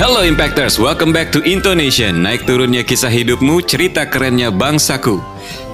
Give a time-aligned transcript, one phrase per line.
[0.00, 2.24] Hello Impactors, welcome back to Intonation.
[2.24, 5.20] Naik turunnya kisah hidupmu, cerita kerennya bangsaku.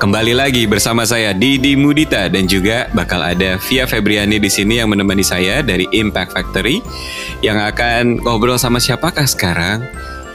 [0.03, 4.91] Kembali lagi bersama saya Didi Mudita dan juga bakal ada Via Febriani di sini yang
[4.91, 6.83] menemani saya dari Impact Factory
[7.39, 9.87] yang akan ngobrol sama siapakah sekarang?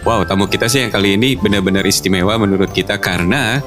[0.07, 3.59] Wow, tamu kita sih yang kali ini benar-benar istimewa menurut kita karena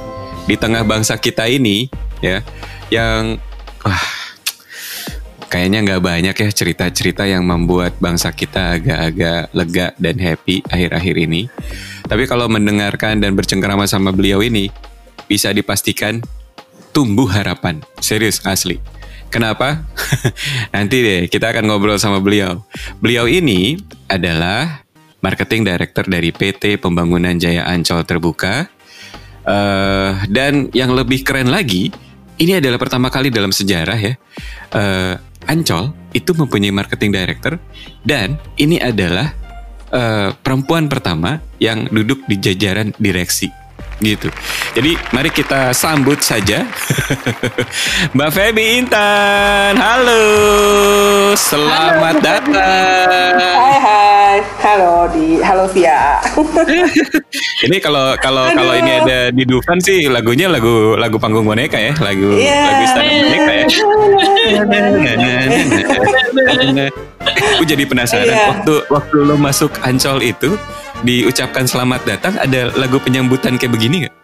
[0.48, 1.92] di tengah bangsa kita ini
[2.24, 2.40] ya
[2.88, 3.36] yang
[3.84, 4.23] wah
[5.54, 11.46] kayaknya nggak banyak ya cerita-cerita yang membuat bangsa kita agak-agak lega dan happy akhir-akhir ini.
[12.10, 14.66] Tapi kalau mendengarkan dan bercengkerama sama beliau ini,
[15.30, 16.18] bisa dipastikan
[16.90, 17.78] tumbuh harapan.
[18.02, 18.82] Serius, asli.
[19.30, 19.86] Kenapa?
[20.74, 22.66] Nanti deh kita akan ngobrol sama beliau.
[22.98, 23.78] Beliau ini
[24.10, 24.82] adalah
[25.22, 28.66] marketing director dari PT Pembangunan Jaya Ancol Terbuka.
[29.46, 31.94] Uh, dan yang lebih keren lagi,
[32.42, 34.14] ini adalah pertama kali dalam sejarah ya.
[34.74, 35.14] Uh,
[35.46, 37.58] Ancol itu mempunyai marketing director
[38.06, 39.34] dan ini adalah
[39.90, 43.63] uh, perempuan pertama yang duduk di jajaran direksi
[44.02, 44.28] gitu.
[44.74, 46.66] Jadi mari kita sambut saja
[48.16, 49.78] Mbak Feby Intan.
[49.78, 50.22] Halo,
[51.38, 52.26] selamat halo.
[52.26, 53.34] datang.
[53.38, 56.18] Hai hai, halo di halo Via.
[57.66, 61.94] ini kalau kalau kalau ini ada di Dufan sih lagunya lagu lagu panggung boneka ya,
[62.02, 62.66] lagu yeah.
[62.66, 63.66] lagu istana boneka ya.
[67.54, 68.50] Aku jadi penasaran yeah.
[68.52, 70.58] waktu waktu lo masuk Ancol itu
[71.02, 74.14] diucapkan selamat datang ada lagu penyambutan kayak begini gak?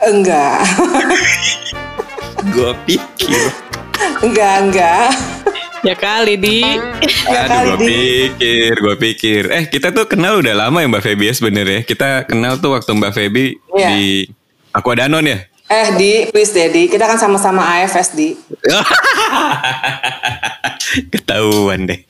[0.00, 0.60] Enggak.
[2.52, 3.48] gue pikir.
[4.20, 5.08] Enggak, enggak.
[5.80, 6.60] Ya kali di.
[7.24, 9.42] Ya Aduh, gue pikir, gue pikir.
[9.48, 11.80] Eh kita tuh kenal udah lama ya Mbak Feby ya sebenarnya.
[11.88, 13.44] Kita kenal tuh waktu Mbak Feby
[13.76, 13.88] ya.
[13.92, 14.28] di
[14.76, 15.40] Aquadanon ya.
[15.70, 16.82] Eh di, please deh di.
[16.90, 18.34] Kita kan sama-sama AFS di.
[21.12, 22.00] Ketahuan deh.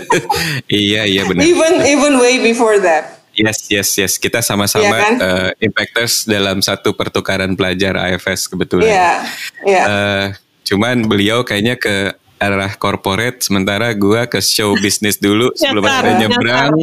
[0.68, 1.42] iya iya benar.
[1.42, 3.21] Even even way before that.
[3.32, 4.12] Yes, yes, yes.
[4.20, 5.14] Kita sama-sama yeah, kan?
[5.20, 8.88] uh, impactors dalam satu pertukaran pelajar AFS kebetulan.
[8.88, 9.16] Iya, yeah,
[9.64, 9.72] iya.
[9.72, 9.84] Yeah.
[9.88, 10.24] Uh,
[10.62, 16.74] cuman beliau kayaknya ke arah corporate, sementara gua ke show bisnis dulu sebelum ada nyebrang.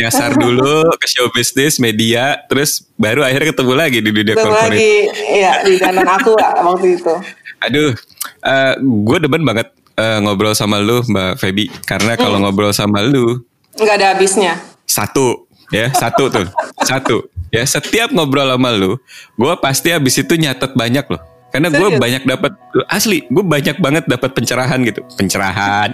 [0.00, 4.72] Nyasar dulu ke show bisnis, media, terus baru akhirnya ketemu lagi di dunia ketemu corporate.
[4.72, 4.94] lagi,
[5.36, 7.14] iya di kanan aku waktu itu.
[7.60, 9.68] Aduh, uh, eh, gue demen banget
[10.00, 12.44] uh, ngobrol sama lu Mbak Feby, karena kalau hmm.
[12.48, 13.44] ngobrol sama lu
[13.76, 14.56] nggak ada habisnya.
[14.86, 16.46] Satu, ya satu tuh.
[16.82, 17.16] Satu.
[17.54, 18.98] Ya setiap ngobrol sama lu
[19.38, 21.22] gue pasti habis itu nyatet banyak loh.
[21.46, 22.52] Karena gue banyak dapat
[22.90, 25.00] asli gue banyak banget dapat pencerahan gitu.
[25.16, 25.88] Pencerahan.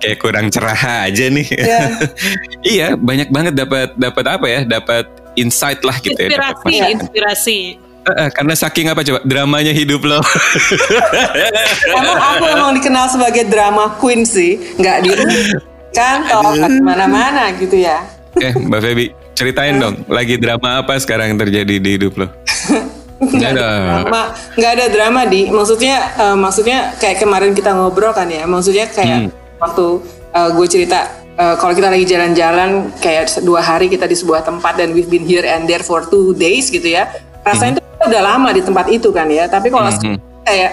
[0.00, 1.48] Kayak kurang cerah aja nih.
[1.52, 1.88] Yeah.
[2.78, 4.60] iya banyak banget dapat dapat apa ya?
[4.64, 5.04] Dapat
[5.36, 7.58] insight lah gitu inspirasi, ya inspirasi.
[8.02, 9.22] Uh, karena saking apa coba?
[9.22, 10.18] Dramanya hidup lo.
[11.86, 15.10] emang aku emang dikenal sebagai drama queen sih, nggak di
[15.92, 18.02] kantor, ke mana-mana gitu ya.
[18.40, 22.26] Eh, Mbak Feby, ceritain dong, lagi drama apa sekarang yang terjadi di hidup lo?
[23.22, 23.66] Nggak ada
[24.02, 24.22] drama,
[24.58, 25.46] nggak ada drama di.
[25.46, 28.42] Maksudnya, uh, maksudnya kayak kemarin kita ngobrol kan ya.
[28.50, 29.60] Maksudnya kayak hmm.
[29.62, 29.86] waktu
[30.34, 31.06] uh, gue cerita
[31.38, 35.22] uh, kalau kita lagi jalan-jalan kayak dua hari kita di sebuah tempat dan we've been
[35.22, 37.06] here and there for two days gitu ya.
[37.46, 37.84] Rasanya hmm.
[37.86, 39.46] itu udah lama di tempat itu kan ya.
[39.46, 40.18] Tapi kalau hmm.
[40.42, 40.70] kayak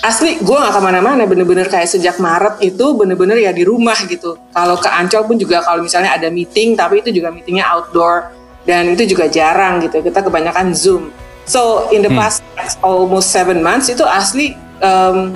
[0.00, 1.28] asli gue gak ke mana-mana.
[1.28, 4.40] Bener-bener kayak sejak Maret itu bener-bener ya di rumah gitu.
[4.56, 8.32] Kalau ke Ancol pun juga kalau misalnya ada meeting tapi itu juga meetingnya outdoor.
[8.62, 10.00] Dan itu juga jarang gitu.
[10.00, 11.12] Kita kebanyakan Zoom.
[11.44, 12.16] So in the hmm.
[12.16, 12.40] past
[12.80, 15.34] almost seven months itu asli um,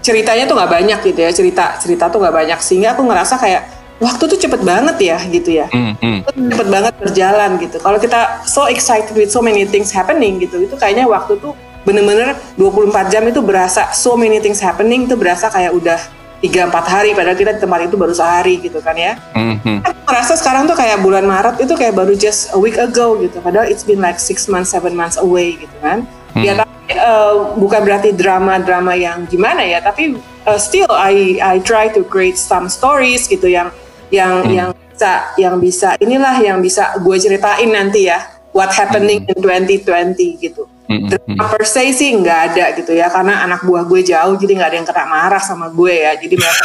[0.00, 1.30] ceritanya tuh nggak banyak gitu ya.
[1.34, 2.58] Cerita cerita tuh nggak banyak.
[2.62, 3.62] Sehingga aku ngerasa kayak
[3.98, 5.66] waktu tuh cepet banget ya gitu ya.
[5.74, 6.20] Hmm, hmm.
[6.30, 7.76] cepet banget berjalan gitu.
[7.82, 12.34] Kalau kita so excited with so many things happening gitu itu kayaknya waktu tuh bener-bener
[12.56, 16.00] 24 jam itu berasa so many things happening itu berasa kayak udah
[16.44, 19.80] 3-4 hari padahal kita di tempat itu baru sehari gitu kan ya mm-hmm.
[19.80, 23.40] aku merasa sekarang tuh kayak bulan Maret itu kayak baru just a week ago gitu
[23.40, 26.44] padahal it's been like 6 months, 7 months away gitu kan mm-hmm.
[26.44, 31.88] ya tapi uh, bukan berarti drama-drama yang gimana ya tapi uh, still I I try
[31.96, 33.72] to create some stories gitu yang
[34.12, 34.52] yang mm.
[34.52, 38.20] yang bisa yang bisa inilah yang bisa gue ceritain nanti ya
[38.52, 39.32] what happening mm.
[39.32, 40.68] in 2020 gitu
[41.02, 44.68] Drama per se sih nggak ada gitu ya karena anak buah gue jauh jadi nggak
[44.70, 46.12] ada yang kena marah sama gue ya.
[46.14, 46.64] Jadi mereka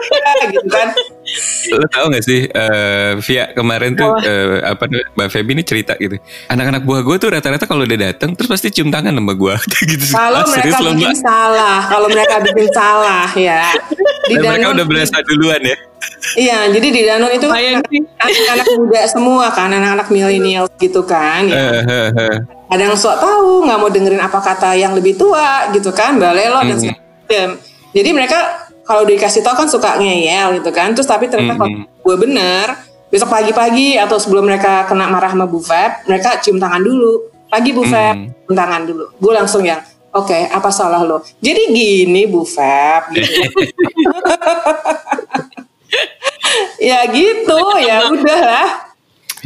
[0.54, 0.88] gitu kan
[1.74, 6.16] lo tau gak sih uh, Via kemarin tuh uh, apa Mbak Feby ini cerita gitu.
[6.46, 9.54] Anak-anak buah gue tuh rata-rata kalau udah datang terus pasti cium tangan sama gue
[9.90, 13.74] gitu kalau mereka bikin salah kalau mereka bikin salah ya.
[14.30, 15.76] Di Dan mereka udah berasa duluan ya.
[16.34, 21.46] Iya, jadi di Danone itu anak-anak muda semua kan, anak-anak milenial gitu kan.
[21.46, 21.86] Ya.
[22.66, 26.58] Ada yang sok tahu, nggak mau dengerin apa kata yang lebih tua gitu kan, balelo
[26.66, 27.48] dan segala macam.
[27.94, 32.16] Jadi mereka kalau dikasih tahu kan suka ngeyel gitu kan, terus tapi ternyata kalau gue
[32.16, 32.66] bener
[33.06, 37.30] besok pagi-pagi atau sebelum mereka kena marah sama Bu Feb mereka cium tangan dulu.
[37.50, 38.30] Pagi Bu Feb Hmm.
[38.46, 39.04] cium tangan dulu.
[39.18, 41.22] Gue langsung yang oke apa salah lo?
[41.42, 43.42] Jadi gini Bu Feb gitu.
[46.90, 48.68] ya gitu ya udahlah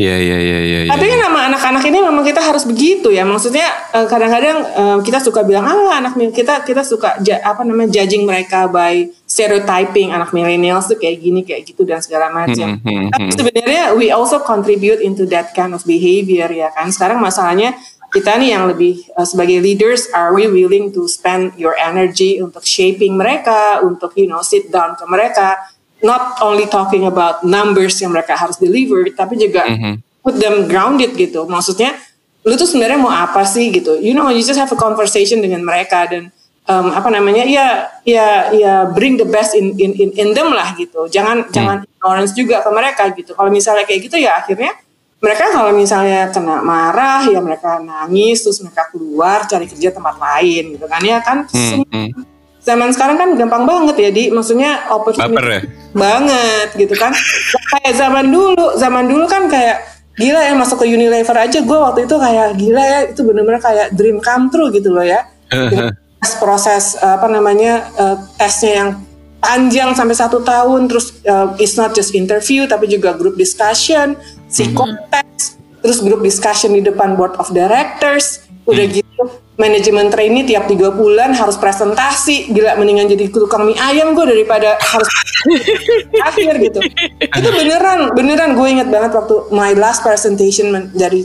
[0.00, 0.80] Iya iya iya iya.
[0.88, 0.90] iya.
[0.96, 3.28] tapi kan sama anak-anak ini memang kita harus begitu ya.
[3.28, 8.00] Maksudnya eh, kadang-kadang eh, kita suka bilang ah anak mil- kita kita suka apa namanya
[8.00, 12.80] judging mereka by stereotyping anak millennials tuh kayak gini kayak gitu dan segala macam.
[12.80, 13.36] Hmm, hmm, Tapi hmm.
[13.36, 16.88] sebenarnya we also contribute into that kind of behavior ya kan.
[16.88, 17.76] Sekarang masalahnya
[18.10, 22.66] kita nih yang lebih eh, sebagai leaders are we willing to spend your energy untuk
[22.66, 25.60] shaping mereka, untuk you know sit down ke mereka,
[26.00, 30.00] not only talking about numbers yang mereka harus deliver, tapi juga Mhm.
[30.20, 31.44] put them grounded gitu.
[31.48, 31.96] Maksudnya
[32.44, 34.00] lu tuh sebenarnya mau apa sih gitu.
[34.00, 36.32] You know, you just have a conversation dengan mereka dan
[36.64, 37.44] um, apa namanya?
[37.44, 41.08] Ya ya ya bring the best in in in, in them lah gitu.
[41.08, 43.36] Jangan jangan ignorance juga ke mereka gitu.
[43.36, 44.72] Kalau misalnya kayak gitu ya akhirnya
[45.20, 50.80] mereka kalau misalnya kena marah ya mereka nangis terus mereka keluar cari kerja tempat lain
[50.80, 52.08] gitu kan ya kan Hmm, hmm.
[52.60, 54.24] Zaman sekarang kan gampang banget ya di.
[54.28, 55.60] Maksudnya opportunity Baper ya?
[55.92, 57.12] banget gitu kan.
[57.76, 59.84] Kayak zaman dulu zaman dulu kan kayak
[60.16, 61.58] gila ya masuk ke Unilever aja.
[61.64, 65.26] Gue waktu itu kayak gila ya itu bener-bener kayak dream come true gitu loh ya.
[66.20, 68.90] Proses proses apa namanya eh, tesnya yang
[69.40, 74.12] panjang sampai satu tahun terus eh, it's not just interview tapi juga group discussion
[74.52, 75.29] psikotes
[75.80, 78.44] terus group discussion di depan board of directors.
[78.68, 79.22] Udah gitu
[79.56, 82.52] manajemen trainee tiap tiga bulan harus presentasi.
[82.52, 85.08] Gila mendingan jadi tukang mie ayam gue daripada harus
[86.28, 86.78] akhir gitu.
[87.18, 90.70] Itu beneran beneran gue inget banget waktu my last presentation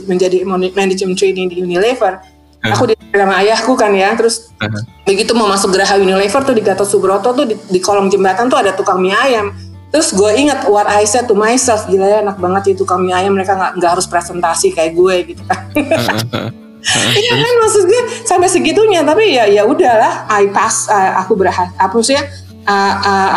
[0.08, 2.18] menjadi moni- management training di Unilever.
[2.66, 4.80] Aku di sama ayahku kan ya terus Uh-huh.
[5.04, 8.56] begitu mau masuk geraha Unilever tuh di Gatot Subroto tuh di, di kolong jembatan tuh
[8.56, 9.52] ada tukang mie ayam
[9.94, 13.14] terus gue inget what I said to myself gila ya enak banget ya tukang mie
[13.14, 15.60] ayam mereka nggak nggak harus presentasi kayak gue gitu kan.
[16.94, 21.74] Iya kan maksud gue sampai segitunya tapi ya ya udahlah I pass uh, aku berhasil
[21.74, 22.14] apa sih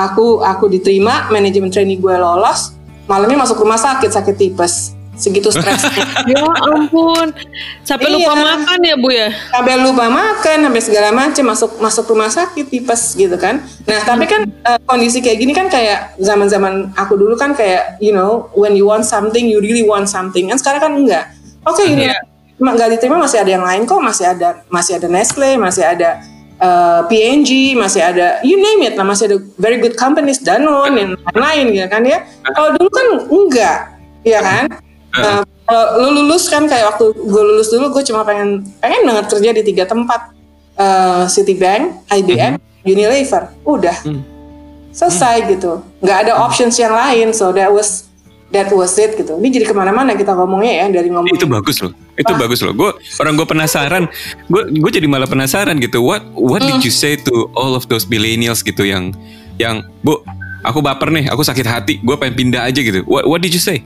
[0.06, 2.78] aku aku diterima manajemen trainee gue lolos
[3.10, 6.00] malamnya masuk rumah sakit sakit tipes segitu stresnya
[6.32, 7.36] Ya ampun.
[7.84, 8.44] Sampai lupa Iya.
[8.56, 9.30] makan ya Bu ya?
[9.52, 14.24] sampai lupa makan sampai segala macam masuk masuk rumah sakit tipes gitu kan nah tapi
[14.24, 18.48] kan uh, kondisi kayak gini kan kayak zaman zaman aku dulu kan kayak you know
[18.56, 21.26] when you want something you really want something kan sekarang kan enggak
[21.62, 22.18] oke ini Iya.
[22.58, 26.10] nggak diterima masih ada yang lain kok masih ada masih ada Nestle masih ada
[26.60, 31.10] uh, P&G masih ada you name it lah masih ada very good companies Danone dan
[31.34, 33.78] lain-lain gitu kan ya kalau dulu kan enggak
[34.22, 34.64] ya kan
[35.10, 39.26] Nah, kalau lu lulus kan kayak waktu gue lulus dulu gue cuma pengen pengen banget
[39.34, 40.34] kerja di tiga tempat.
[40.80, 42.56] Eh, Citibank, IBM,
[42.88, 43.98] Unilever, udah.
[44.90, 48.10] Selesai gitu, nggak ada options yang lain, so that was
[48.50, 49.38] that was it gitu.
[49.38, 51.94] Ini jadi ke mana-mana kita ngomongnya ya dari ngomong itu bagus loh.
[52.18, 52.74] Itu bagus loh.
[52.74, 52.92] Gue
[53.22, 54.04] orang gue penasaran.
[54.50, 56.02] Gue gue jadi malah penasaran gitu.
[56.02, 59.14] What what did you say to all of those millennials gitu yang
[59.62, 60.20] yang bu
[60.66, 63.06] aku baper nih aku sakit hati gue pengen pindah aja gitu.
[63.06, 63.86] What what did you say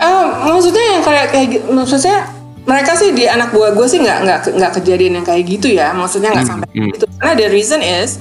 [0.00, 2.16] Eh, maksudnya yang kayak kayak gitu, maksudnya
[2.64, 5.92] mereka sih di anak buah gue sih nggak nggak nggak kejadian yang kayak gitu ya.
[5.92, 6.96] Maksudnya nggak sampai hmm.
[6.96, 8.16] itu karena the reason is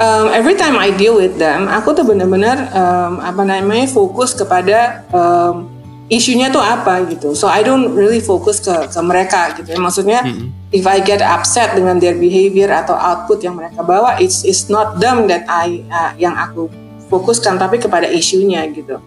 [0.00, 5.04] um, every time I deal with them aku tuh benar-benar um, apa namanya fokus kepada
[5.12, 5.68] um,
[6.08, 7.36] isunya tuh apa gitu.
[7.36, 9.76] So I don't really fokus ke ke mereka gitu ya.
[9.76, 10.24] Maksudnya
[10.72, 14.96] if I get upset dengan their behavior atau output yang mereka bawa it's it's not
[14.96, 16.72] them that I uh, yang aku
[17.12, 19.00] fokuskan tapi kepada isunya gitu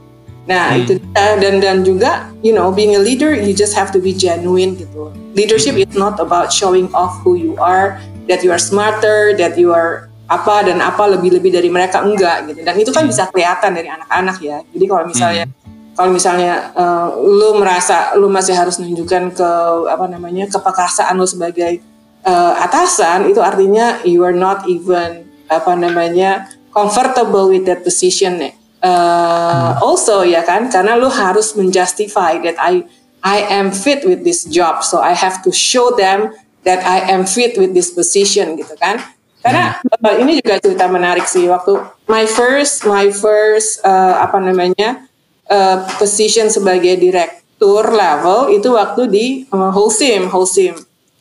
[0.50, 1.38] Nah itu dia.
[1.38, 5.14] dan dan juga you know being a leader you just have to be genuine gitu.
[5.38, 9.72] Leadership is not about showing off who you are, that you are smarter, that you
[9.72, 12.64] are apa dan apa lebih-lebih dari mereka enggak gitu.
[12.64, 14.58] Dan itu kan bisa kelihatan dari anak-anak ya.
[14.72, 15.46] Jadi kalau misalnya
[15.92, 19.50] kalau misalnya eh, lu merasa lu masih harus menunjukkan ke
[19.92, 21.84] apa namanya keperkasaan lu sebagai
[22.26, 28.40] eh, atasan itu artinya you are not even apa namanya comfortable with that position
[28.82, 32.82] Uh, also ya kan karena lu harus menjustify that I
[33.22, 34.82] I am fit with this job.
[34.82, 36.34] So I have to show them
[36.66, 38.98] that I am fit with this position gitu kan.
[39.46, 41.46] Karena uh, ini juga cerita menarik sih.
[41.46, 41.78] Waktu
[42.10, 45.06] my first my first uh, apa namanya
[45.46, 50.74] uh, position sebagai direktur level itu waktu di uh, Holcim Holcim.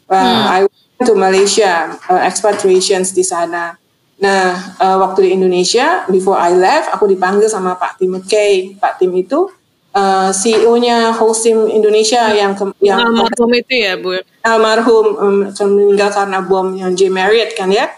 [0.08, 3.76] Uh, I went to Malaysia uh, expatriations di sana
[4.20, 8.76] Nah, uh, waktu di Indonesia, before I left, aku dipanggil sama Pak Tim McKay.
[8.76, 9.48] Pak Tim itu
[9.96, 14.20] uh, CEO-nya Holcim Indonesia yang ke, yang Almarhum itu ya Bu.
[14.44, 17.88] almarhum um, meninggal karena bom yang J Marriott kan ya.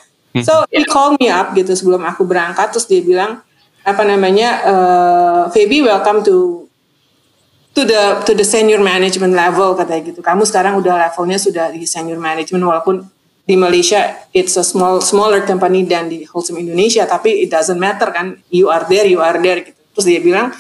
[0.41, 3.45] So he called me up gitu sebelum aku berangkat terus dia bilang,
[3.85, 6.65] apa namanya uh, Feby welcome to
[7.77, 10.25] to the to the senior management level katanya gitu.
[10.25, 13.05] Kamu sekarang udah levelnya sudah di senior management walaupun
[13.43, 18.15] di Malaysia it's a small smaller company dan di Wholesome Indonesia tapi it doesn't matter
[18.15, 19.79] kan you are there you are there gitu.
[19.93, 20.55] Terus dia bilang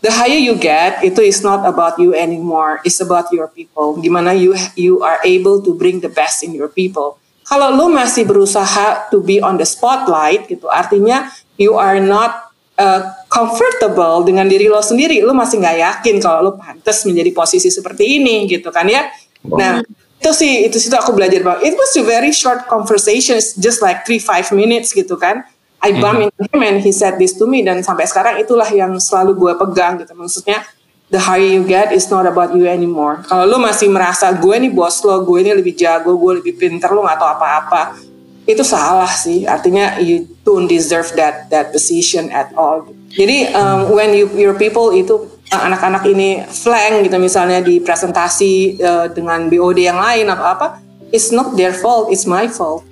[0.00, 3.98] the higher you get itu is not about you anymore it's about your people.
[3.98, 7.18] Gimana you you are able to bring the best in your people.
[7.50, 11.26] Kalau lu masih berusaha to be on the spotlight gitu artinya
[11.58, 16.50] you are not uh, comfortable dengan diri lo sendiri, lo masih nggak yakin kalau lo
[16.54, 19.10] pantas menjadi posisi seperti ini gitu kan ya.
[19.42, 19.58] Wow.
[19.58, 19.74] Nah
[20.20, 21.72] itu sih itu situ aku belajar banget.
[21.72, 25.48] It was a very short conversation, it's just like three five minutes gitu kan.
[25.80, 26.36] I bump mm -hmm.
[26.36, 29.52] into him and he said this to me dan sampai sekarang itulah yang selalu gue
[29.56, 30.12] pegang gitu.
[30.12, 30.60] Maksudnya
[31.08, 33.24] the higher you get is not about you anymore.
[33.24, 36.92] Kalau lo masih merasa gue nih bos lo, gue ini lebih jago, gue lebih pinter,
[36.92, 38.10] lo nggak tahu apa-apa
[38.50, 42.82] itu salah sih artinya you don't deserve that that position at all
[43.14, 49.06] jadi um, when you your people itu anak-anak ini flank gitu misalnya di presentasi uh,
[49.10, 50.78] dengan BOD yang lain atau apa
[51.10, 52.86] it's not their fault it's my fault.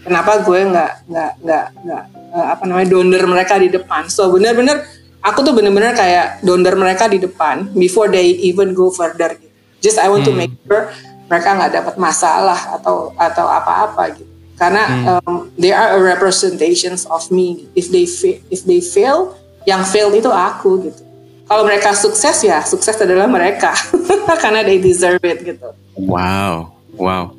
[0.00, 4.08] Kenapa gue nggak nggak nggak nggak uh, apa namanya donder mereka di depan?
[4.08, 4.80] So benar-benar
[5.20, 9.36] aku tuh benar-benar kayak donder mereka di depan before they even go further.
[9.84, 10.32] Just I want hmm.
[10.32, 10.88] to make sure
[11.28, 14.32] mereka nggak dapat masalah atau atau apa-apa gitu.
[14.56, 15.04] Karena hmm.
[15.28, 17.68] um, they are a representations of me.
[17.76, 18.08] If they
[18.48, 19.36] if they fail
[19.68, 21.09] yang fail itu aku gitu
[21.50, 23.74] kalau mereka sukses ya sukses adalah mereka.
[24.42, 25.74] Karena they deserve it gitu.
[25.98, 27.32] Wow wow.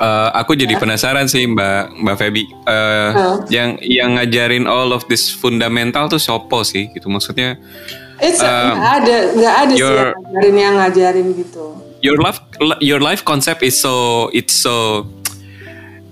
[0.00, 0.80] Uh, aku jadi ya.
[0.80, 3.36] penasaran sih mbak mbak Feby uh, uh.
[3.52, 7.12] yang yang ngajarin all of this fundamental tuh sopo sih gitu?
[7.12, 7.60] Maksudnya
[8.16, 11.64] It's um, nggak ada nggak ada your, sih yang ngajarin yang ngajarin gitu.
[12.00, 12.40] your life
[12.80, 15.04] your life concept is so it's so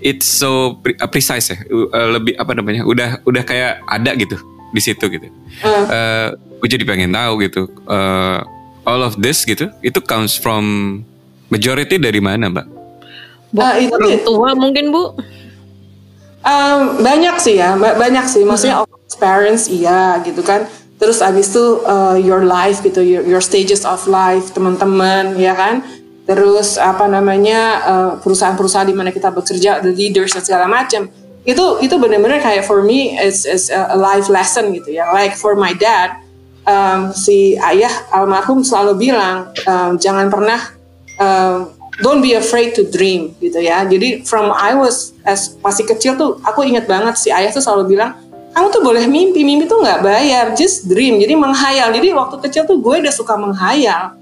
[0.05, 1.57] it's so pre precise ya.
[1.73, 4.37] Uh, lebih apa namanya udah udah kayak ada gitu
[4.69, 5.33] di situ gitu.
[5.65, 5.69] Uh.
[5.89, 8.43] uh, gue jadi pengen tahu gitu uh,
[8.83, 10.63] all of this gitu itu comes from
[11.49, 12.67] majority dari mana mbak
[13.55, 15.03] bu, uh, itu orang tua mungkin bu
[16.45, 19.17] um, banyak sih ya banyak sih maksudnya hmm.
[19.17, 20.67] parents iya gitu kan
[20.99, 25.81] terus abis itu uh, your life gitu your, your stages of life teman-teman ya kan
[26.29, 27.81] terus apa namanya
[28.21, 31.09] perusahaan-perusahaan di mana kita bekerja, the leaders dan segala macam.
[31.41, 35.09] Itu itu benar-benar kayak for me it's, it's a life lesson gitu ya.
[35.09, 36.21] Like for my dad,
[36.65, 40.59] um, si ayah almarhum selalu bilang um, jangan pernah
[41.19, 43.83] um, don't be afraid to dream gitu ya.
[43.83, 47.95] Jadi from I was as masih kecil tuh aku ingat banget si ayah tuh selalu
[47.95, 48.15] bilang
[48.49, 51.21] kamu tuh boleh mimpi, mimpi tuh nggak bayar, just dream.
[51.21, 51.93] Jadi menghayal.
[51.93, 54.19] Jadi waktu kecil tuh gue udah suka menghayal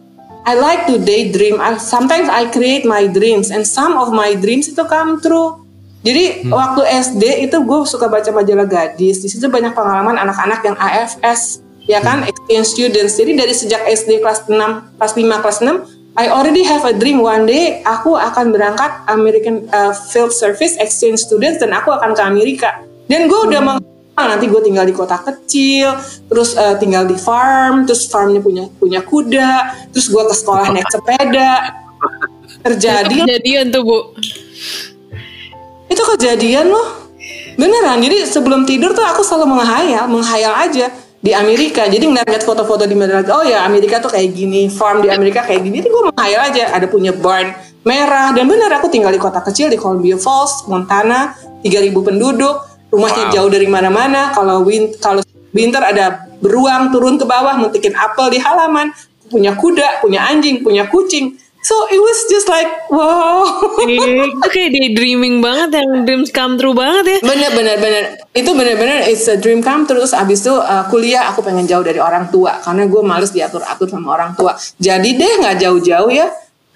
[0.48, 1.60] I like to daydream.
[1.60, 5.60] I, sometimes I create my dreams and some of my dreams itu come true.
[6.08, 6.56] Jadi hmm.
[6.56, 9.20] waktu SD itu gue suka baca majalah gadis.
[9.20, 12.30] Di situ banyak pengalaman anak-anak yang AFS, ya kan, hmm.
[12.30, 13.16] exchange students.
[13.16, 14.54] Jadi dari sejak SD kelas 6,
[15.00, 19.70] kelas 5, kelas 6, I already have a dream one day aku akan berangkat American
[19.70, 22.82] uh, Field Service exchange students dan aku akan ke Amerika.
[23.06, 23.78] Dan gue udah hmm.
[24.18, 25.94] nanti gue tinggal di kota kecil
[26.26, 30.90] terus uh, tinggal di farm terus farmnya punya punya kuda terus gue ke sekolah naik
[30.90, 31.54] sepeda.
[32.66, 33.14] Terjadi.
[33.22, 34.00] Kejadian tuh bu.
[35.86, 37.14] Itu kejadian loh.
[37.62, 38.02] Beneran.
[38.02, 41.90] Jadi sebelum tidur tuh aku selalu menghayal menghayal aja di Amerika.
[41.90, 45.66] Jadi ngeliat foto-foto di Madrid oh ya Amerika tuh kayak gini farm di Amerika kayak
[45.66, 46.64] gini jadi gue menghayal aja.
[46.78, 47.54] Ada punya barn
[47.88, 51.34] merah dan bener aku tinggal di kota kecil di Columbia Falls Montana
[51.66, 52.56] 3000 penduduk.
[52.88, 53.34] Rumahnya wow.
[53.36, 54.32] jauh dari mana-mana.
[54.32, 55.20] Kalau win kalau
[55.52, 58.94] winter ada beruang turun ke bawah mentikin apel di halaman.
[59.28, 63.46] Punya kuda punya anjing punya kucing so it was just like wow.
[63.82, 67.18] Itu kayak daydreaming banget yang dreams come true banget ya.
[67.24, 68.04] Bener bener bener.
[68.32, 70.00] Itu bener bener it's a dream come true.
[70.00, 72.62] Terus abis itu uh, kuliah aku pengen jauh dari orang tua.
[72.62, 74.54] Karena gue males diatur atur sama orang tua.
[74.78, 76.28] Jadi deh nggak jauh-jauh ya.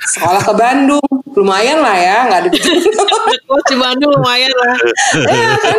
[0.01, 1.09] Sekolah ke Bandung.
[1.31, 2.49] Lumayan lah ya nggak ada
[3.55, 4.75] oh di Bandung lumayan lah.
[5.29, 5.77] Ya kan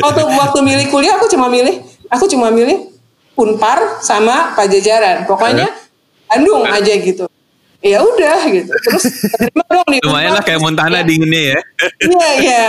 [0.00, 2.88] waktu waktu milih kuliah aku cuma milih aku cuma milih
[3.36, 5.28] Unpar sama Pajajaran.
[5.28, 5.68] Pokoknya
[6.30, 6.64] Bandung.
[6.64, 7.26] aja gitu
[7.80, 8.72] ya udah gitu.
[8.72, 10.00] Terus terima dong nih.
[10.04, 11.04] Lumayan lah kayak Montana ya.
[11.04, 11.58] dinginnya ya.
[12.04, 12.66] Iya iya.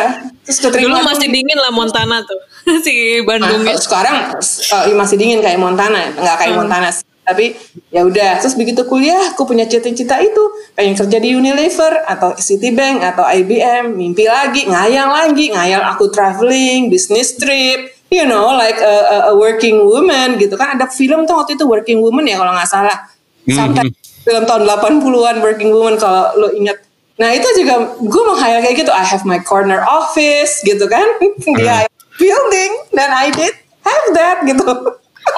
[0.48, 2.41] Terus keterima dulu masih dingin lah Montana tuh.
[2.86, 6.15] Si Bandung nah, sekarang uh, masih dingin kayak Montana.
[6.15, 6.60] Nggak kayak hmm.
[6.63, 7.06] Montana sih.
[7.22, 7.46] Tapi
[7.91, 8.39] ya udah.
[8.39, 10.44] Terus begitu kuliah aku punya cita-cita itu.
[10.74, 15.51] Pengen kerja di Unilever atau Citibank atau IBM mimpi lagi ngayal lagi.
[15.51, 18.00] Ngayal aku traveling business trip.
[18.12, 20.75] You know like a, a, a working woman gitu kan.
[20.75, 23.12] Ada film tuh waktu itu working woman ya kalau nggak salah.
[23.41, 23.58] Mm-hmm.
[23.58, 24.00] sampai mm-hmm.
[24.21, 26.77] Film tahun 80-an working woman kalau lo ingat
[27.19, 31.53] nah itu juga gue menghayal kayak gitu I have my corner office gitu kan di
[31.53, 31.85] mm.
[32.17, 33.53] building dan I did
[33.85, 34.65] have that gitu.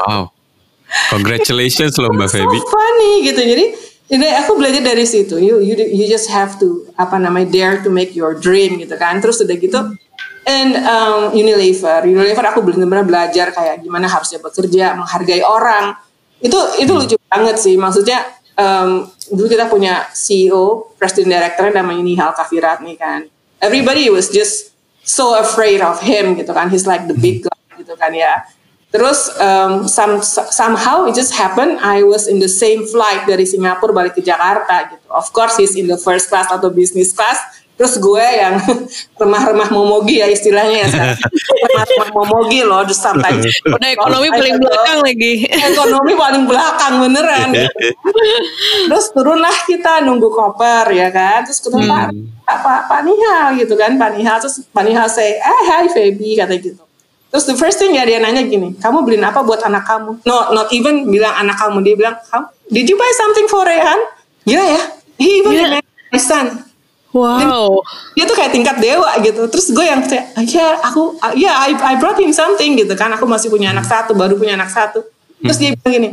[0.04, 0.32] Wow.
[1.10, 2.60] Congratulations loh Mbak Feby.
[2.62, 3.42] So funny gitu.
[3.42, 3.66] Jadi
[4.14, 5.42] jadi aku belajar dari situ.
[5.42, 9.18] You you you just have to apa namanya dare to make your dream gitu kan.
[9.24, 9.80] Terus udah gitu
[10.46, 12.06] and um, Unilever.
[12.06, 15.98] Unilever aku benar-benar belajar kayak gimana harusnya bekerja, menghargai orang.
[16.44, 17.74] Itu itu lucu banget sih.
[17.80, 18.22] Maksudnya
[18.58, 23.20] um, dulu kita punya CEO, President Director namanya Nihal Kavirat nih kan.
[23.64, 26.68] Everybody was just so afraid of him gitu kan.
[26.72, 28.44] He's like the big guy gitu kan ya.
[28.94, 30.22] Terus um, some,
[30.54, 31.82] somehow it just happened.
[31.82, 35.08] I was in the same flight dari Singapura balik ke Jakarta gitu.
[35.10, 37.42] Of course he's in the first class atau business class.
[37.74, 38.62] Terus gue yang
[39.22, 40.88] remah-remah momogi ya istilahnya ya
[41.66, 43.50] remah-remah momogi loh just sometimes.
[43.66, 45.34] Udah ekonomi paling belakang lagi.
[45.74, 47.50] Ekonomi paling belakang beneran.
[48.88, 51.42] Terus turunlah kita nunggu koper ya kan.
[51.50, 52.46] Terus ketemu hmm.
[52.46, 53.98] Pak, Pak, Pak Nihal gitu kan.
[53.98, 56.84] Pak Nihal terus Pak Nihal say, eh hi Feby kata gitu.
[57.34, 60.22] Terus the first thing ya dia nanya gini, kamu beliin apa buat anak kamu?
[60.22, 61.82] No, not even bilang anak kamu.
[61.82, 62.16] Dia bilang,
[62.70, 63.98] did you buy something for Rehan?
[64.46, 64.82] Gila ya,
[65.18, 65.82] he even yeah.
[66.14, 66.73] my son.
[67.14, 67.38] Wow.
[67.38, 67.48] Dan
[68.18, 69.46] dia tuh kayak tingkat dewa gitu.
[69.46, 73.14] Terus gue yang kayak, ya aku, ya yeah, I, I brought him something gitu kan.
[73.14, 75.06] Aku masih punya anak satu, baru punya anak satu.
[75.38, 76.10] Terus dia bilang gini,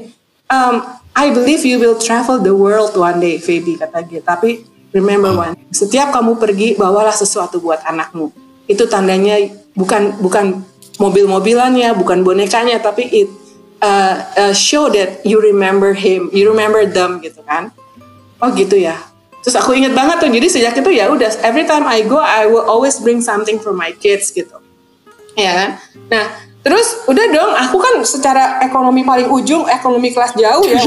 [0.53, 0.85] um,
[1.17, 4.21] I believe you will travel the world one day, Phoebe kata dia.
[4.21, 8.31] Tapi remember one, setiap kamu pergi bawalah sesuatu buat anakmu.
[8.69, 9.41] Itu tandanya
[9.73, 10.63] bukan bukan
[11.01, 13.29] mobil-mobilannya, bukan bonekanya, tapi it
[13.81, 17.73] uh, uh, show that you remember him, you remember them gitu kan.
[18.39, 19.01] Oh gitu ya.
[19.41, 22.45] Terus aku inget banget tuh, jadi sejak itu ya udah every time I go I
[22.45, 24.53] will always bring something for my kids gitu.
[25.33, 25.69] Ya kan?
[26.13, 26.25] Nah,
[26.61, 30.81] terus udah dong, aku kan secara ekonomi paling ujung, ekonomi kelas jauh ya.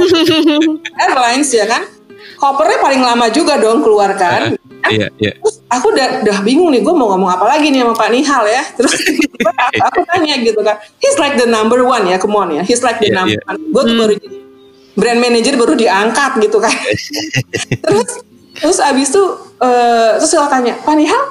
[1.10, 1.89] Airlines ya kan.
[2.38, 4.53] Kopernya paling lama juga dong keluarkan.
[4.91, 5.33] Iya, iya.
[5.39, 8.43] Terus aku udah, udah bingung nih, gue mau ngomong apa lagi nih sama Pak Nihal
[8.51, 8.63] ya.
[8.75, 9.50] Terus aku,
[9.88, 12.61] aku tanya gitu kan, he's like the number one ya, come on ya.
[12.61, 13.50] He's like the yeah, number yeah.
[13.50, 13.57] one.
[13.72, 14.01] Gue tuh hmm.
[14.03, 14.37] baru jadi
[14.94, 16.75] brand manager baru diangkat gitu kan.
[17.87, 18.11] terus
[18.57, 19.24] terus abis itu
[19.63, 21.24] uh, terus aku tanya, Pak Nihal,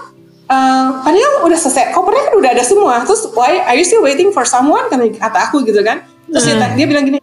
[0.51, 2.95] uh, Pak Nihal udah selesai, kopernya kan udah ada semua.
[3.07, 4.89] Terus why are you still waiting for someone?
[4.89, 6.03] Kan kata aku gitu kan.
[6.33, 6.59] Terus hmm.
[6.59, 7.19] dia, dia bilang gini,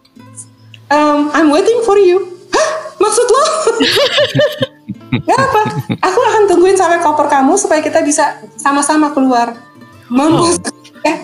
[0.92, 2.38] um, I'm waiting for you.
[2.54, 2.68] Hah?
[3.00, 3.42] Maksud lo?
[5.10, 5.62] Gak apa,
[5.98, 9.58] aku akan tungguin sampai koper kamu supaya kita bisa sama-sama keluar.
[10.06, 10.62] Mampus.
[10.62, 11.06] Oh.
[11.06, 11.16] Eh,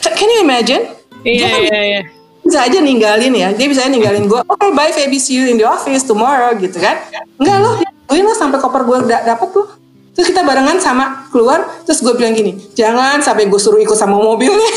[0.00, 0.88] can you imagine?
[1.28, 2.00] Iya, kan iya, iya.
[2.40, 4.40] Bisa aja ninggalin ya, dia bisa ninggalin gue.
[4.48, 7.04] Oke, okay, bye Feby, see you in the office tomorrow gitu kan.
[7.36, 7.76] Enggak loh,
[8.08, 9.68] tungguin lo sampai koper gue udah dapet tuh.
[10.16, 14.18] Terus kita barengan sama keluar, terus gue bilang gini, jangan sampai gue suruh ikut sama
[14.18, 14.66] mobilnya.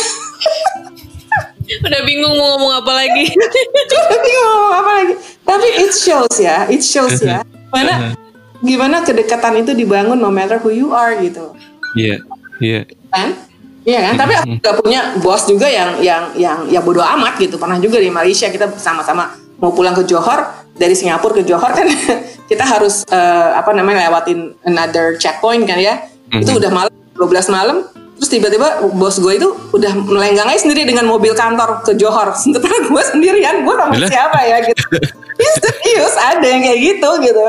[1.82, 3.26] Udah bingung mau ngomong apa lagi.
[3.90, 5.14] Udah bingung mau ngomong apa lagi.
[5.42, 7.42] Tapi it shows ya, it shows ya.
[7.74, 8.14] Mana
[8.62, 11.56] gimana kedekatan itu dibangun no matter who you are gitu.
[11.98, 12.20] Iya, yeah,
[12.62, 12.72] iya.
[12.78, 12.84] Yeah.
[13.10, 13.30] Kan?
[13.82, 14.14] Iya kan?
[14.14, 17.58] Tapi aku juga punya bos juga yang yang yang ya bodoh amat gitu.
[17.58, 21.86] Pernah juga di Malaysia kita sama-sama mau pulang ke Johor dari Singapura ke Johor kan
[22.52, 26.02] kita harus uh, apa namanya lewatin another checkpoint kan ya.
[26.02, 26.42] Mm-hmm.
[26.42, 27.78] Itu udah malam 12 malam
[28.18, 32.34] terus tiba-tiba bos gue itu udah melenggang aja sendiri dengan mobil kantor ke Johor.
[32.42, 34.82] Sementara gue sendirian gue sama siapa ya gitu.
[35.62, 37.42] Serius ada yang kayak gitu gitu.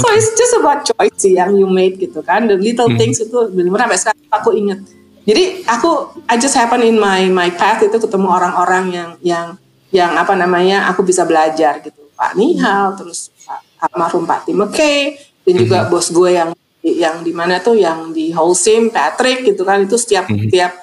[0.00, 2.48] So it's just about choice sih yang you made gitu kan.
[2.48, 2.96] The little hmm.
[2.96, 4.80] things itu benar-benar sampai sekarang aku inget
[5.28, 9.46] jadi aku I just happen in my my path itu ketemu orang-orang yang yang
[9.92, 15.14] yang apa namanya aku bisa belajar gitu Pak Nihal terus Pak almarhum Pak Tim McKay
[15.46, 15.90] dan juga hmm.
[15.94, 16.50] bos gue yang
[16.82, 20.50] yang di mana tuh yang di Holcim Patrick gitu kan itu setiap hmm.
[20.50, 20.74] tiap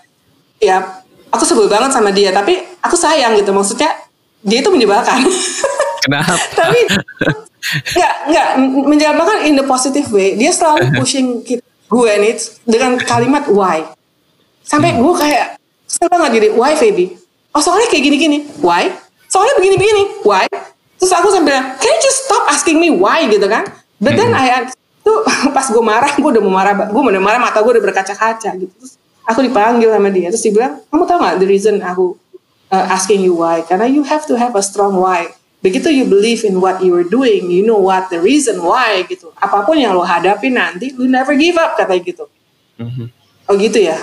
[0.63, 1.03] tiap
[1.35, 3.91] aku sebel banget sama dia tapi aku sayang gitu maksudnya
[4.39, 5.19] dia itu menyebalkan
[6.05, 6.37] Kenapa?
[6.53, 6.79] Tapi
[7.97, 8.47] nggak nggak
[8.85, 10.37] menjabarkan in the positive way.
[10.37, 13.81] Dia selalu pushing kita, gue nih dengan kalimat why.
[14.61, 15.57] Sampai gue kayak
[15.89, 17.17] kesel banget jadi why Feby?
[17.57, 18.45] Oh soalnya kayak gini-gini.
[18.61, 18.93] Why?
[19.33, 20.21] Soalnya begini-begini.
[20.21, 20.45] Why?
[20.99, 23.67] Terus aku sampai bilang, can you just stop asking me why gitu kan?
[23.99, 24.41] But then hmm.
[24.41, 24.71] I
[25.05, 25.21] tuh
[25.55, 28.73] pas gue marah, gue udah mau marah, gue udah marah mata gue udah berkaca-kaca gitu.
[28.79, 32.17] Terus aku dipanggil sama dia, terus dia bilang, kamu tau gak the reason aku
[32.73, 33.61] uh, asking you why?
[33.63, 35.31] Karena you have to have a strong why
[35.65, 39.33] begitu you believe in what you are doing, you know what the reason why gitu.
[39.41, 42.25] Apa pun yang lo hadapi nanti, lu never give up katanya gitu.
[42.77, 43.07] Mm-hmm.
[43.49, 43.97] Oh gitu ya.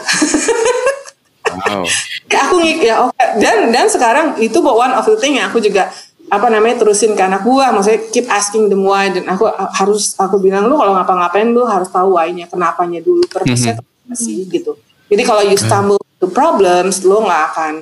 [1.54, 1.86] wow.
[2.42, 3.38] aku ya oke okay.
[3.38, 5.92] dan dan sekarang itu one of the thing yang aku juga
[6.32, 10.40] apa namanya terusin ke anak gua maksudnya keep asking them why dan aku harus aku
[10.40, 14.16] bilang lu kalau ngapa-ngapain lu harus tahu why-nya kenapanya dulu purpose-nya mm-hmm.
[14.16, 14.80] sih gitu
[15.12, 17.72] jadi kalau you stumble to problems lu nggak akan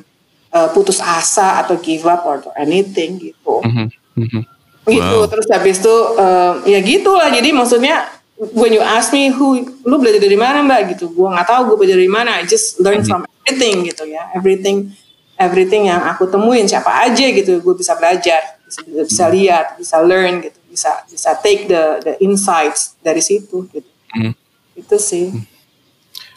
[0.51, 3.63] uh, putus asa atau give up or anything gitu.
[3.63, 3.87] Mm-hmm.
[4.19, 4.43] Mm-hmm.
[4.91, 5.31] Gitu wow.
[5.31, 8.11] terus habis itu uh, ya gitulah jadi maksudnya
[8.57, 11.77] when you ask me who lu belajar dari mana mbak gitu gue nggak tahu gue
[11.85, 13.07] belajar dari mana I just learn mm-hmm.
[13.07, 14.91] from everything gitu ya everything
[15.40, 20.44] everything yang aku temuin siapa aja gitu gue bisa belajar bisa, bisa lihat bisa learn
[20.44, 23.90] gitu bisa bisa take the the insights dari situ gitu.
[24.14, 24.33] Hmm.
[24.79, 25.35] itu sih.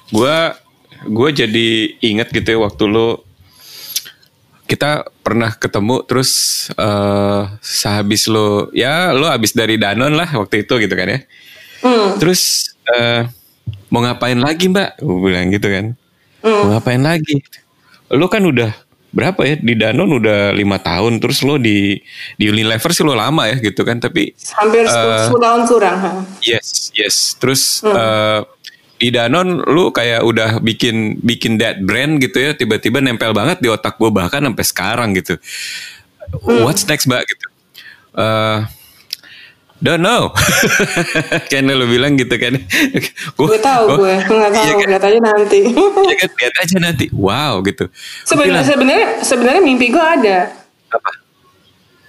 [0.09, 0.37] Gue
[1.05, 1.69] gue jadi
[2.01, 3.21] inget gitu ya waktu lo
[4.65, 6.31] kita pernah ketemu terus
[6.79, 11.19] uh, sehabis lo ya lo habis dari Danon lah waktu itu gitu kan ya.
[11.83, 12.15] Hmm.
[12.15, 13.27] terus uh,
[13.93, 14.97] mau ngapain lagi mbak?
[14.97, 15.85] Gue bilang gitu kan.
[16.41, 16.61] Hmm.
[16.65, 17.37] mau ngapain lagi?
[18.13, 18.73] Lo kan udah
[19.13, 19.55] berapa ya?
[19.61, 21.95] Di Danon udah lima tahun terus lo di
[22.35, 25.97] di Unilever sih lo lama ya gitu kan tapi hampir uh, 10 tahun kurang
[26.41, 27.37] yes yes.
[27.37, 27.93] Terus hmm.
[27.93, 28.41] uh,
[28.97, 33.69] di Danon lu kayak udah bikin bikin that brand gitu ya tiba-tiba nempel banget di
[33.69, 35.37] otak gue bahkan sampai sekarang gitu.
[36.33, 36.65] Hmm.
[36.65, 37.21] what's next mbak?
[37.23, 37.47] Gitu.
[38.17, 38.65] Uh,
[39.83, 40.31] don't know.
[41.51, 42.55] Kan lu bilang gitu kan.
[43.35, 44.63] Gue tahu gue nggak tahu.
[44.63, 44.87] Iya kan?
[44.87, 45.61] lihat aja nanti.
[46.07, 46.29] Ya kan?
[46.39, 47.05] Lihat aja nanti.
[47.11, 47.91] Wow gitu.
[48.23, 50.49] Sebenarnya sebenarnya sebenarnya mimpi gue ada.
[50.89, 51.11] Apa?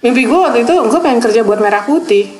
[0.01, 2.31] Mimpi gue waktu itu gue pengen kerja buat merah putih.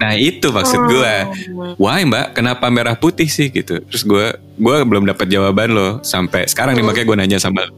[0.00, 1.14] Nah itu maksud gue.
[1.52, 1.76] Oh.
[1.76, 2.32] Why mbak?
[2.32, 3.84] Kenapa merah putih sih gitu?
[3.84, 6.84] Terus gue gue belum dapat jawaban loh sampai sekarang nih.
[6.84, 7.68] Makanya gue nanya sama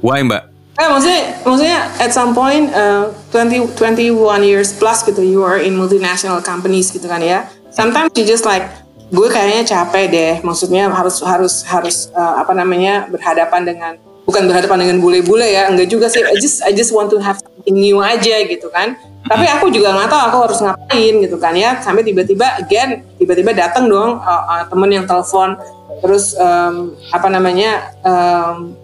[0.00, 0.57] Why mbak?
[0.78, 4.14] Eh, maksudnya, maksudnya at some point uh, 20, 21
[4.46, 7.50] years plus gitu you are in multinational companies gitu kan ya.
[7.74, 8.62] Sometimes you just like
[9.10, 10.34] gue kayaknya capek deh.
[10.46, 15.90] Maksudnya harus harus harus uh, apa namanya berhadapan dengan bukan berhadapan dengan bule-bule ya enggak
[15.90, 16.22] juga sih.
[16.22, 18.94] I just I just want to have something new aja gitu kan.
[19.26, 21.82] Tapi aku juga nggak tahu aku harus ngapain gitu kan ya.
[21.82, 25.58] Sampai tiba-tiba again tiba-tiba datang dong uh, uh, temen yang telepon.
[26.06, 28.78] Terus um, apa namanya um,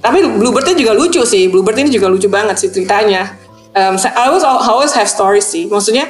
[0.00, 1.48] tapi Bluebird juga lucu sih.
[1.52, 3.36] Bluebird ini juga lucu banget sih ceritanya.
[3.76, 5.68] Um, I always I always have stories sih.
[5.68, 6.08] Maksudnya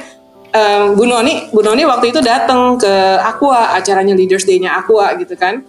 [0.55, 5.35] um, Bu Noni Bu Noni waktu itu datang ke Aqua acaranya Leaders Day-nya Aqua gitu
[5.35, 5.61] kan.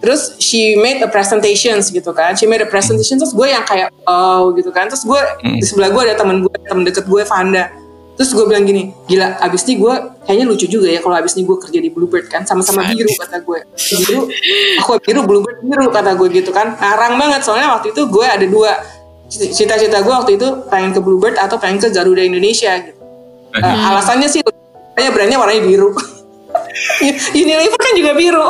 [0.00, 2.32] Terus she made a presentations gitu kan.
[2.36, 4.88] She made a presentation terus gue yang kayak oh gitu kan.
[4.88, 5.58] Terus gue hmm.
[5.60, 7.68] di sebelah gue ada temen gue temen deket gue Vanda
[8.20, 9.94] terus gue bilang gini gila abis ini gue
[10.28, 13.40] kayaknya lucu juga ya kalau abis ini gue kerja di Bluebird kan sama-sama biru kata
[13.40, 14.28] gue biru?
[14.84, 16.76] Aku biru Bluebird biru kata gue gitu kan.
[16.76, 18.76] Ngarang banget soalnya waktu itu gue ada dua
[19.32, 23.00] cita-cita gue waktu itu pengen ke Bluebird atau pengen ke Garuda Indonesia gitu.
[23.56, 24.44] Uh, alasannya sih
[25.00, 25.96] kayak brandnya warnanya biru.
[27.40, 28.48] Unilever kan juga biru.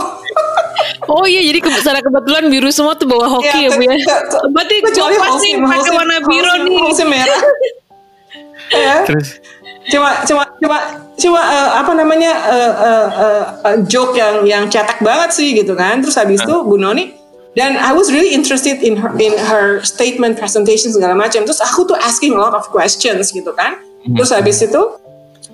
[1.06, 3.96] Oh iya jadi ke, secara kebetulan biru semua tuh bawa hoki ya, ya Bu ya.
[4.50, 6.78] Berarti kecuali pasti pakai warna biru nih.
[6.82, 7.42] Hoki merah.
[8.84, 8.94] ya.
[9.06, 9.28] Terus
[9.90, 10.78] cuma cuma cuma
[11.18, 15.74] cuma uh, apa namanya uh, uh, uh, uh, joke yang yang cetek banget sih gitu
[15.74, 16.00] kan.
[16.00, 17.18] Terus habis itu Bu Noni
[17.58, 21.42] dan I was really interested in her in her statement presentation segala macam.
[21.42, 23.76] Terus aku tuh asking a lot of questions gitu kan.
[24.06, 24.16] Hmm.
[24.16, 24.82] Terus habis itu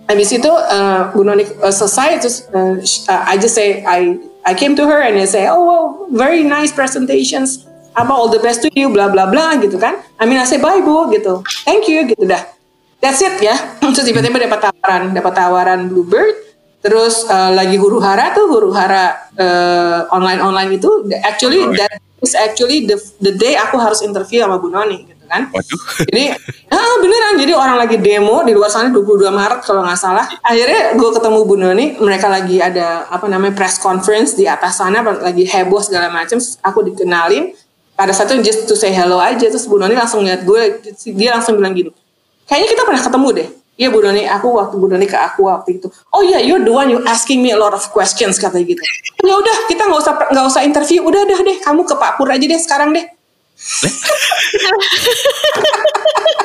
[0.06, 2.78] habis itu uh, Bu Noni uh, selesai terus uh,
[3.26, 6.70] I just say I I came to her and I say, oh, well, very nice
[6.70, 7.66] presentations.
[7.98, 9.98] Apa all the best to you, bla bla bla gitu kan.
[10.20, 11.42] I mean I say bye bu gitu.
[11.66, 12.55] Thank you gitu dah.
[13.00, 13.56] That's it ya.
[13.94, 16.46] Terus tiba-tiba dapat tawaran, dapat tawaran Bluebird.
[16.84, 20.86] Terus uh, lagi huru hara tuh huru hara uh, online online itu
[21.26, 25.24] actually oh, that is actually the the day aku harus interview sama Bu Noni gitu
[25.26, 25.50] kan.
[25.50, 25.82] Waduh.
[26.14, 26.30] Jadi
[26.70, 30.30] ah, beneran jadi orang lagi demo di luar sana 22 Maret kalau nggak salah.
[30.46, 35.02] Akhirnya gue ketemu Bu Noni, mereka lagi ada apa namanya press conference di atas sana
[35.02, 36.38] lagi heboh segala macam.
[36.38, 37.50] Aku dikenalin
[37.98, 40.84] pada satu just to say hello aja terus Bu Noni langsung lihat gue
[41.16, 41.90] dia langsung bilang gini
[42.46, 45.76] kayaknya kita pernah ketemu deh Iya Bu Doni, aku waktu Bu Doni ke aku waktu
[45.76, 45.92] itu.
[46.08, 48.80] Oh iya, yeah, you're the one you asking me a lot of questions katanya gitu.
[49.20, 51.04] Ya udah, kita nggak usah nggak usah interview.
[51.04, 53.04] Udah, udah deh, kamu ke Pak Pur aja deh sekarang deh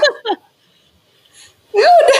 [1.71, 2.19] ya udah.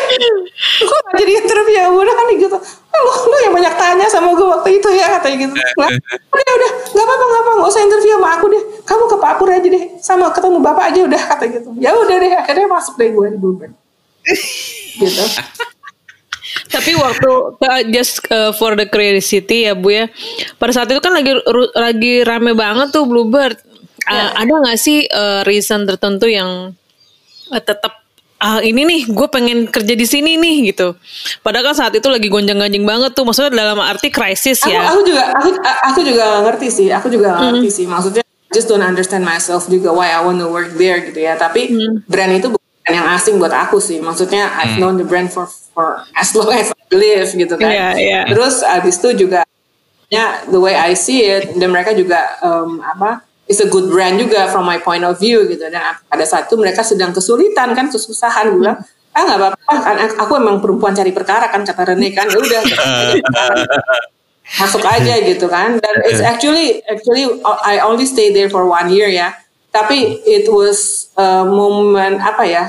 [0.82, 1.78] Gue gak jadi interview?
[1.78, 2.58] Ya udah kan gitu.
[2.92, 5.54] Lu lu yang banyak tanya sama gue waktu itu ya katanya gitu.
[5.56, 5.90] Nah,
[6.32, 6.72] udah udah.
[6.92, 8.64] Nggak apa-apa nggak apa nggak usah interview sama aku deh.
[8.84, 9.84] Kamu ke Pak Pur aja deh.
[10.00, 11.70] Sama ketemu bapak aja udah kata gitu.
[11.80, 13.74] Ya udah deh akhirnya masuk deh gue di Bluebird
[15.02, 15.24] gitu.
[16.72, 17.32] Tapi waktu
[17.64, 20.06] uh, just uh, for the curiosity ya bu ya.
[20.60, 21.36] Pada saat itu kan lagi
[21.76, 23.60] lagi rame banget tuh Bluebird
[24.08, 26.76] uh, ada nggak sih uh, reason tertentu yang
[27.52, 28.01] uh, tetap
[28.42, 30.98] ah ini nih gue pengen kerja di sini nih gitu.
[31.46, 34.90] Padahal kan saat itu lagi gonjang-ganjing banget tuh, maksudnya dalam arti krisis ya.
[34.90, 37.42] Aku juga aku aku juga ngerti sih, aku juga mm.
[37.46, 37.86] ngerti sih.
[37.86, 41.38] Maksudnya just don't understand myself juga why I want to work there gitu ya.
[41.38, 42.10] Tapi mm.
[42.10, 44.02] brand itu bukan yang asing buat aku sih.
[44.02, 44.82] Maksudnya I've mm.
[44.82, 47.70] known the brand for for as long as I live gitu kan.
[47.70, 48.24] Yeah, yeah.
[48.26, 49.46] Terus abis itu juga
[50.10, 54.16] ya the way I see it dan mereka juga um, apa is a good brand
[54.16, 55.68] juga from my point of view gitu.
[55.68, 58.80] Dan pada saat itu mereka sedang kesulitan kan kesusahan gue bilang
[59.12, 62.62] ah nggak apa-apa kan aku emang perempuan cari perkara kan kata Rene kan ya udah.
[64.64, 65.76] Masuk aja gitu kan.
[65.84, 67.28] Dan it's actually actually
[67.68, 69.36] I only stay there for one year ya.
[69.72, 72.64] Tapi it was a moment apa ya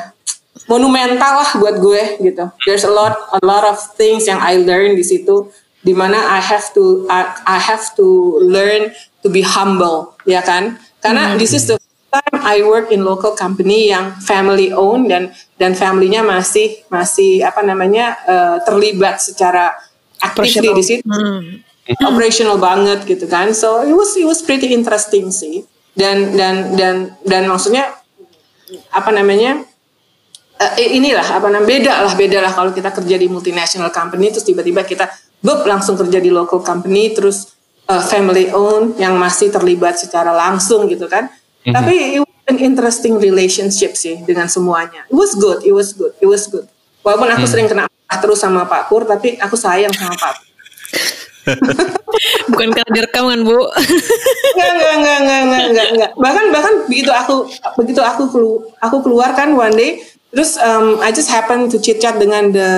[0.66, 2.44] monumental lah buat gue gitu.
[2.66, 5.50] There's a lot a lot of things yang I learn di situ
[5.82, 10.76] di mana I have to I, I have to learn to be humble ya kan?
[10.98, 11.38] Karena hmm.
[11.38, 11.78] this is the
[12.12, 17.64] time I work in local company yang family owned dan dan familynya masih masih apa
[17.64, 19.72] namanya uh, terlibat secara
[20.20, 21.06] aktif di situ.
[21.06, 21.64] Hmm.
[21.82, 23.50] operational banget gitu kan?
[23.56, 25.66] So it was it was pretty interesting sih.
[25.92, 26.94] Dan dan dan
[27.26, 27.90] dan maksudnya
[28.94, 29.66] apa namanya
[30.62, 34.46] uh, inilah apa namanya beda lah beda lah kalau kita kerja di multinational company terus
[34.46, 35.10] tiba-tiba kita
[35.42, 37.52] bup langsung kerja di local company terus
[37.92, 41.74] uh, family owned yang masih terlibat secara langsung gitu kan mm-hmm.
[41.76, 46.16] tapi it was an interesting relationship sih dengan semuanya it was good it was good
[46.16, 46.64] it was good
[47.04, 47.52] walaupun aku mm.
[47.52, 50.48] sering kena terus sama Pak Pur tapi aku sayang sama Pak Pur
[52.52, 53.58] Bukan karena direkam kan bu?
[54.54, 56.10] Enggak, enggak, enggak, enggak, enggak, enggak, enggak.
[56.14, 57.48] Bahkan bahkan begitu aku
[57.80, 61.98] begitu aku kelu, aku keluar kan one day, terus um, I just happen to chit
[61.98, 62.68] chat dengan the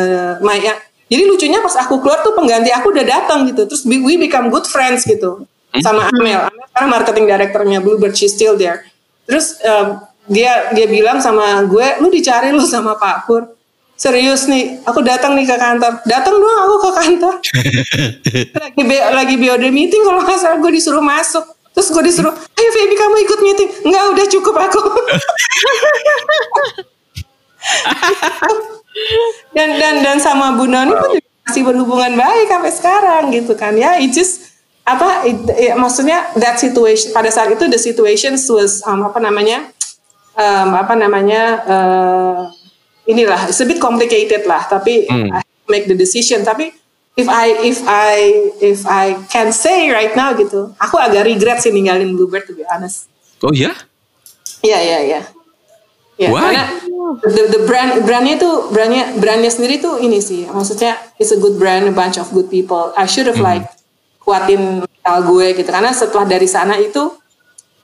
[0.41, 0.57] my
[1.09, 4.65] jadi lucunya pas aku keluar tuh pengganti aku udah datang gitu, terus we become good
[4.65, 5.45] friends gitu
[5.83, 6.17] sama hmm.
[6.21, 6.41] Amel.
[6.49, 8.87] Amel sekarang marketing directornya Bluebird, she's still there.
[9.27, 13.55] Terus um, dia dia bilang sama gue, lu dicari lu sama Pak Pur.
[13.95, 16.03] Serius nih aku datang nih ke kantor.
[16.03, 17.35] Datang doang aku ke kantor.
[18.67, 21.47] Lagi be lagi BOD meeting kalau nggak salah gue disuruh masuk.
[21.75, 23.71] Terus gue disuruh ayo Feby kamu ikut meeting.
[23.87, 24.79] Nggak udah cukup aku
[29.55, 33.75] dan dan dan sama Bu Noni pun masih berhubungan baik sampai sekarang gitu kan.
[33.75, 34.55] Ya it just
[34.85, 39.73] apa it, it, maksudnya that situation pada saat itu the situation was um, apa namanya
[40.37, 42.39] um, apa namanya uh,
[43.09, 45.33] inilah it's a bit complicated lah tapi hmm.
[45.33, 46.45] I make the decision.
[46.45, 46.71] Tapi
[47.17, 48.15] if I if I
[48.61, 52.67] if I can say right now gitu aku agak regret sih ninggalin Bluebird to be
[52.69, 53.11] honest.
[53.45, 53.73] Oh ya
[54.65, 55.21] iya iya iya
[56.15, 56.55] Ya, Why?
[56.55, 56.65] karena
[57.27, 61.59] the, the brand brandnya tuh brandnya brandnya sendiri tuh ini sih maksudnya it's a good
[61.59, 63.51] brand a bunch of good people I should have hmm.
[63.51, 63.67] like
[64.23, 67.13] kuatin mental gue gitu karena setelah dari sana itu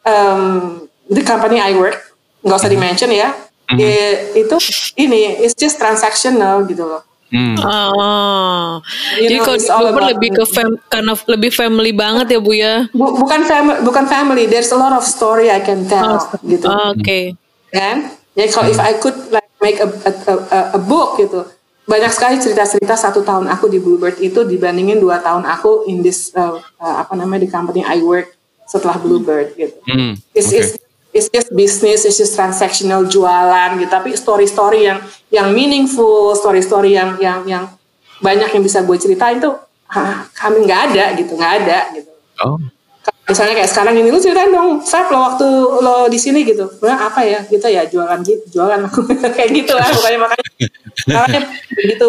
[0.07, 1.99] um, the company I work
[2.41, 3.79] nggak usah di mention ya mm-hmm.
[3.79, 4.09] ya,
[4.41, 4.57] itu
[4.97, 7.03] ini it's just transactional gitu loh.
[7.31, 7.55] Hmm.
[7.63, 8.83] Oh,
[9.23, 12.91] jadi kalau Uber lebih ke fam, karena lebih family banget ya bu ya?
[12.91, 14.45] Bu, bukan family, bukan family.
[14.51, 16.67] There's a lot of story I can tell oh, gitu.
[16.67, 17.07] Oh, Oke.
[17.07, 17.25] Okay.
[17.71, 18.19] Kan?
[18.35, 18.75] Jadi kalau hmm.
[18.75, 21.43] if I could like make a, a, a, a book gitu,
[21.91, 26.31] banyak sekali cerita-cerita satu tahun aku di Bluebird itu dibandingin dua tahun aku in this
[26.39, 28.31] uh, uh, apa namanya di company I work
[28.71, 29.75] setelah Bluebird gitu.
[29.91, 30.15] Hmm.
[30.31, 30.63] It's, okay.
[30.63, 30.79] it's
[31.11, 33.91] it's just business, it's just transactional jualan gitu.
[33.91, 35.03] Tapi story-story yang
[35.35, 37.65] yang meaningful, story-story yang yang yang
[38.23, 39.59] banyak yang bisa gue ceritain tuh
[39.91, 42.11] ah, kami nggak ada gitu, nggak ada gitu.
[42.47, 42.59] Oh.
[43.31, 45.47] Misalnya kayak sekarang ini lu ceritain dong, Fab lo waktu
[45.81, 48.91] lo di sini gitu, nah, apa ya kita ya jualan gitu, jualan.
[49.39, 50.47] Kayak gitu lah, pokoknya makanya.
[51.07, 52.09] Makanya begitu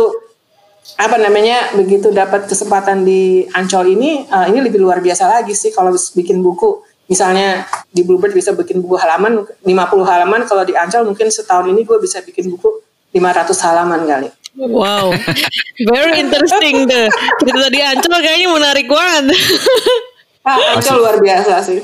[0.97, 5.69] apa namanya begitu dapat kesempatan di Ancol ini, uh, ini lebih luar biasa lagi sih
[5.69, 6.81] kalau bikin buku.
[7.05, 9.67] Misalnya di Bluebird bisa bikin buku halaman 50
[10.07, 10.47] halaman.
[10.47, 12.71] Kalau di Ancol mungkin setahun ini gue bisa bikin buku
[13.11, 14.29] 500 halaman kali.
[14.55, 15.11] Wow.
[15.91, 17.11] Very interesting deh.
[17.43, 19.35] Cerita di Ancol kayaknya menarik banget
[20.45, 21.81] ah, Ancol luar biasa sih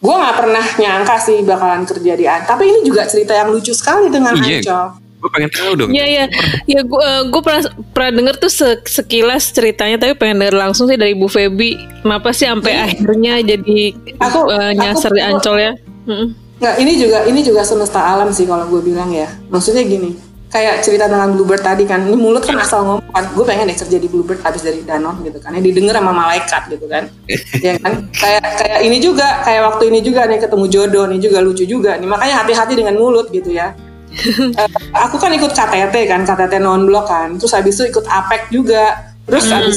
[0.00, 3.74] gue nggak pernah nyangka sih bakalan kerja di Ancol tapi ini juga cerita yang lucu
[3.76, 4.60] sekali dengan iya.
[4.62, 5.90] Ancol gue pengen tahu dong.
[5.92, 6.24] Iya iya,
[6.64, 8.52] ya gue uh, gue pernah pernah denger tuh
[8.88, 11.76] sekilas ceritanya, tapi pengen denger langsung sih dari Bu Feby.
[12.00, 12.84] Kenapa sih sampai hmm.
[12.88, 13.78] akhirnya jadi
[14.16, 15.72] aku uh, nyasar aku, di Ancol ya?
[16.08, 16.26] Hmm.
[16.60, 19.28] Nggak, ini juga ini juga semesta alam sih kalau gue bilang ya.
[19.52, 20.16] Maksudnya gini,
[20.50, 23.78] kayak cerita dengan Bluebird tadi kan, ini mulut kan asal ngomong kan, gue pengen deh
[23.78, 27.06] kerja di Bluebird habis dari Danon gitu kan, ya didengar sama malaikat gitu kan,
[27.66, 31.38] ya kan, kayak kayak ini juga, kayak waktu ini juga nih ketemu jodoh, nih juga
[31.38, 32.08] lucu juga, nih.
[32.10, 33.78] Makanya hati-hati dengan mulut gitu ya,
[34.10, 34.68] uh,
[35.06, 37.38] aku kan ikut KTT kan KTT non blok kan.
[37.38, 39.14] Terus habis itu ikut APEC juga.
[39.26, 39.54] Terus hmm.
[39.54, 39.76] habis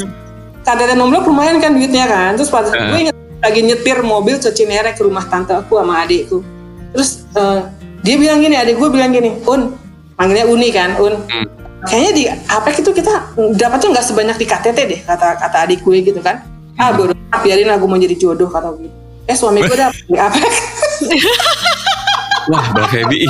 [0.65, 2.33] KTT non blok lumayan kan duitnya kan.
[2.38, 2.73] Terus pas uh.
[2.73, 6.41] gue inget lagi nyetir mobil ke Cinere ke rumah tante aku sama adikku.
[6.93, 7.69] Terus uh,
[8.03, 9.83] dia bilang gini adik gue bilang gini Un
[10.17, 11.45] manggilnya Uni kan Un hmm.
[11.86, 13.13] kayaknya di APEC itu kita
[13.58, 16.45] dapatnya nggak sebanyak di KTT deh kata kata adik gue gitu kan
[16.78, 16.97] ah hmm.
[16.97, 18.89] bodoh biarin aku mau jadi jodoh kata gue
[19.28, 20.54] eh suami gue dapet di APEC
[22.43, 23.23] Wah, Mbak Feby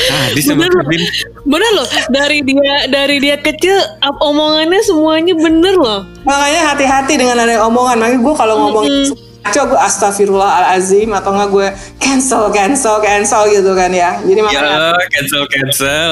[0.00, 1.02] Tadi sama bener, Kevin.
[1.44, 6.08] Bener loh, dari dia dari dia kecil omongannya semuanya bener loh.
[6.24, 8.00] Makanya hati-hati dengan ada omongan.
[8.00, 9.29] Makanya gue kalau ngomong mm -hmm.
[9.40, 14.20] Coba gue astagfirullahalazim atau enggak gue cancel cancel cancel gitu kan ya.
[14.20, 16.10] Jadi makanya ya, cancel cancel.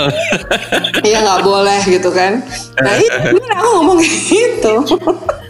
[1.05, 2.41] Iya nggak boleh gitu kan.
[2.81, 4.75] Nah itu aku ngomong gitu.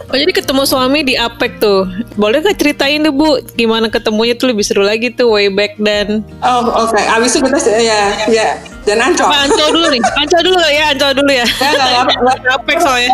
[0.09, 1.85] Oh jadi ketemu suami di APEC tuh.
[2.17, 6.25] Boleh gak ceritain deh Bu, gimana ketemunya tuh lebih seru lagi tuh way back dan.
[6.41, 7.05] Oh oke, okay.
[7.13, 8.57] abis itu kita ya ya
[8.89, 9.29] dan ancol.
[9.29, 11.45] Apa, ancol dulu nih, ancol dulu ya, ancol dulu ya.
[11.45, 13.11] Ya nggak APEC soalnya.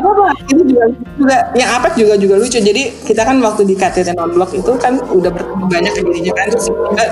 [0.56, 0.86] Ini juga,
[1.20, 2.60] juga yang APEC juga juga lucu.
[2.64, 6.48] Jadi kita kan waktu di KTT non blok itu kan udah bertemu banyak dirinya kan
[6.48, 7.06] terus juga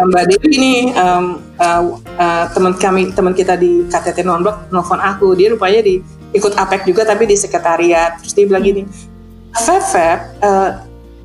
[0.00, 1.82] Mbak Dewi ini um, uh,
[2.18, 6.02] uh, teman kami teman kita di KTT non blok nelfon aku dia rupanya di
[6.34, 8.82] ikut APEC juga tapi di sekretariat terus dia bilang gini
[9.54, 10.70] Feb uh,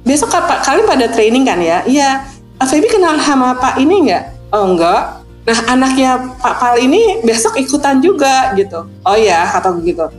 [0.06, 1.82] besok apa kalian pada training kan ya?
[1.86, 2.26] Iya.
[2.66, 4.24] Febi kenal sama Pak ini nggak?
[4.56, 5.22] Oh enggak.
[5.46, 8.90] Nah anaknya Pak Pal ini besok ikutan juga gitu.
[9.06, 10.10] Oh ya kata begitu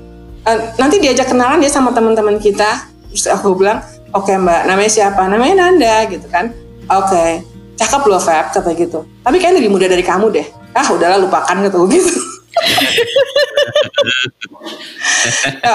[0.46, 2.86] uh, nanti diajak kenalan ya sama teman-teman kita.
[3.10, 3.82] Terus aku bilang
[4.14, 5.26] oke okay, mbak namanya siapa?
[5.26, 6.54] Namanya Nanda gitu kan.
[6.86, 7.10] Oke.
[7.10, 7.30] Okay.
[7.76, 9.04] cakep loh Feb kata gitu.
[9.20, 10.46] Tapi kayaknya lebih muda dari kamu deh.
[10.72, 12.08] Ah udahlah lupakan gitu gitu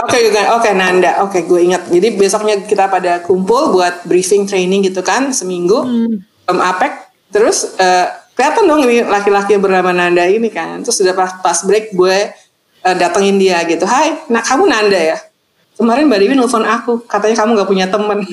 [0.01, 1.83] Oke oke oke Nanda, oke okay, gue ingat.
[1.91, 6.15] Jadi besoknya kita pada kumpul buat briefing training gitu kan seminggu hmm.
[6.49, 7.11] um, APEC.
[7.31, 10.81] Terus uh, kelihatan dong ini laki-laki bernama Nanda ini kan.
[10.83, 12.17] Terus sudah pas, pas break gue
[12.83, 13.85] uh, datengin dia gitu.
[13.85, 15.17] Hai, nak kamu Nanda ya?
[15.77, 18.21] Kemarin Mbak Dewi nelfon aku, katanya kamu gak punya temen.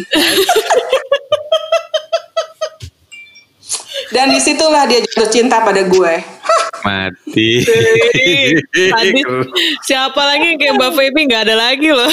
[4.08, 6.14] Dan di situlah dia jatuh cinta pada gue.
[6.84, 7.50] Mati.
[8.74, 9.20] Tadi
[9.88, 12.10] siapa lagi kayak Mbak Feby nggak ada lagi loh.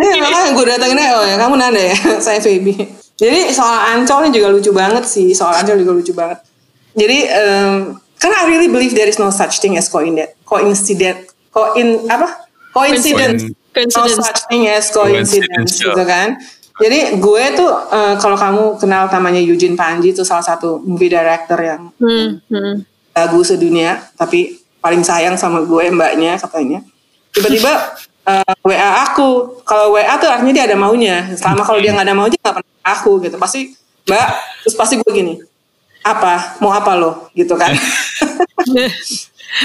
[0.00, 2.74] Iya, makanya gue datengin oh ya kamu nanda ya, saya Feby.
[3.14, 6.42] Jadi soal Ancol ini juga lucu banget sih, soal Ancol juga lucu banget.
[6.94, 12.06] Jadi um, karena I really believe there is no such thing as coincidence, coincidence, coin
[12.10, 12.48] apa?
[12.74, 13.50] Coincidence.
[13.74, 14.18] Coincidence.
[14.18, 16.38] No such thing as coincidence, gitu kan.
[16.74, 21.54] Jadi gue tuh uh, kalau kamu kenal namanya Eugene Panji itu salah satu movie director
[21.62, 22.74] yang hmm, hmm.
[23.14, 26.82] Lagu sedunia, tapi paling sayang sama gue mbaknya katanya.
[27.34, 27.72] Tiba-tiba
[28.26, 31.30] uh, eh, WA aku, kalau WA tuh artinya dia ada maunya.
[31.34, 33.36] Selama kalau dia nggak ada maunya nggak pernah aku gitu.
[33.38, 33.72] Pasti
[34.04, 34.28] mbak,
[34.66, 35.40] terus pasti gue gini,
[36.04, 37.72] apa mau apa lo gitu kan?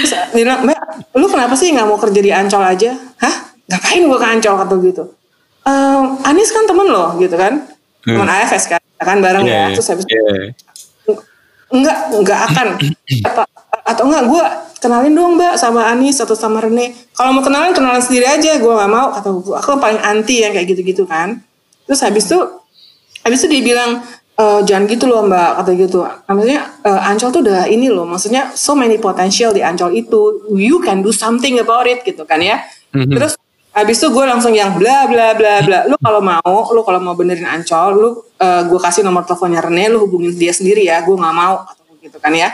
[0.00, 0.78] terus dia bilang mbak,
[1.18, 2.94] lu kenapa sih nggak mau kerja di Ancol aja?
[3.20, 3.34] Hah?
[3.70, 5.04] Ngapain gue ke Ancol kata gitu?
[5.66, 7.66] um, Anis kan temen loh gitu kan
[8.06, 8.16] hmm.
[8.16, 9.74] teman AFS kan kan bareng yeah, ya iya.
[9.76, 10.52] terus habis yeah.
[11.70, 12.66] Enggak enggak akan.
[13.28, 13.44] Atau,
[13.86, 14.44] atau enggak gue
[14.80, 16.96] kenalin dong mbak sama Anis atau sama Rene.
[17.12, 20.72] Kalau mau kenalan kenalan sendiri aja gue nggak mau atau aku paling anti yang kayak
[20.72, 21.42] gitu-gitu kan.
[21.84, 22.38] Terus habis itu
[23.20, 24.00] habis itu dia bilang
[24.40, 26.00] e, jangan gitu loh mbak kata gitu.
[26.06, 30.48] Maksudnya uh, Ancol tuh udah ini loh maksudnya so many potential di Ancol itu.
[30.56, 32.64] You can do something about it gitu kan ya.
[32.90, 33.14] Mm-hmm.
[33.14, 33.38] terus
[33.70, 35.78] Habis itu gue langsung yang bla bla bla bla.
[35.86, 39.62] Lu kalau mau, lu kalau mau benerin ancol, lu uh, eh, gue kasih nomor teleponnya
[39.62, 41.06] Rene, lu hubungin dia sendiri ya.
[41.06, 42.50] Gue nggak mau atau gitu kan ya.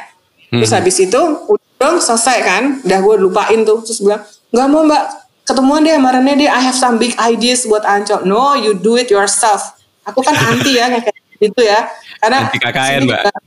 [0.52, 0.79] Terus hmm.
[0.79, 3.81] habis itu udah selesai kan, udah gue lupain tuh.
[3.81, 5.02] Terus bilang nggak mau mbak,
[5.48, 6.50] ketemuan deh sama Rene deh.
[6.52, 8.29] I have some big ideas buat ancol.
[8.29, 9.72] No, you do it yourself.
[10.05, 11.88] Aku kan anti ya kayak gitu ya.
[12.20, 13.20] Karena anti KKN mbak.
[13.24, 13.46] Juga,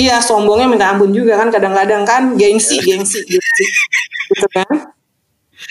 [0.00, 4.90] iya sombongnya minta ampun juga kan kadang-kadang kan gengsi gengsi gitu kan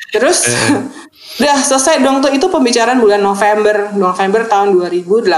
[0.10, 0.84] Terus eh.
[1.39, 5.30] udah selesai dong tuh itu pembicaraan bulan November, November tahun 2018.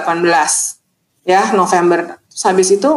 [1.27, 2.17] Ya, November.
[2.31, 2.91] Terus habis itu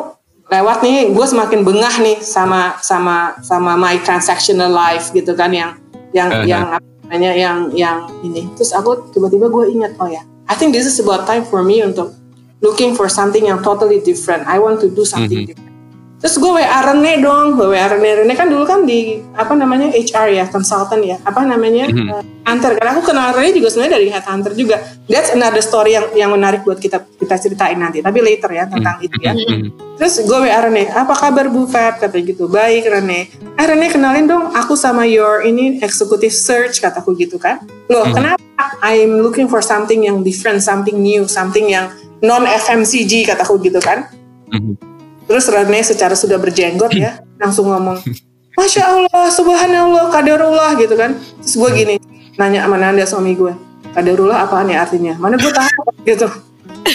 [0.49, 5.73] lewat nih gue semakin bengah nih sama sama sama my transactional life gitu kan yang
[6.13, 6.47] yang uh -huh.
[6.47, 8.49] yang apa namanya yang yang ini.
[8.57, 11.83] Terus aku tiba-tiba gue ingat oh ya, I think this is about time for me
[11.83, 12.15] untuk
[12.63, 14.47] looking for something yang totally different.
[14.49, 15.53] I want to do something mm -hmm.
[15.53, 15.74] different
[16.25, 18.25] Terus gue WA Rene dong, gue WA Rene.
[18.25, 22.09] Rene kan dulu kan di apa namanya HR ya, consultant ya, apa namanya mm -hmm.
[22.17, 22.81] uh, hunter.
[22.81, 24.81] Karena aku kenal Rene juga sebenarnya dari headhunter juga.
[25.05, 28.01] That's another story yang yang menarik buat kita kita ceritain nanti.
[28.01, 29.09] Tapi later ya tentang mm -hmm.
[29.13, 29.33] itu ya.
[29.37, 29.69] Mm -hmm.
[30.01, 32.01] Terus gue WA Rene, apa kabar Bu Feb?
[32.01, 33.29] Kata gitu, baik Rene.
[33.61, 37.61] Eh Rene kenalin dong, aku sama your ini executive search kataku gitu kan.
[37.93, 38.17] Loh mm -hmm.
[38.17, 38.65] kenapa?
[38.81, 41.93] I'm looking for something yang different, something new, something yang
[42.25, 44.09] non FMCG kataku gitu kan.
[44.49, 44.94] Mm -hmm
[45.35, 47.99] Terus Rene secara sudah berjenggot ya langsung ngomong,
[48.55, 51.19] Masya Allah, Subhanallah, Kadarullah gitu kan.
[51.43, 51.95] Terus gue gini,
[52.39, 53.51] nanya sama Nanda suami gue,
[53.99, 55.19] Kadarullah apaan ya artinya?
[55.19, 56.31] Mana gue tahu gitu.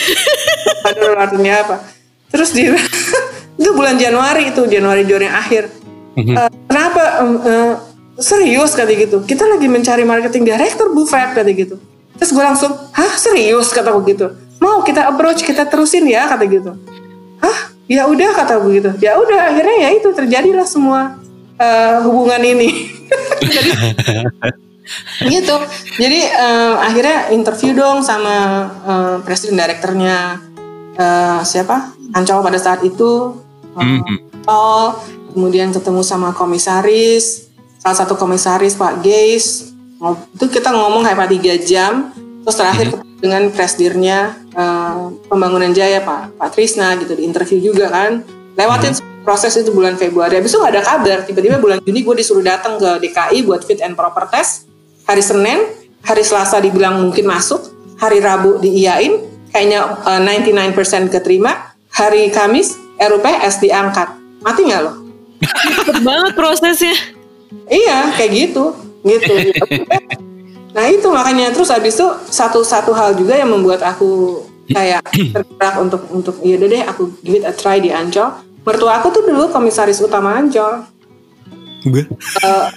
[0.87, 1.83] Kadarullah artinya apa?
[2.31, 2.79] Terus dia,
[3.59, 5.75] itu bulan Januari itu, Januari Januari akhir.
[6.15, 7.75] Uh, kenapa um, uh,
[8.23, 9.19] serius kata gitu?
[9.27, 11.75] Kita lagi mencari marketing director Bu Feb kata gitu.
[12.15, 14.31] Terus gue langsung, hah serius kata gue gitu.
[14.63, 16.79] Mau kita approach, kita terusin ya kata gitu.
[17.43, 21.19] Hah ya udah kata begitu ya udah akhirnya ya itu terjadilah semua
[21.59, 22.69] uh, hubungan ini.
[23.55, 23.71] Jadi
[25.33, 25.55] gitu.
[25.99, 28.35] Jadi uh, akhirnya interview dong sama
[28.87, 30.39] uh, presiden direkturnya
[30.97, 31.93] uh, siapa?
[32.15, 33.37] Ancol pada saat itu
[33.77, 34.17] uh, mm-hmm.
[35.37, 39.69] kemudian ketemu sama komisaris salah satu komisaris Pak Geis.
[40.33, 41.93] Itu kita ngomong kayak tiga jam
[42.41, 43.08] terus terakhir mm-hmm.
[43.19, 48.23] Dengan presidirnya uh, pembangunan Jaya Pak Pak Trisna gitu di interview juga kan.
[48.55, 49.23] Lewatin hmm.
[49.27, 50.39] proses itu bulan Februari.
[50.39, 51.17] Habis itu nggak ada kabar.
[51.27, 54.67] Tiba-tiba bulan Juni gue disuruh datang ke DKI buat fit and proper test.
[55.07, 55.59] Hari Senin
[56.03, 57.59] hari Selasa dibilang mungkin masuk
[57.99, 59.19] hari Rabu diiyain
[59.51, 61.75] kayaknya uh, 99% keterima.
[61.89, 64.15] Hari Kamis RUPS diangkat.
[64.39, 64.91] Mati nggak lo?
[65.83, 66.95] Cepet banget prosesnya.
[67.67, 68.77] Iya kayak gitu.
[69.03, 69.33] Gitu
[70.75, 71.51] nah itu makanya.
[71.53, 75.03] Terus habis itu satu satu hal juga yang membuat aku kayak
[75.35, 78.45] tergerak untuk untuk ya deh aku give it a try di Ancol.
[78.63, 80.85] Mertua aku tuh dulu komisaris utama Ancol.
[81.87, 82.03] Gue
[82.43, 82.67] uh,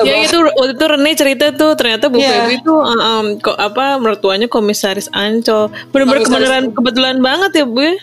[0.00, 2.48] ya itu waktu itu Rene cerita tuh ternyata Bu yeah.
[2.48, 5.70] Feby tuh um, kok apa mertuanya komisaris Ancol.
[5.92, 7.94] Benar-benar kebenaran kebetulan banget ya Bu ya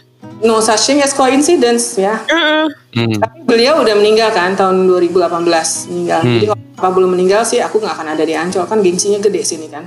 [0.43, 2.21] no such thing as coincidence ya.
[2.28, 2.67] Uh-uh.
[2.93, 3.13] Hmm.
[3.17, 5.45] Tapi beliau udah meninggal kan tahun 2018
[5.93, 6.19] meninggal.
[6.21, 6.34] Hmm.
[6.38, 9.41] Jadi kalau apa belum meninggal sih aku nggak akan ada di Ancol kan gengsinya gede
[9.45, 9.86] sini kan.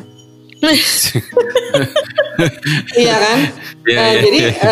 [3.01, 3.38] iya kan.
[3.88, 4.68] Yeah, uh, yeah, jadi yeah.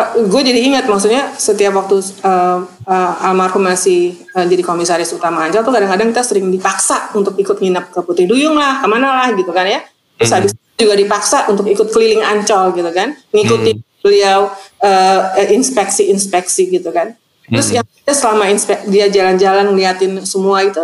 [0.00, 5.44] Uh, gue jadi ingat maksudnya setiap waktu uh, uh, almarhum masih uh, jadi komisaris utama
[5.44, 9.12] Ancol tuh kadang-kadang kita sering dipaksa untuk ikut nginep ke Putri Duyung lah ke mana
[9.12, 9.84] lah gitu kan ya.
[10.16, 10.38] Terus hmm.
[10.40, 14.52] habis juga dipaksa untuk ikut keliling Ancol gitu kan, ngikutin hmm beliau
[14.84, 17.16] uh, inspeksi-inspeksi gitu kan.
[17.48, 17.76] Terus hmm.
[17.80, 20.80] yang selama inspek dia jalan-jalan ngeliatin semua itu,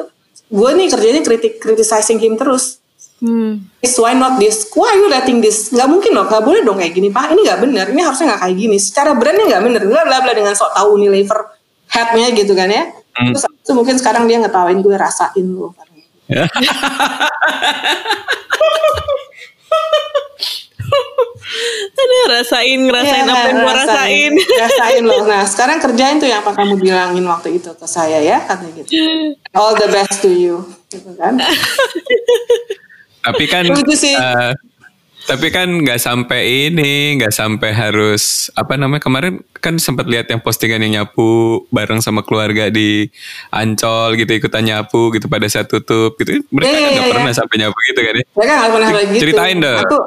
[0.48, 2.80] gue nih kerjanya kritik criticizing him terus.
[3.20, 3.68] Hmm.
[4.01, 4.72] why not this?
[4.72, 5.68] Why you letting this?
[5.68, 7.36] Gak mungkin loh, gak boleh dong kayak gini pak.
[7.36, 7.86] Ini gak benar.
[7.92, 8.76] Ini harusnya gak kayak gini.
[8.80, 9.82] Secara brandnya gak benar.
[9.84, 11.53] Bla bla bla dengan sok tahu Unilever
[11.92, 12.88] headnya gitu kan ya.
[13.12, 13.36] Hmm.
[13.36, 15.76] Terus itu mungkin sekarang dia ngetawain gue rasain loh.
[22.01, 24.32] Aduh, rasain, ngerasain ya, apa yang gue rasain.
[24.62, 25.22] Rasain loh.
[25.26, 28.91] Nah, sekarang kerjain tuh yang apa kamu bilangin waktu itu ke saya ya, katanya gitu.
[29.57, 30.62] All the best to you,
[30.93, 31.41] gitu kan.
[33.20, 34.53] tapi kan, uh,
[35.28, 40.41] tapi kan nggak sampai ini, nggak sampai harus apa namanya kemarin kan sempat lihat yang
[40.41, 43.12] postingan yang nyapu bareng sama keluarga di
[43.53, 46.41] Ancol gitu ikutan nyapu gitu pada saat tutup gitu.
[46.49, 47.12] Mereka yeah, kan nggak yeah, iya.
[47.12, 47.38] pernah yeah.
[47.38, 48.24] sampai nyapu gitu kan ya.
[48.24, 49.20] Mereka nggak pernah lagi gitu.
[49.20, 49.80] Ceritain dong.
[49.84, 49.99] Aku,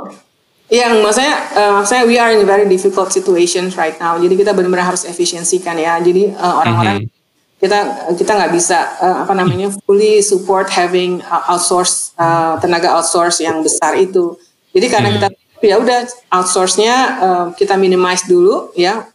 [0.74, 4.18] yang maksudnya, uh, maksudnya we are in a very difficult situation right now.
[4.18, 6.02] Jadi kita benar-benar harus efisiensikan ya.
[6.02, 7.62] Jadi uh, orang-orang mm -hmm.
[7.62, 7.78] kita
[8.18, 13.94] kita nggak bisa uh, apa namanya fully support having outsource uh, tenaga outsource yang besar
[14.02, 14.34] itu.
[14.74, 15.30] Jadi karena mm -hmm.
[15.62, 16.00] kita ya udah
[16.42, 19.06] outsource-nya uh, kita minimize dulu ya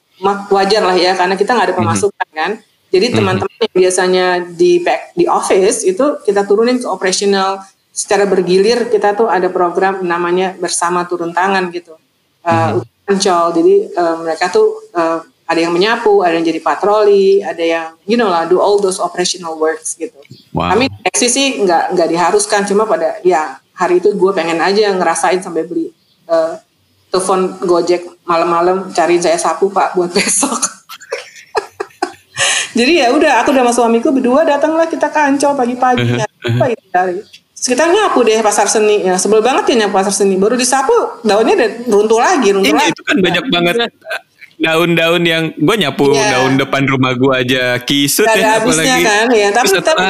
[0.54, 2.38] wajar lah ya karena kita nggak ada pemasukan mm -hmm.
[2.38, 2.50] kan.
[2.88, 7.60] Jadi teman-teman yang biasanya di back di office itu kita turunin ke operational
[7.98, 11.98] secara bergilir kita tuh ada program namanya bersama turun tangan gitu.
[12.46, 13.10] Uh, mm-hmm.
[13.10, 13.46] Ancol.
[13.58, 15.18] Jadi uh, mereka tuh uh,
[15.48, 19.02] ada yang menyapu ada yang jadi patroli ada yang you know lah do all those
[19.02, 20.14] operational works gitu.
[20.54, 20.76] Wow.
[20.76, 22.62] kami eksi sih nggak nggak diharuskan.
[22.70, 25.90] Cuma pada ya hari itu gue pengen aja ngerasain sampai beli
[26.30, 26.54] uh,
[27.10, 30.78] telepon gojek malam-malam cariin saya sapu pak buat besok.
[32.78, 36.14] Jadi ya udah aku sama suamiku berdua datanglah kita ke Ancol pagi-pagi.
[36.22, 37.18] Apa itu dari
[37.58, 39.02] sekitar nyapu deh pasar seni.
[39.02, 40.38] Ya sebel banget ya nyapu pasar seni.
[40.38, 40.94] Baru disapu
[41.26, 42.94] daunnya udah runtuh lagi runtuh Ini lagi.
[42.94, 43.76] itu kan banyak banget
[44.58, 46.34] daun-daun yang gue nyapu yeah.
[46.34, 47.78] daun depan rumah gue aja.
[47.82, 49.26] Kisut Gak ya habisnya apalagi kan?
[49.30, 50.02] Ya tapi tapi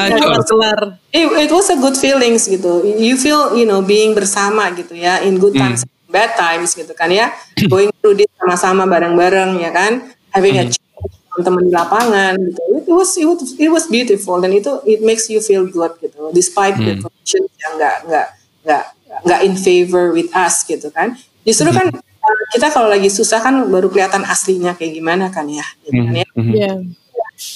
[1.13, 2.85] it, it was a good feelings gitu.
[2.85, 5.61] You feel you know being bersama gitu ya in good hmm.
[5.61, 6.09] times hmm.
[6.09, 7.33] bad times gitu kan ya.
[7.69, 10.09] Going through this sama-sama bareng-bareng ya kan.
[10.33, 10.65] Having hmm.
[10.65, 10.88] a
[11.29, 15.29] teman-teman di lapangan gitu it was it was it was beautiful dan itu it makes
[15.29, 16.85] you feel good gitu despite hmm.
[16.85, 18.27] the conditions yang nggak nggak
[18.65, 18.83] nggak
[19.25, 21.13] nggak in favor with us gitu kan
[21.45, 22.01] justru kan hmm.
[22.01, 26.13] kan kita kalau lagi susah kan baru kelihatan aslinya kayak gimana kan ya gitu kan
[26.17, 26.53] ya hmm.
[26.53, 26.75] yeah.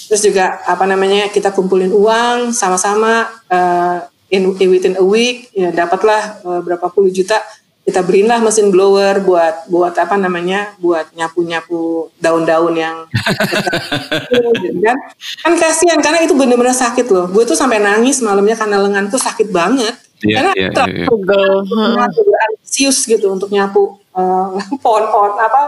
[0.07, 6.41] terus juga apa namanya kita kumpulin uang sama-sama uh, in, within a week ya dapatlah
[6.41, 7.37] uh, berapa puluh juta
[7.83, 13.03] kita beliin lah mesin blower buat buat apa namanya buat nyapu nyapu daun-daun yang
[14.87, 14.97] kan?
[15.43, 17.27] Kan kasihan karena itu bener-bener sakit loh.
[17.27, 19.99] Gue tuh sampai nangis malamnya karena lenganku sakit banget.
[20.23, 22.07] Yeah, karena yeah, yeah, yeah.
[22.55, 25.67] ansius gitu untuk nyapu uh, pohon-pohon apa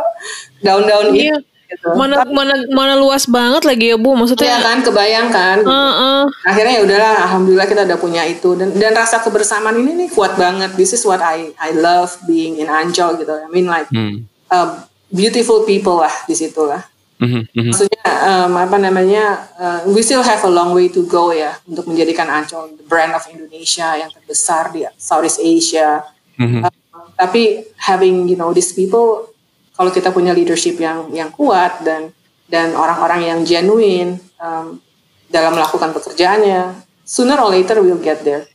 [0.63, 1.36] daun-daun yeah.
[1.36, 1.91] itu gitu.
[1.91, 4.55] Mana mana mana luas banget lagi ya Bu, maksudnya.
[4.55, 5.55] Iya kan, kebayangkan.
[5.61, 5.69] Gitu.
[5.69, 6.21] Uh, uh.
[6.47, 10.39] Akhirnya ya udahlah, alhamdulillah kita udah punya itu dan dan rasa kebersamaan ini nih kuat
[10.39, 10.71] banget.
[10.80, 13.36] This is what I I love being in Ancol gitu.
[13.36, 14.26] I mean like hmm.
[14.47, 16.82] uh, beautiful people lah di situ lah.
[17.15, 17.71] Mm -hmm.
[17.71, 19.47] Maksudnya um, apa namanya?
[19.55, 23.15] Uh, we still have a long way to go ya untuk menjadikan Ancol the brand
[23.15, 26.03] of Indonesia yang terbesar di Southeast Asia.
[26.36, 26.61] Mm -hmm.
[26.67, 29.34] uh, tapi having you know these people
[29.76, 32.15] kalau kita punya leadership yang yang kuat dan
[32.47, 34.80] dan orang-orang yang genuine um,
[35.28, 38.47] dalam melakukan pekerjaannya, sooner or later we'll get there.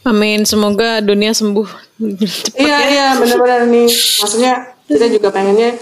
[0.00, 1.68] Amin, semoga dunia sembuh.
[2.56, 2.78] Iya, ya.
[2.88, 3.84] iya, benar-benar nih.
[4.24, 5.76] Maksudnya kita juga pengennya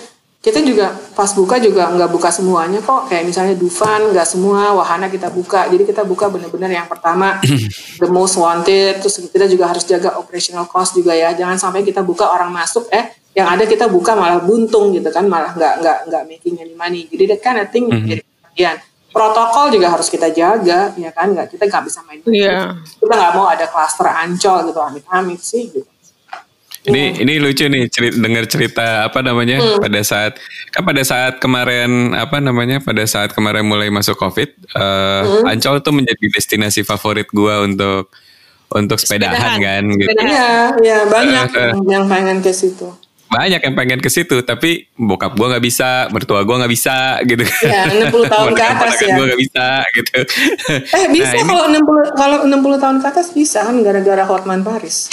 [0.49, 3.13] kita juga pas buka juga nggak buka semuanya kok.
[3.13, 5.69] Kayak misalnya Dufan nggak semua wahana kita buka.
[5.69, 7.37] Jadi kita buka benar-benar yang pertama
[8.03, 9.05] the most wanted.
[9.05, 11.37] Terus kita juga harus jaga operational cost juga ya.
[11.37, 15.29] Jangan sampai kita buka orang masuk eh yang ada kita buka malah buntung gitu kan.
[15.29, 17.05] Malah nggak nggak nggak making any money.
[17.13, 18.09] Jadi that kind of thing mm-hmm.
[18.09, 18.77] jadi bagian.
[19.09, 21.37] Protokol juga harus kita jaga ya kan?
[21.37, 22.77] Nggak kita nggak bisa main yeah.
[23.01, 25.89] kita nggak mau ada klaster ancol gitu amit-amit sih gitu
[26.89, 29.79] ini ini lucu nih cerita dengar cerita apa namanya hmm.
[29.85, 30.41] pada saat
[30.73, 35.53] kan pada saat kemarin apa namanya pada saat kemarin mulai masuk covid uh, hmm.
[35.53, 38.11] Ancol tuh menjadi destinasi favorit gua untuk
[38.69, 39.61] untuk sepedahan, sepedahan.
[39.65, 40.21] kan gitu.
[40.29, 40.53] Iya,
[40.85, 42.89] iya banyak uh, yang pengen ke situ.
[43.29, 47.45] Banyak yang pengen ke situ, tapi bokap gua nggak bisa, mertua gua nggak bisa gitu.
[47.65, 49.13] Iya, 60 tahun ke atas ya.
[49.17, 49.67] Gua nggak bisa
[49.97, 50.17] gitu.
[50.97, 54.61] Eh bisa nah, kalau enam 60 kalau 60 tahun ke atas bisa kan gara-gara Hotman
[54.65, 55.09] Paris.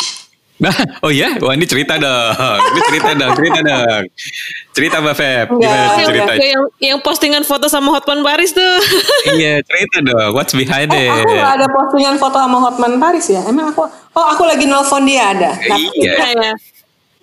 [0.55, 0.71] Nah,
[1.03, 4.03] oh iya, wah ini cerita dong, ini cerita dong, cerita dong,
[4.71, 6.31] cerita Mbak Feb, gimana yang, cerita?
[6.39, 8.75] Yang, yang postingan foto sama Hotman Paris tuh.
[9.39, 11.11] iya, cerita dong, what's behind oh, it?
[11.11, 15.03] Aku gak ada postingan foto sama Hotman Paris ya, emang aku, oh aku lagi nelfon
[15.03, 15.51] dia ada.
[15.59, 16.13] Nah, iya.
[16.39, 16.53] iya.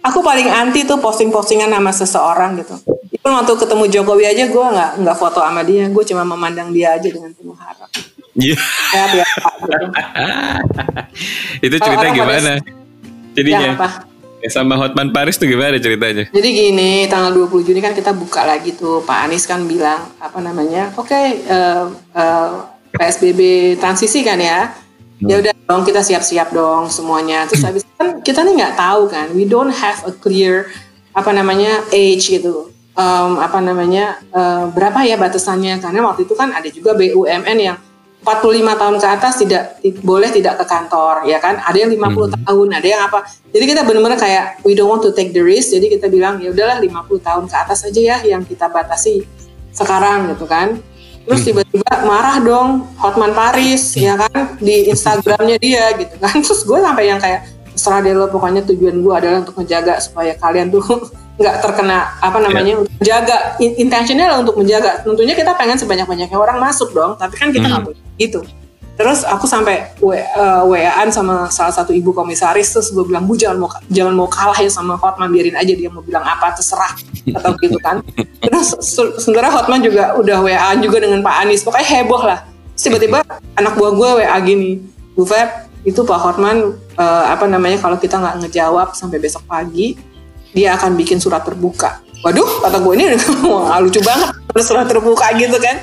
[0.02, 2.74] Aku paling anti tuh posting-postingan sama seseorang gitu.
[3.14, 6.98] Itu waktu ketemu Jokowi aja gue nggak nggak foto sama dia, gue cuma memandang dia
[6.98, 7.86] aja dengan penuh harap.
[8.34, 8.58] Iya.
[8.92, 9.08] Yeah.
[9.14, 9.26] Ya,
[11.62, 11.70] gitu.
[11.70, 12.58] Itu cerita gimana?
[12.58, 12.81] Pada,
[13.32, 13.68] Jadinya.
[13.72, 13.88] Ya, apa?
[14.42, 16.26] Ya, sama Hotman Paris tuh gimana ceritanya?
[16.34, 18.98] Jadi gini, tanggal 20 Juni kan kita buka lagi tuh.
[19.06, 20.90] Pak Anies kan bilang apa namanya?
[20.98, 23.40] Oke, okay, uh, uh, eh, PSBB
[23.78, 24.74] transisi kan ya.
[25.22, 25.30] Hmm.
[25.30, 27.46] Ya udah dong kita siap-siap dong semuanya.
[27.46, 29.30] Terus habis kan kita nih nggak tahu kan.
[29.30, 30.74] We don't have a clear
[31.14, 32.74] apa namanya age gitu.
[32.92, 37.78] Um, apa namanya uh, berapa ya batasannya karena waktu itu kan ada juga BUMN yang
[38.22, 39.62] 45 tahun ke atas tidak
[40.06, 41.58] boleh tidak ke kantor ya kan?
[41.58, 42.46] Ada yang 50 hmm.
[42.46, 43.18] tahun ada yang apa.
[43.50, 45.74] Jadi kita benar-benar kayak we don't want to take the risk.
[45.74, 49.26] Jadi kita bilang ya udahlah 50 tahun ke atas aja ya yang kita batasi
[49.74, 50.78] sekarang gitu kan.
[51.22, 51.48] Terus hmm.
[51.50, 54.54] tiba-tiba marah dong Hotman Paris ya kan?
[54.62, 56.38] Di Instagramnya dia gitu kan.
[56.46, 57.42] Terus gue sampai yang kayak
[57.72, 60.84] setelah deh lo pokoknya tujuan gue adalah untuk menjaga supaya kalian tuh
[61.40, 62.80] nggak terkena apa namanya yeah.
[62.84, 65.02] untuk menjaga intentionnya untuk menjaga.
[65.02, 68.11] Tentunya kita pengen sebanyak banyaknya orang masuk dong tapi kan kita nggak hmm.
[68.22, 68.46] Gitu.
[68.92, 73.56] Terus aku sampai uh, waan sama salah satu ibu komisaris terus gue bilang bu jangan
[73.56, 76.92] mau jangan mau kalah ya sama Hotman biarin aja dia mau bilang apa terserah
[77.32, 78.04] atau gitu kan.
[78.44, 78.76] Terus
[79.16, 82.44] sebenarnya Hotman juga udah waan juga dengan Pak Anies pokoknya heboh lah.
[82.76, 83.24] Tiba-tiba
[83.56, 84.84] anak buah gue wa gini
[85.16, 89.96] Bu Feb itu Pak Hotman uh, apa namanya kalau kita nggak ngejawab sampai besok pagi
[90.52, 92.04] dia akan bikin surat terbuka.
[92.22, 93.04] Waduh, kata gue ini
[93.50, 95.82] wah, lucu banget ada surat terbuka gitu kan.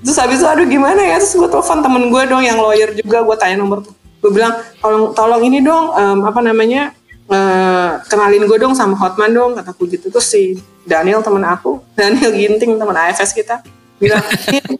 [0.00, 3.26] Terus habis itu aduh gimana ya, terus gue telepon temen gue dong yang lawyer juga,
[3.26, 3.82] gue tanya nomor
[4.20, 4.52] gue bilang
[4.84, 6.92] tolong tolong ini dong um, apa namanya
[7.32, 10.14] uh, kenalin gue dong sama Hotman dong kataku gitu.
[10.14, 10.42] Terus si
[10.86, 13.64] Daniel teman aku Daniel Ginting teman AFS kita
[13.98, 14.22] bilang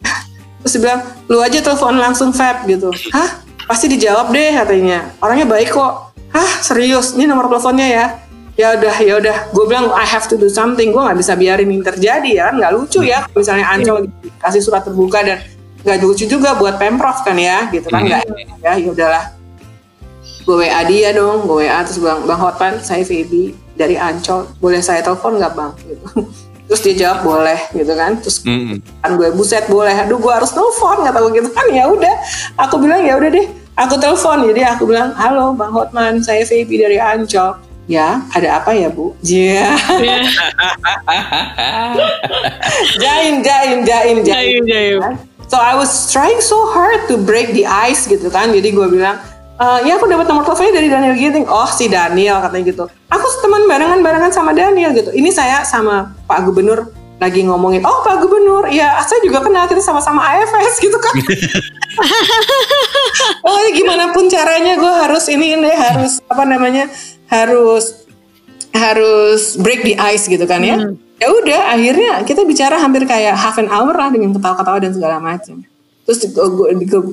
[0.61, 2.93] terus dia bilang lu aja telepon langsung Fab gitu.
[3.11, 3.43] Hah?
[3.67, 5.11] Pasti dijawab deh katanya.
[5.19, 6.13] Orangnya baik kok.
[6.31, 6.51] Hah?
[6.61, 7.17] Serius?
[7.17, 8.05] Ini nomor teleponnya ya
[8.59, 9.37] ya udah ya udah.
[9.51, 10.91] Gue bilang I have to do something.
[10.91, 12.43] Gue nggak bisa biarin ini terjadi ya.
[12.51, 13.25] Kan nggak lucu ya.
[13.31, 15.39] Misalnya Ancol gitu, kasih surat terbuka dan
[15.81, 18.21] nggak lucu juga buat pemprov kan ya gitu kan nggak?
[18.25, 18.61] Hmm.
[18.61, 19.25] ya ya udahlah.
[20.41, 24.81] Gue WA dia dong gue WA terus bilang bang Hotman saya Feby dari Ancol boleh
[24.81, 25.71] saya telepon nggak bang?
[25.85, 26.05] Gitu.
[26.71, 28.15] Terus dia jawab boleh gitu kan.
[28.23, 28.77] Terus mm -hmm.
[29.03, 29.91] kan gue buset boleh.
[29.91, 31.67] Aduh gue harus telepon nggak tahu gitu kan.
[31.67, 32.15] Ya udah.
[32.63, 34.47] Aku bilang ya udah deh aku telepon.
[34.47, 37.59] Jadi aku bilang halo bang Hotman saya Feby dari Ancol
[37.91, 39.11] Ya, ada apa ya Bu?
[39.19, 39.75] Iya.
[39.75, 40.23] Yeah.
[43.03, 44.63] jaim, jaim, jaim, jaim.
[44.63, 45.03] jaim,
[45.51, 48.55] So I was trying so hard to break the ice gitu kan.
[48.55, 49.19] Jadi gue bilang,
[49.59, 51.43] e, ya aku dapat nomor teleponnya dari Daniel Ginting.
[51.51, 52.83] Oh si Daniel katanya gitu.
[53.11, 55.11] Aku teman barengan-barengan sama Daniel gitu.
[55.11, 59.77] Ini saya sama Pak Gubernur lagi ngomongin, oh Pak Gubernur, ya saya juga kenal kita
[59.77, 61.13] sama-sama AFS gitu kan.
[63.45, 66.89] oh gimana pun caranya gue harus ini ini harus apa namanya
[67.31, 68.03] harus
[68.75, 70.75] harus break the ice gitu kan ya.
[70.75, 70.99] Hmm.
[71.21, 75.17] Ya udah akhirnya kita bicara hampir kayak half an hour lah dengan ketawa-ketawa dan segala
[75.23, 75.63] macam.
[76.03, 76.19] Terus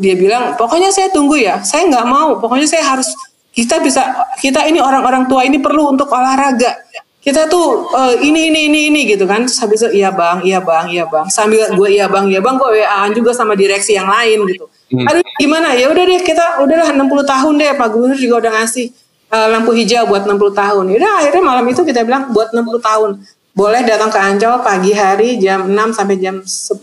[0.01, 3.07] dia bilang pokoknya saya tunggu ya, saya nggak mau, pokoknya saya harus
[3.53, 4.01] kita bisa
[4.41, 6.83] kita ini orang-orang tua ini perlu untuk olahraga.
[7.19, 9.45] Kita tuh uh, ini ini ini ini gitu kan.
[9.45, 11.29] Terus habis itu iya bang, iya bang, iya bang.
[11.29, 14.65] Sambil gue iya bang, iya bang, gue wa juga sama direksi yang lain gitu.
[14.89, 15.05] Hmm.
[15.05, 18.89] Aduh gimana ya udah deh kita udahlah 60 tahun deh Pak Gubernur juga udah ngasih
[19.33, 20.85] uh, lampu hijau buat 60 tahun.
[20.93, 23.11] Udah akhirnya malam itu kita bilang buat 60 tahun.
[23.53, 26.79] Boleh datang ke Ancol pagi hari jam 6 sampai jam 10.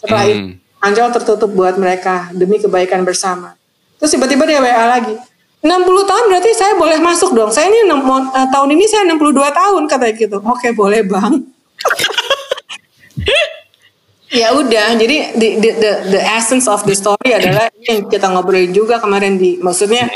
[0.00, 0.32] Setelah hmm.
[0.32, 0.40] itu
[0.80, 3.56] Ancol tertutup buat mereka demi kebaikan bersama.
[3.96, 5.16] Terus tiba-tiba dia WA lagi.
[5.64, 7.50] 60 tahun berarti saya boleh masuk dong.
[7.50, 10.38] Saya ini uh, tahun ini saya 62 tahun katanya gitu.
[10.46, 11.42] Oke, boleh, Bang.
[14.40, 18.70] ya udah, jadi the, the, the, the essence of the story adalah yang kita ngobrolin
[18.70, 20.06] juga kemarin di maksudnya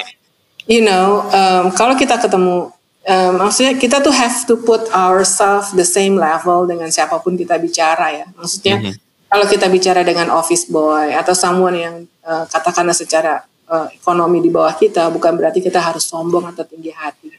[0.71, 2.71] you know, um, kalau kita ketemu
[3.11, 7.59] um, maksudnya kita tuh have to put ourselves the same level dengan siapa pun kita
[7.59, 8.27] bicara ya.
[8.39, 8.95] Maksudnya mm -hmm.
[9.27, 14.51] kalau kita bicara dengan office boy atau someone yang uh, katakanlah secara uh, ekonomi di
[14.55, 17.35] bawah kita bukan berarti kita harus sombong atau tinggi hati.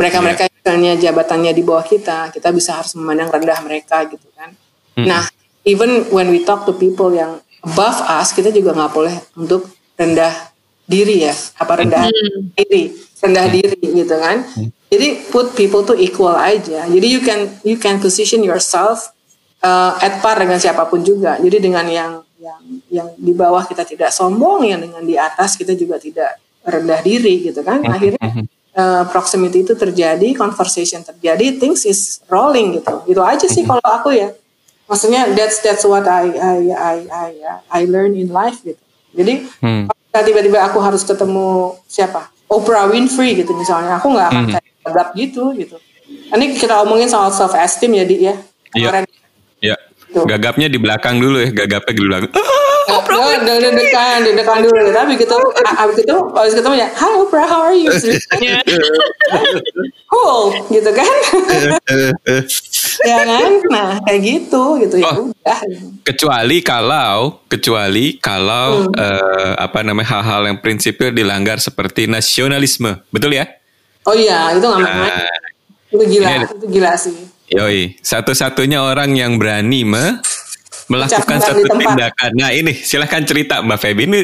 [0.00, 0.56] Mereka-mereka yeah.
[0.56, 4.56] misalnya jabatannya di bawah kita, kita bisa harus memandang rendah mereka gitu kan.
[4.96, 5.04] Hmm.
[5.04, 5.28] Nah,
[5.68, 9.68] even when we talk to people yang above us, kita juga nggak boleh untuk
[10.00, 10.49] rendah
[10.90, 12.58] diri ya, apa rendah hmm.
[12.58, 12.82] diri,
[13.22, 13.54] rendah hmm.
[13.54, 14.42] diri gitu kan.
[14.42, 14.68] Hmm.
[14.90, 16.90] Jadi put people to equal aja.
[16.90, 19.14] Jadi you can you can position yourself
[19.62, 21.38] uh, at par dengan siapa pun juga.
[21.38, 22.12] Jadi dengan yang
[22.42, 22.60] yang
[22.90, 27.46] yang di bawah kita tidak sombong, yang dengan di atas kita juga tidak rendah diri
[27.46, 27.86] gitu kan.
[27.86, 28.26] Mhm, Akhirnya
[28.74, 33.06] uh, proximity itu terjadi, conversation terjadi, things is rolling gitu.
[33.06, 34.34] Itu aja sih kalau aku ya.
[34.90, 37.30] Maksudnya that's that's what I I I I
[37.70, 38.82] I learn in life gitu.
[39.14, 39.86] Jadi hmm.
[40.10, 42.30] Tiba-tiba aku harus ketemu siapa?
[42.50, 44.02] Oprah Winfrey gitu misalnya.
[44.02, 44.52] Aku nggak akan hmm.
[44.58, 45.76] kayak gagap gitu gitu.
[46.10, 48.34] Ini kita omongin soal self esteem ya di ya.
[48.74, 49.06] Kemarin
[49.62, 49.78] yep.
[50.10, 50.26] Tuh.
[50.26, 52.30] Gagapnya di belakang dulu ya, gagapnya di belakang.
[52.34, 53.22] Oh, Oprah.
[53.22, 54.90] Udah dekan, dekan dulu.
[54.90, 57.94] Tapi gitu, abis itu, abis ketemu ya, Hi Oprah, how are you?
[60.10, 61.14] cool, gitu kan?
[63.04, 63.50] Ya kan?
[63.70, 65.58] Nah, kayak gitu, gitu ya oh, udah.
[66.02, 68.96] Kecuali kalau, kecuali kalau hmm.
[68.96, 73.46] uh, apa namanya hal-hal yang prinsipil dilanggar seperti nasionalisme, betul ya?
[74.08, 75.28] Oh iya, itu nggak nah,
[75.90, 77.16] Itu gila, itu gila sih.
[77.50, 80.22] Yoi, satu-satunya orang yang berani me
[80.90, 82.30] melakukan satu tindakan.
[82.34, 84.20] Nah ini silahkan cerita Mbak Febi ini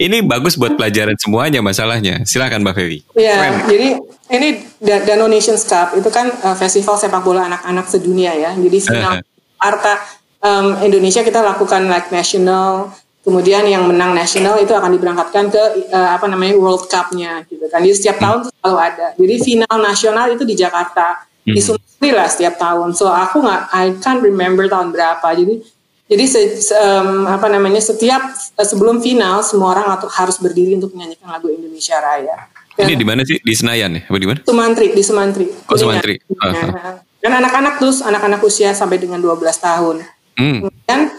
[0.00, 2.24] ini bagus buat pelajaran semuanya masalahnya.
[2.24, 2.98] Silahkan Mbak Febi.
[3.12, 3.88] Iya, jadi
[4.32, 4.48] ini
[4.80, 8.56] Dano Nations Cup itu kan uh, festival sepak bola anak-anak sedunia ya.
[8.56, 9.20] Jadi final
[9.60, 10.00] Arta
[10.40, 12.96] um, Indonesia kita lakukan like national.
[13.28, 17.84] Kemudian yang menang nasional itu akan diberangkatkan ke uh, apa namanya World Cup-nya gitu kan.
[17.84, 18.24] Jadi setiap hmm.
[18.24, 19.06] tahun selalu ada.
[19.20, 21.52] Jadi final nasional itu di Jakarta hmm.
[21.52, 22.96] di Sumatera lah setiap tahun.
[22.96, 25.28] So aku nggak, I can't remember tahun berapa.
[25.36, 25.60] Jadi
[26.08, 30.96] jadi se, se, um, apa namanya setiap uh, sebelum final semua orang harus berdiri untuk
[30.96, 32.48] menyanyikan lagu Indonesia Raya.
[32.72, 33.36] Dan, Ini di mana sih?
[33.36, 34.02] Di Senayan ya?
[34.08, 34.38] Apa di mana?
[34.46, 35.46] Sumantri, di Sumantri.
[35.68, 36.16] Oh, Sumantri.
[36.32, 36.96] Uh -huh.
[37.20, 40.06] Dan anak-anak terus anak-anak usia sampai dengan 12 tahun.
[40.38, 40.70] Hmm.
[40.86, 41.10] Dan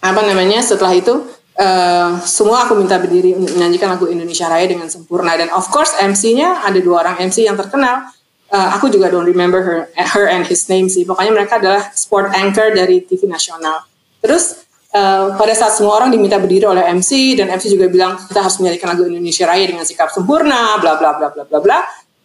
[0.00, 1.28] apa namanya setelah itu
[1.60, 5.92] uh, semua aku minta berdiri untuk menyanyikan lagu Indonesia Raya dengan sempurna dan of course
[6.00, 8.08] MC-nya ada dua orang MC yang terkenal
[8.52, 11.04] uh, aku juga don't remember her her and his name sih.
[11.04, 13.84] Pokoknya mereka adalah sport anchor dari TV nasional.
[14.18, 14.64] Terus
[14.94, 18.56] uh, pada saat semua orang diminta berdiri oleh MC dan MC juga bilang kita harus
[18.62, 21.78] menyanyikan lagu Indonesia Raya dengan sikap sempurna, bla bla bla bla bla bla.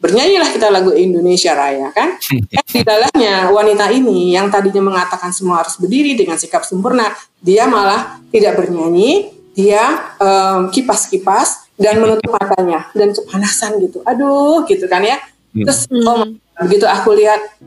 [0.03, 2.19] Bernyanyilah kita lagu Indonesia Raya kan?
[2.51, 7.07] Dan di dalamnya wanita ini yang tadinya mengatakan semua harus berdiri dengan sikap sempurna,
[7.39, 14.03] dia malah tidak bernyanyi, dia um, kipas-kipas dan menutup matanya dan kepanasan gitu.
[14.03, 15.23] Aduh, gitu kan ya
[15.53, 15.69] Hmm.
[15.69, 16.25] Terus oh,
[16.65, 17.61] begitu aku lihat,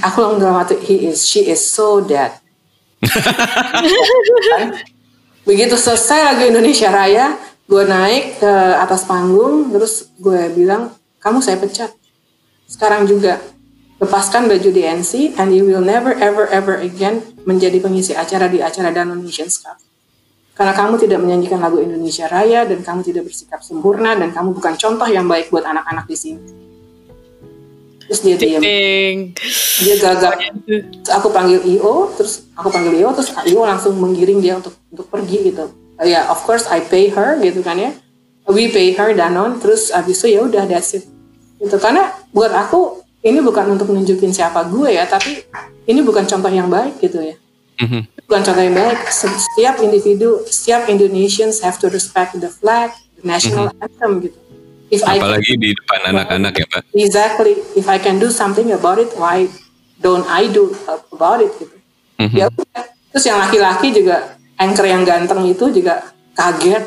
[0.00, 2.32] aku langsung dalam hati, he is, she is so dead.
[5.48, 11.56] begitu selesai lagu Indonesia Raya, gue naik ke atas panggung, terus gue bilang, kamu saya
[11.56, 11.92] pecat.
[12.68, 13.40] Sekarang juga
[14.00, 18.94] lepaskan baju DNC and you will never ever ever again menjadi pengisi acara di acara
[18.94, 19.76] Dano Nations Cup.
[20.56, 24.76] Karena kamu tidak menyanyikan lagu Indonesia Raya dan kamu tidak bersikap sempurna dan kamu bukan
[24.76, 26.69] contoh yang baik buat anak-anak di sini
[28.10, 30.34] terus dia diam dia gagap.
[31.14, 35.54] Aku panggil io terus aku panggil io terus io langsung menggiring dia untuk untuk pergi
[35.54, 35.70] gitu.
[36.02, 37.94] Ya yeah, of course I pay her gitu kan ya.
[38.50, 39.62] We pay her danon.
[39.62, 41.06] Terus abis itu ya udah that's it.
[41.62, 45.46] Gitu karena buat aku ini bukan untuk menunjukin siapa gue ya tapi
[45.86, 47.38] ini bukan contoh yang baik gitu ya.
[47.80, 48.26] Mm-hmm.
[48.26, 48.98] bukan contoh yang baik.
[49.06, 53.86] Setiap individu setiap Indonesians have to respect the flag the national mm-hmm.
[53.86, 54.49] anthem gitu
[54.90, 56.82] If Apalagi I can, di depan anak-anak ya Pak.
[56.98, 57.54] Exactly.
[57.78, 59.46] If I can do something about it, why
[60.02, 60.74] don't I do
[61.14, 61.78] about it gitu.
[62.18, 62.36] Mm-hmm.
[62.36, 62.50] Ya
[63.10, 66.82] Terus yang laki-laki juga anchor yang ganteng itu juga kaget.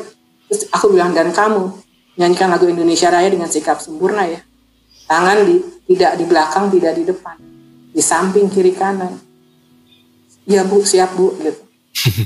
[0.52, 1.72] Terus aku bilang dan kamu
[2.20, 4.40] nyanyikan lagu Indonesia Raya dengan sikap sempurna ya.
[5.08, 5.56] Tangan di
[5.88, 7.36] tidak di belakang, tidak di depan.
[7.92, 9.16] Di samping kiri kanan.
[10.44, 11.60] Ya Bu, siap Bu gitu.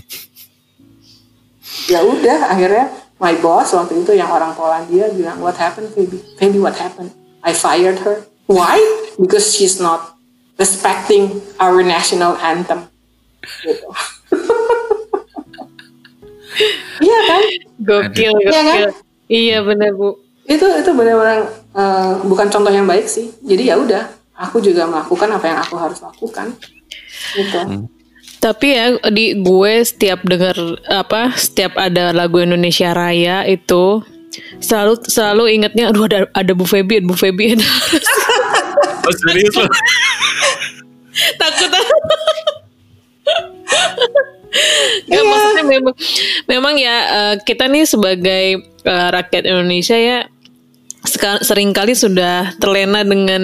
[1.93, 6.23] ya udah akhirnya my boss waktu itu yang orang Polandia bilang what happened Phoebe?
[6.39, 7.11] Phoebe what happened?
[7.43, 8.27] I fired her.
[8.51, 8.81] Why?
[9.19, 10.19] Because she's not
[10.59, 12.91] respecting our national anthem.
[13.63, 13.87] Gitu.
[16.99, 17.43] Iya kan?
[17.79, 18.79] Gokil gokil iya, kan?
[19.31, 20.19] iya benar bu.
[20.49, 21.47] Itu itu benar-benar
[21.77, 23.31] uh, bukan contoh yang baik sih.
[23.45, 26.51] Jadi ya udah aku juga melakukan apa yang aku harus lakukan.
[27.39, 27.59] Gitu.
[27.59, 27.87] Hmm.
[28.39, 30.55] Tapi ya di gue setiap dengar
[30.87, 34.03] apa setiap ada lagu Indonesia Raya itu
[34.63, 37.55] selalu selalu ingetnya aduh ada ada Bu Febi Bu Febi
[39.07, 39.67] oh, serius loh
[41.41, 41.71] takut.
[45.09, 45.29] Gak, iya.
[45.29, 45.95] maksudnya memang
[46.49, 50.25] memang ya uh, kita nih sebagai uh, rakyat Indonesia ya
[51.45, 53.43] sering kali sudah terlena dengan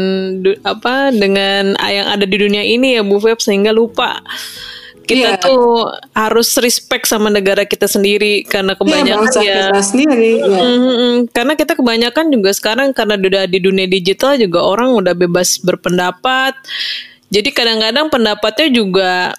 [0.65, 4.21] apa dengan yang ada di dunia ini ya Bu Feb sehingga lupa
[5.05, 5.41] kita yeah.
[5.41, 5.87] tuh
[6.17, 10.61] harus respect sama negara kita sendiri karena iya, kebanyakan yeah, ya kita sendiri ya.
[10.65, 15.61] Mm, karena kita kebanyakan juga sekarang karena udah di dunia digital juga orang udah bebas
[15.61, 16.57] berpendapat
[17.29, 19.37] jadi kadang-kadang pendapatnya juga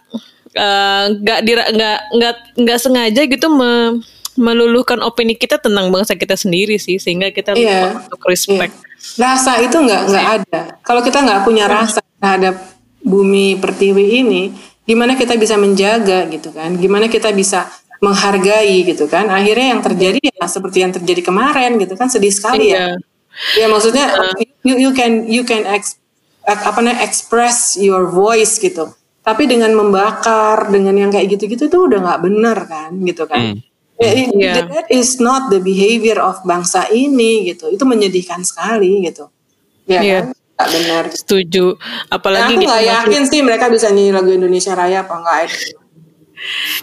[0.53, 3.99] eh, nggak uh, nggak nggak nggak sengaja gitu me,
[4.37, 8.05] meluluhkan opini kita tentang bangsa kita sendiri sih sehingga kita yeah.
[8.05, 8.75] untuk respect
[9.17, 9.33] yeah.
[9.33, 12.55] rasa itu nggak nggak ada kalau kita nggak punya rasa terhadap
[13.05, 14.43] bumi pertiwi ini
[14.85, 17.69] gimana kita bisa menjaga gitu kan gimana kita bisa
[17.99, 22.69] menghargai gitu kan akhirnya yang terjadi ya seperti yang terjadi kemarin gitu kan sedih sekali
[22.69, 23.65] ya iya.
[23.65, 24.37] ya maksudnya uh.
[24.61, 25.97] you, you can you can ex,
[26.45, 28.93] apa namanya express your voice gitu
[29.25, 33.57] tapi dengan membakar dengan yang kayak gitu-gitu itu udah nggak benar kan gitu kan.
[33.97, 34.69] Ya, yeah.
[34.69, 37.73] That is not the behavior of bangsa ini gitu.
[37.73, 39.33] Itu menyedihkan sekali gitu.
[39.89, 40.21] Ya yeah.
[40.29, 40.37] kan?
[40.55, 41.03] Gak benar.
[41.11, 41.75] Setuju.
[42.07, 45.51] Apalagi nah, aku nggak yakin sih mereka bisa nyanyi lagu Indonesia Raya apa enggak.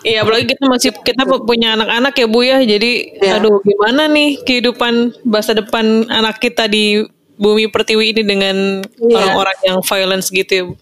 [0.05, 2.59] Iya, apalagi kita masih kita punya anak-anak ya Bu ya.
[2.61, 3.41] Jadi ya.
[3.41, 7.05] aduh gimana nih kehidupan masa depan anak kita di
[7.41, 8.57] bumi pertiwi ini dengan
[9.01, 9.17] iya.
[9.19, 9.67] orang-orang ya.
[9.73, 10.75] yang violence gitu ya Bu.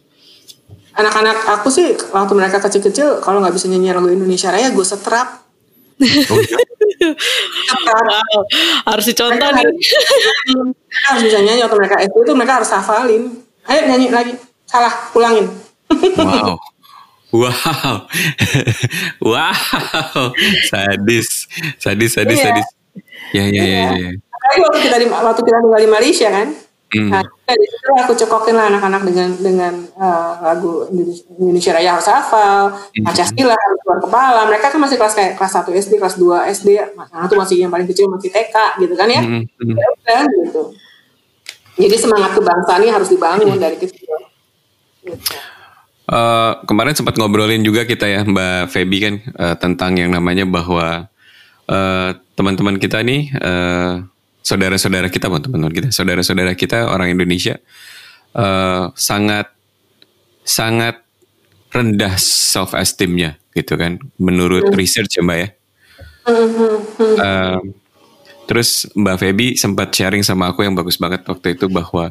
[0.91, 5.47] Anak-anak aku sih waktu mereka kecil-kecil kalau nggak bisa nyanyi lagu Indonesia Raya gue setrap.
[6.01, 6.59] Oh, iya?
[7.01, 8.41] Wow,
[8.93, 9.65] harus dicontoh nih.
[11.09, 13.23] harus bisa nyanyi waktu mereka SD itu mereka harus hafalin.
[13.69, 14.33] Ayo nyanyi lagi.
[14.69, 15.47] Salah, ulangin.
[16.21, 16.57] wow.
[17.31, 18.11] Wow.
[19.23, 20.25] wow.
[20.67, 21.47] Sadis.
[21.79, 22.47] Sadis, sadis, iya.
[22.51, 22.69] sadis.
[23.31, 24.11] Ya, ya, ya, ya.
[24.19, 26.49] Apalagi waktu kita di waktu kita tinggal di Malaysia kan.
[26.91, 27.07] Hmm.
[27.07, 30.91] Nah, dari situ aku cokokin lah anak-anak dengan dengan uh, lagu
[31.39, 33.07] Indonesia, Raya harus hafal, hmm.
[33.07, 34.41] Pancasila harus keluar kepala.
[34.51, 36.69] Mereka kan masih kelas kayak kelas 1 SD, kelas 2 SD,
[36.99, 39.23] anak tuh masih yang paling kecil masih TK gitu kan ya.
[39.23, 39.47] Hmm.
[39.47, 39.77] hmm.
[39.79, 40.63] Ya udah gitu.
[41.79, 44.11] Jadi semangat kebangsaan ini harus dibangun dari kecil.
[45.07, 45.39] Gitu.
[46.11, 51.07] Uh, kemarin sempat ngobrolin juga kita ya Mbak Feby kan uh, tentang yang namanya bahwa
[52.35, 54.03] teman-teman uh, kita nih uh,
[54.41, 57.61] saudara-saudara kita, teman-teman kita, saudara-saudara kita orang Indonesia
[58.35, 59.53] uh, sangat
[60.43, 61.05] sangat
[61.71, 64.77] rendah self esteemnya gitu kan, menurut hmm.
[64.77, 65.49] research ya mbak ya.
[67.01, 67.59] Uh,
[68.45, 72.11] terus Mbak Feby sempat sharing sama aku yang bagus banget waktu itu bahwa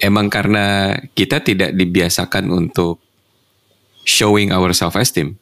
[0.00, 3.00] emang karena kita tidak dibiasakan untuk
[4.04, 5.40] showing our self esteem.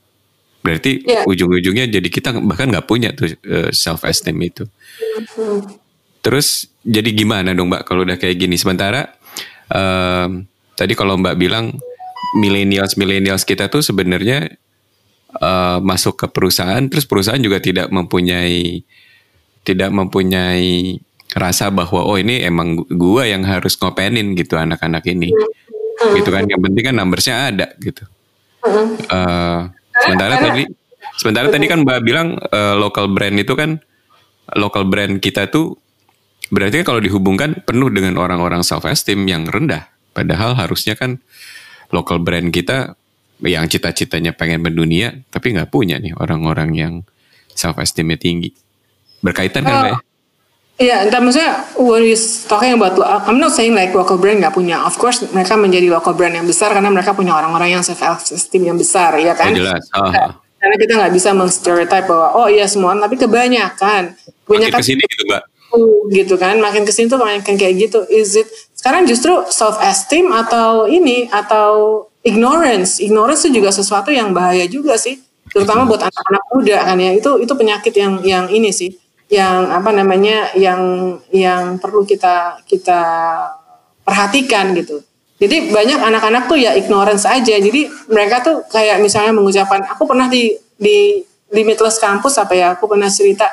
[0.65, 1.29] Berarti yeah.
[1.29, 4.65] ujung-ujungnya jadi kita bahkan nggak punya tuh uh, self esteem itu.
[4.65, 5.84] Mm-hmm.
[6.25, 8.57] Terus jadi gimana dong Mbak kalau udah kayak gini?
[8.57, 9.13] Sementara
[9.69, 11.77] um, tadi kalau Mbak bilang
[12.41, 14.57] millennials millennials kita tuh sebenarnya
[15.37, 18.81] uh, masuk ke perusahaan, terus perusahaan juga tidak mempunyai
[19.69, 20.97] tidak mempunyai
[21.37, 25.29] rasa bahwa oh ini emang gua yang harus ngopenin gitu anak-anak ini,
[26.17, 26.49] gitu kan?
[26.49, 28.03] Yang penting kan numbersnya ada gitu.
[29.13, 29.69] Uh,
[30.09, 30.65] sementara tadi
[31.21, 33.77] sementara tadi kan Mbak bilang uh, local brand itu kan
[34.57, 35.77] local brand kita tuh
[36.53, 39.89] Berarti kan kalau dihubungkan penuh dengan orang-orang self esteem yang rendah.
[40.13, 41.19] Padahal harusnya kan
[41.89, 42.99] local brand kita
[43.45, 46.93] yang cita-citanya pengen mendunia tapi nggak punya nih orang-orang yang
[47.55, 48.53] self esteemnya tinggi.
[49.25, 49.97] Berkaitan kan, uh, ya?
[50.75, 52.19] Iya, entah maksudnya when you
[52.51, 54.85] talking about, I'm not saying like local brand nggak punya.
[54.85, 58.69] Of course mereka menjadi local brand yang besar karena mereka punya orang-orang yang self esteem
[58.69, 59.55] yang besar, ya kan?
[59.55, 59.87] Oh, jelas.
[59.97, 60.13] Oh.
[60.61, 64.19] Karena kita nggak bisa mengstereotype bahwa oh iya semua, tapi kebanyakan.
[64.45, 65.54] Kebanyakan ke sini gitu, mbak
[66.11, 66.59] gitu kan.
[66.59, 68.03] Makin ke sini tuh makin kayak gitu.
[68.11, 73.01] Is it sekarang justru self esteem atau ini atau ignorance.
[73.01, 75.21] Ignorance itu juga sesuatu yang bahaya juga sih.
[75.53, 77.11] Terutama buat anak-anak muda kan ya.
[77.15, 78.93] Itu itu penyakit yang yang ini sih.
[79.33, 83.01] Yang apa namanya yang yang perlu kita kita
[84.05, 85.01] perhatikan gitu.
[85.41, 87.57] Jadi banyak anak-anak tuh ya ignorance aja.
[87.57, 92.91] Jadi mereka tuh kayak misalnya mengucapkan aku pernah di di limitless kampus apa ya aku
[92.91, 93.47] pernah cerita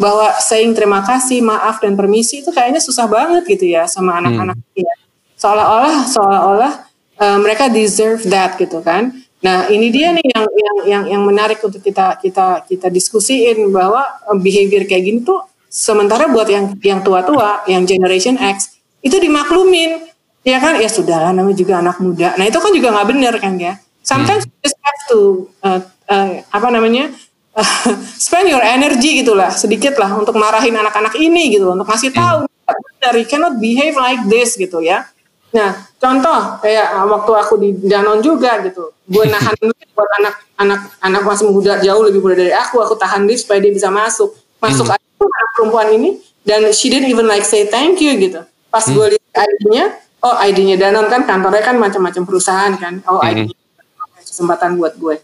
[0.00, 4.56] bahwa saying terima kasih, maaf dan permisi itu kayaknya susah banget gitu ya sama anak-anak
[4.56, 4.80] hmm.
[4.80, 4.94] ya.
[5.36, 6.72] Seolah-olah seolah-olah
[7.20, 9.12] uh, mereka deserve that gitu kan.
[9.40, 14.04] Nah, ini dia nih yang yang yang yang menarik untuk kita kita kita diskusiin bahwa
[14.40, 15.40] behavior kayak gini tuh
[15.70, 20.02] Sementara buat yang yang tua-tua, yang generation X itu dimaklumin,
[20.42, 20.82] ya kan?
[20.82, 22.34] Ya sudah namanya juga anak muda.
[22.34, 23.78] Nah itu kan juga nggak benar kan ya?
[24.02, 24.50] Sometimes hmm.
[24.50, 25.18] you just have to
[25.62, 25.80] uh,
[26.10, 27.14] uh, apa namanya
[28.24, 33.02] spend your energy gitulah sedikit lah untuk marahin anak-anak ini gitu, untuk kasih tahu hmm.
[33.02, 35.06] dari cannot behave like this gitu ya.
[35.50, 39.54] Nah, contoh kayak uh, waktu aku di Danon juga gitu, gue nahan
[39.90, 43.74] buat anak-anak anak masih muda jauh lebih muda dari aku, aku tahan dia supaya dia
[43.74, 44.30] bisa masuk,
[44.62, 44.94] masuk hmm.
[44.94, 46.10] aja anak perempuan ini
[46.46, 48.46] dan she didn't even like say thank you gitu.
[48.70, 48.94] Pas hmm.
[48.94, 49.84] gue lihat ID-nya,
[50.22, 54.22] oh ID-nya Danon kan kantornya kan macam-macam perusahaan kan, oh ID hmm.
[54.22, 55.18] kesempatan buat gue.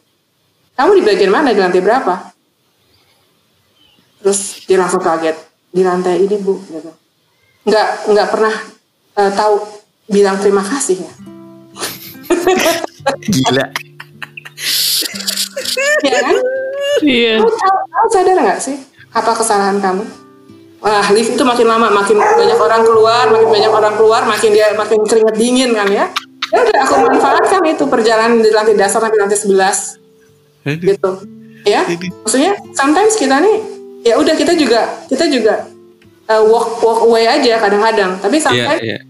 [0.76, 2.36] Kamu di bagian mana di lantai berapa?
[4.20, 5.36] Terus dia langsung kaget
[5.72, 6.92] di lantai ini bu, gitu.
[7.64, 8.54] Nggak nggak pernah
[9.16, 9.54] uh, tahu
[10.12, 11.12] bilang terima kasih ya.
[13.32, 13.66] Gila.
[16.04, 16.36] ya kan?
[17.00, 17.34] Iya.
[17.40, 17.50] Kamu,
[17.88, 18.76] kamu sadar nggak sih
[19.16, 20.04] apa kesalahan kamu?
[20.84, 24.76] Wah, lift itu makin lama, makin banyak orang keluar, makin banyak orang keluar, makin dia
[24.76, 26.12] makin keringet dingin kan ya.
[26.52, 30.05] Ya udah aku manfaatkan itu perjalanan di lantai dasar sampai lantai 11.
[30.66, 31.10] Gitu.
[31.62, 31.86] Ya.
[32.26, 33.56] Maksudnya sometimes kita nih
[34.02, 35.66] ya udah kita juga kita juga
[36.30, 39.02] uh, walk walk away aja kadang-kadang, tapi sampai yeah, yeah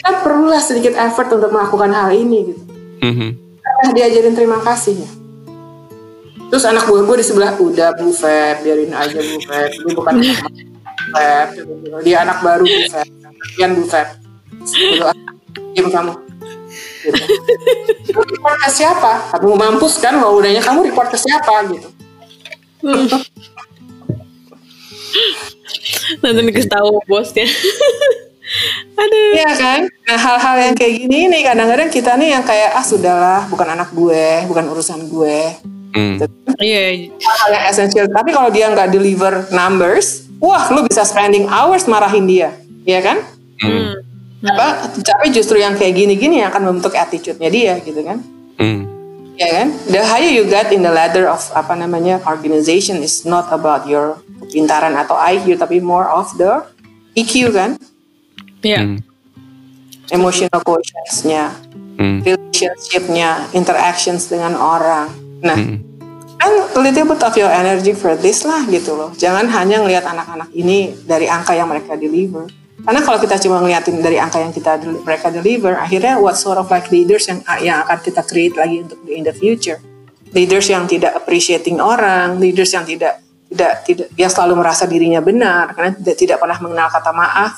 [0.00, 2.62] kita perlulah sedikit effort untuk melakukan hal ini gitu.
[3.04, 3.30] Mm-hmm.
[3.60, 5.10] Karena diajarin terima kasih ya.
[6.50, 9.70] Terus anak buah gue di sebelah udah Bu Feb, biarin aja Bu Feb.
[9.76, 10.14] Ini bukan
[11.14, 11.48] Feb,
[12.00, 13.08] dia anak baru Bu Feb.
[13.52, 14.08] Sekian Bu Feb.
[15.76, 16.29] Diam kamu.
[17.00, 18.12] Gitu.
[18.12, 19.12] report ke siapa?
[19.36, 21.88] Kamu mampus kan mau udahnya kamu report ke siapa gitu.
[26.20, 27.46] Nanti dikasih tahu bosnya.
[28.98, 29.30] Aduh.
[29.38, 29.80] Iya kan?
[29.86, 33.88] Nah hal-hal yang kayak gini nih kadang-kadang kita nih yang kayak ah sudahlah bukan anak
[33.94, 35.38] gue, bukan urusan gue.
[35.94, 36.16] Hmm.
[36.58, 37.10] Iya.
[37.16, 38.06] Hal yang esensial.
[38.10, 42.50] Tapi kalau dia nggak deliver numbers, wah lu bisa spending hours marahin dia,
[42.84, 43.22] ya kan?
[43.62, 44.09] Hmm.
[44.40, 44.88] Apa?
[44.96, 48.24] Tapi justru yang kayak gini-gini yang akan membentuk attitude-nya dia, gitu kan?
[48.56, 48.88] Hmm.
[49.36, 49.68] Ya kan?
[49.88, 54.20] The higher you get in the ladder of apa namanya organization is not about your
[54.48, 56.64] pintaran atau IQ, tapi more of the
[57.16, 57.76] EQ kan?
[58.64, 58.84] Yeah.
[58.84, 58.98] Hmm.
[60.10, 61.54] Emotional quotients-nya,
[62.00, 62.26] hmm.
[62.26, 65.08] relationship-nya, interactions dengan orang.
[65.40, 65.78] Nah, hmm.
[66.40, 69.14] and a little bit of your energy for this lah gitu loh.
[69.14, 72.50] Jangan hanya ngelihat anak-anak ini dari angka yang mereka deliver.
[72.80, 76.66] Karena kalau kita cuma ngeliatin dari angka yang kita mereka deliver, akhirnya what sort of
[76.72, 79.78] like leaders yang yang akan kita create lagi untuk in the future.
[80.30, 83.20] Leaders yang tidak appreciating orang, leaders yang tidak
[83.50, 87.52] tidak tidak yang selalu merasa dirinya benar karena tidak tidak pernah mengenal kata maaf,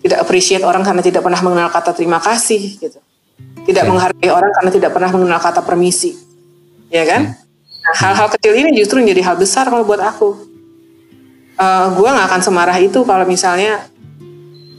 [0.00, 2.98] tidak appreciate orang karena tidak pernah mengenal kata terima kasih gitu
[3.68, 3.90] tidak hmm.
[3.92, 6.16] menghargai orang karena tidak pernah mengenal kata permisi
[6.88, 10.28] ya kan nah, hal-hal kecil ini justru menjadi hal besar kalau buat aku
[11.60, 13.84] uh, eh, gue nggak akan semarah itu kalau misalnya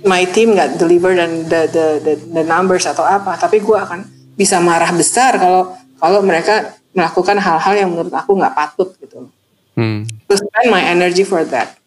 [0.08, 4.06] my team nggak deliver dan the, the the the numbers atau apa tapi gue akan
[4.36, 9.30] bisa marah besar kalau kalau mereka melakukan hal-hal yang menurut aku nggak patut gitu
[9.78, 10.08] hmm.
[10.26, 11.78] to spend my energy for that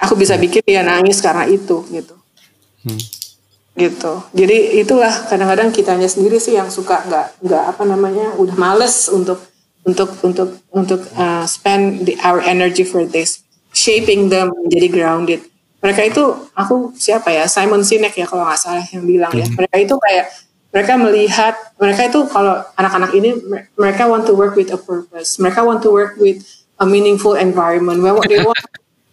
[0.00, 2.14] aku bisa bikin dia nangis karena itu gitu
[2.84, 3.00] Hmm.
[3.74, 4.12] Gitu.
[4.36, 9.42] Jadi itulah kadang-kadang kitanya sendiri sih yang suka nggak nggak apa namanya udah males untuk
[9.82, 13.42] untuk untuk untuk uh, spend the, our energy for this,
[13.74, 15.40] shaping them menjadi grounded.
[15.84, 16.24] Mereka itu
[16.56, 19.44] aku siapa ya Simon Sinek ya kalau nggak salah yang bilang ya.
[19.44, 19.52] hmm.
[19.52, 19.56] ya.
[19.60, 20.26] Mereka itu kayak
[20.74, 23.30] mereka melihat mereka itu kalau anak-anak ini
[23.76, 25.36] mereka want to work with a purpose.
[25.36, 26.40] Mereka want to work with
[26.80, 28.00] a meaningful environment.
[28.00, 28.64] They want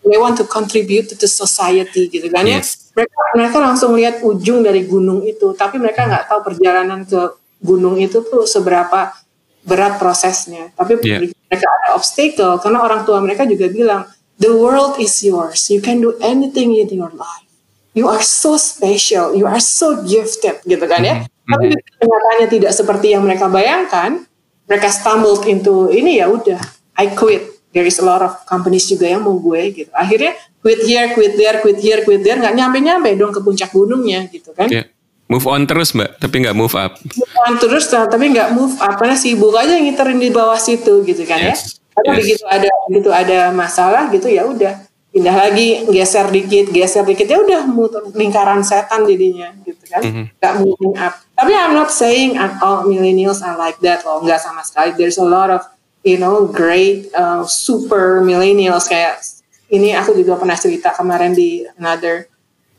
[0.01, 2.59] they want to contribute to the society gitu kan ya.
[2.59, 2.73] yes.
[2.73, 7.37] ya mereka mereka langsung lihat ujung dari gunung itu tapi mereka nggak tahu perjalanan ke
[7.61, 9.13] gunung itu tuh seberapa
[9.61, 11.21] berat prosesnya tapi yeah.
[11.21, 14.09] mereka ada obstacle karena orang tua mereka juga bilang
[14.41, 17.47] the world is yours you can do anything in your life
[17.93, 21.45] you are so special you are so gifted gitu kan ya mm-hmm.
[21.45, 21.65] tapi
[22.01, 24.25] kenyataannya tidak seperti yang mereka bayangkan
[24.65, 26.59] mereka stumbled into ini ya udah
[26.97, 29.91] I quit there is a lot of companies juga yang mau gue gitu.
[29.95, 34.27] Akhirnya quit here, quit there, quit here, quit there, nggak nyampe-nyampe dong ke puncak gunungnya
[34.29, 34.67] gitu kan.
[34.67, 34.87] Yeah.
[35.31, 36.99] Move on terus mbak, tapi nggak move up.
[36.99, 41.23] Move on terus, tapi nggak move up karena sibuk aja ngiterin di bawah situ gitu
[41.23, 41.55] kan ya.
[41.55, 41.79] yes.
[42.01, 42.17] Tapi yes.
[42.17, 44.89] begitu ada begitu ada masalah gitu ya udah.
[45.11, 50.01] Pindah lagi geser dikit geser dikit ya udah muter lingkaran setan jadinya gitu kan.
[50.01, 50.55] Mm -hmm.
[50.63, 51.19] moving up.
[51.35, 54.23] Tapi I'm not saying all millennials are like that loh.
[54.23, 54.95] Nggak sama sekali.
[54.95, 55.67] There's a lot of
[56.01, 58.87] you know great uh, super millennials.
[58.87, 59.19] Kayak
[59.67, 62.31] ini aku juga pernah cerita kemarin di another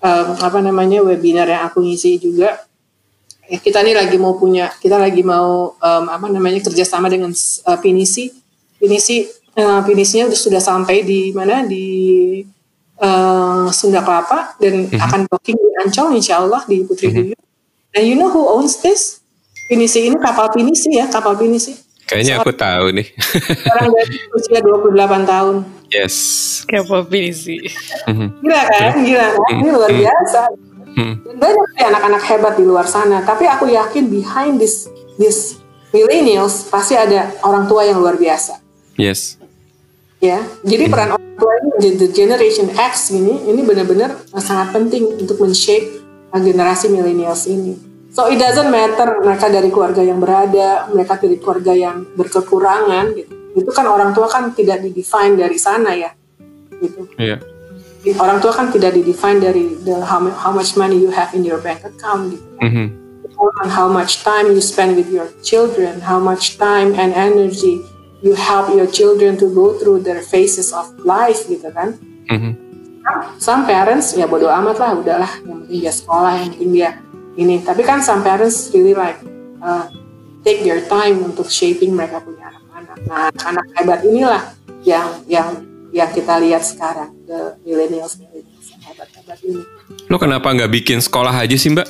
[0.02, 2.64] um, apa namanya webinar yang aku ngisi juga.
[3.46, 7.78] Ya, kita nih lagi mau punya kita lagi mau um, apa namanya kerjasama dengan uh,
[7.80, 8.41] Pinisi
[8.82, 9.22] Pinisi
[9.54, 11.86] uh, Pinisinya sudah sampai di mana di
[12.98, 14.98] uh, Sunda Kelapa dan mm-hmm.
[14.98, 17.22] akan booking di Ancol insya Allah di Putri mm-hmm.
[17.30, 17.42] Duyung.
[17.94, 19.22] Dan you know who owns this?
[19.70, 21.78] Pinisi ini kapal pinisi ya, kapal pinisi.
[22.08, 23.08] Kayaknya aku tahu nih.
[23.72, 25.56] Orang dari usia 28 tahun.
[25.88, 26.16] Yes.
[26.68, 27.56] Kapal pinisi.
[28.04, 28.44] Mhm.
[28.44, 28.90] Gila kan?
[29.00, 29.52] Gila kan?
[29.56, 30.00] Ini luar mhm.
[30.02, 30.40] biasa.
[30.92, 33.24] Dan banyak sih anak-anak hebat di luar sana.
[33.24, 35.56] Tapi aku yakin behind this this
[35.92, 38.60] millennials pasti ada orang tua yang luar biasa.
[38.96, 39.40] Yes.
[40.22, 45.42] Ya, jadi peran orang tua ini the generation X ini ini benar-benar sangat penting untuk
[45.42, 45.98] men-shape
[46.30, 47.74] generasi millennials ini.
[48.12, 53.32] So it doesn't matter mereka dari keluarga yang berada, mereka dari keluarga yang berkekurangan gitu.
[53.56, 56.12] Itu kan orang tua kan tidak didefine dari sana ya.
[56.78, 57.08] Gitu.
[57.18, 57.40] Iya.
[58.06, 58.16] Yeah.
[58.20, 61.58] Orang tua kan tidak didefine dari the how, how much money you have in your
[61.58, 62.46] bank account gitu.
[62.62, 62.86] Mm -hmm.
[63.74, 67.82] How much time you spend with your children, how much time and energy
[68.22, 71.98] you help your children to go through their phases of life gitu kan.
[72.30, 72.52] Mm-hmm.
[73.42, 76.90] Some parents ya bodo amat lah udahlah yang penting dia sekolah yang penting dia
[77.34, 77.58] ini.
[77.60, 79.18] Tapi kan some parents really like
[79.58, 79.90] uh,
[80.46, 82.96] take their time untuk shaping mereka punya anak-anak.
[83.10, 84.42] Nah anak hebat inilah
[84.86, 85.48] yang yang
[85.90, 89.62] yang kita lihat sekarang the millennials millennials yang hebat-hebat ini.
[90.06, 91.86] Lo kenapa nggak bikin sekolah aja sih mbak?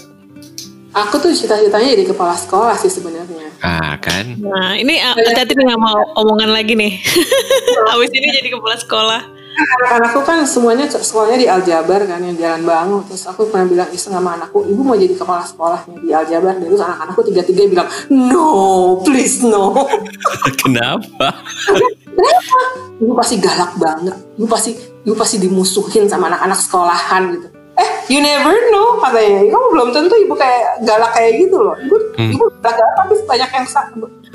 [0.93, 3.32] Aku tuh cita-citanya jadi kepala sekolah sih sebenarnya.
[3.63, 4.35] Ah kan.
[4.43, 6.99] Nah ini ah, hati-hati nih nggak mau omongan lagi nih.
[7.95, 9.23] Habis ini jadi kepala sekolah.
[9.53, 13.07] Anak-anakku kan semuanya sekolahnya di Aljabar kan yang Jalan Bangun.
[13.07, 16.59] Terus aku pernah bilang iseng sama anakku, ibu mau jadi kepala sekolahnya di Aljabar.
[16.59, 19.87] Dan terus anak-anakku tiga-tiga bilang, no, please no.
[20.67, 21.47] Kenapa?
[21.71, 22.59] Kenapa?
[22.99, 24.17] Ibu pasti galak banget.
[24.43, 24.75] Ibu pasti,
[25.07, 29.49] ibu pasti dimusuhin sama anak-anak sekolahan gitu eh you never know katanya.
[29.49, 31.77] Kamu belum tentu ibu kayak galak kayak gitu loh.
[31.79, 32.31] Ibu hmm.
[32.37, 33.67] ibu galak galak tapi banyak yang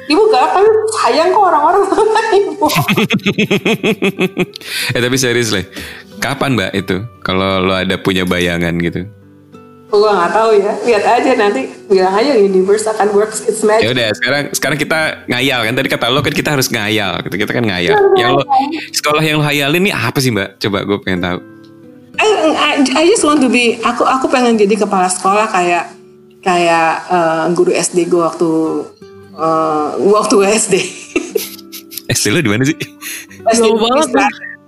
[0.08, 0.68] ibu galak tapi
[1.04, 2.68] sayang kok orang-orang sama ibu.
[4.96, 5.64] Eh tapi serius lah
[6.18, 7.06] kapan mbak itu?
[7.22, 9.06] Kalau lo ada punya bayangan gitu?
[9.88, 10.74] Gue gak tahu ya.
[10.84, 11.62] Lihat aja nanti.
[11.88, 13.88] Bilang aja universe akan works its magic.
[13.88, 15.00] Ya udah sekarang sekarang kita
[15.32, 15.74] ngayal kan?
[15.80, 17.96] Tadi kata lo kan kita harus ngayal kita kita kan ngayal.
[18.20, 18.44] Yang lo
[18.92, 20.60] sekolah yang lo hayalin ini apa sih mbak?
[20.60, 21.40] Coba gue pengen tahu
[22.18, 25.93] I, I, I just want to be aku aku pengen jadi kepala sekolah kayak
[26.41, 28.49] kayak uh, guru SD gue waktu
[29.38, 30.76] uh, waktu SD.
[32.07, 32.78] SD lo di mana sih?
[33.51, 34.09] SD di, banget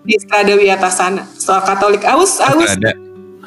[0.04, 1.24] di Strada atas sana.
[1.40, 2.04] Sekolah Katolik.
[2.04, 2.76] Aus aus.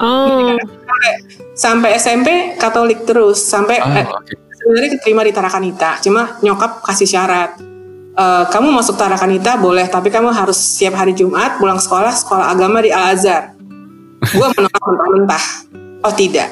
[0.01, 0.57] Oh.
[0.57, 1.11] Sampai,
[1.53, 4.35] sampai SMP Katolik terus sampai oh, eh, okay.
[4.57, 6.01] sebenarnya keterima di Tarakanita.
[6.01, 7.61] Cuma nyokap kasih syarat.
[8.13, 12.81] Uh, kamu masuk Tarakanita boleh, tapi kamu harus siap hari Jumat pulang sekolah sekolah agama
[12.81, 13.52] di Al Azhar
[14.23, 15.45] gue menolak mentah-mentah.
[16.03, 16.49] Oh tidak.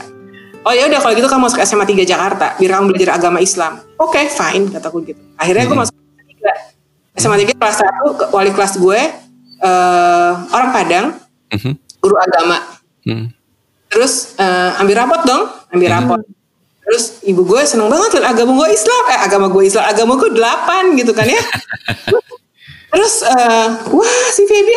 [0.61, 3.81] Oh ya udah kalau gitu kamu masuk SMA 3 Jakarta biar kamu belajar agama Islam.
[3.97, 5.21] Oke okay, fine kataku gitu.
[5.39, 5.83] Akhirnya gue hmm.
[5.87, 6.25] masuk SMA
[7.17, 7.77] 3 SMA 3 kelas
[8.29, 8.99] 1 wali kelas gue
[9.65, 11.05] uh, orang Padang
[11.55, 11.73] hmm.
[12.03, 12.57] guru agama.
[13.01, 13.33] Hmm.
[13.91, 15.43] terus uh, ambil rapot dong
[15.73, 15.97] ambil hmm.
[15.97, 16.21] rapot.
[16.85, 19.03] Terus ibu gue seneng banget lihat agama gue Islam.
[19.09, 21.41] Eh agama gue Islam agama gue delapan gitu kan ya.
[22.91, 24.73] Terus uh, wah si Feby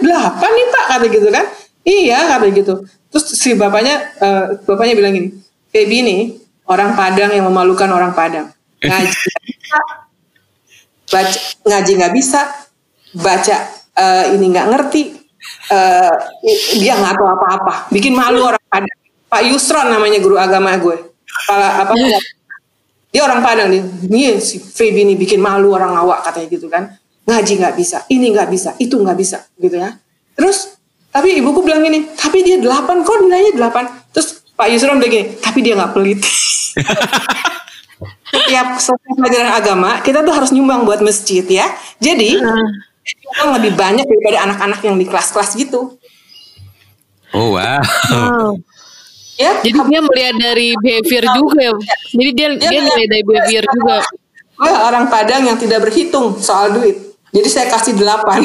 [0.00, 1.44] delapan nih pak kata gitu kan
[1.82, 2.74] Iya kata gitu.
[3.10, 5.28] Terus si bapaknya uh, bapaknya bilang gini,
[5.74, 6.16] Feby ini
[6.70, 8.54] orang Padang yang memalukan orang Padang.
[8.82, 9.18] Ngaji
[11.12, 12.40] baca ngaji nggak bisa,
[13.12, 13.56] baca
[13.98, 15.02] uh, ini nggak ngerti,
[15.68, 16.14] uh,
[16.80, 18.98] dia nggak tahu apa-apa, bikin malu orang Padang.
[19.28, 20.96] Pak Yusron namanya guru agama gue.
[21.48, 21.92] Kalau apa
[23.12, 26.96] dia orang Padang nih, nih si Feby ini bikin malu orang awak katanya gitu kan.
[27.22, 29.94] Ngaji nggak bisa, ini nggak bisa, itu nggak bisa gitu ya.
[30.34, 30.80] Terus
[31.12, 33.84] tapi ibuku bilang gini, tapi dia delapan, kok nilainya delapan?
[34.16, 36.24] Terus Pak Yusron bilang gini, tapi dia nggak pelit.
[38.32, 41.68] Setiap setiap pelajaran agama, kita tuh harus nyumbang buat masjid ya.
[42.00, 42.40] Jadi,
[43.04, 46.00] kita lebih banyak daripada anak-anak yang di kelas-kelas gitu.
[47.36, 47.76] Oh wow.
[48.08, 48.56] wow.
[49.36, 51.72] Ya, jadi dia melihat dari behavior juga ya.
[52.12, 53.96] Jadi dia dia, dia nilai dari behavior juga.
[54.56, 56.96] Gue orang Padang yang tidak berhitung soal duit.
[57.32, 58.44] Jadi saya kasih delapan.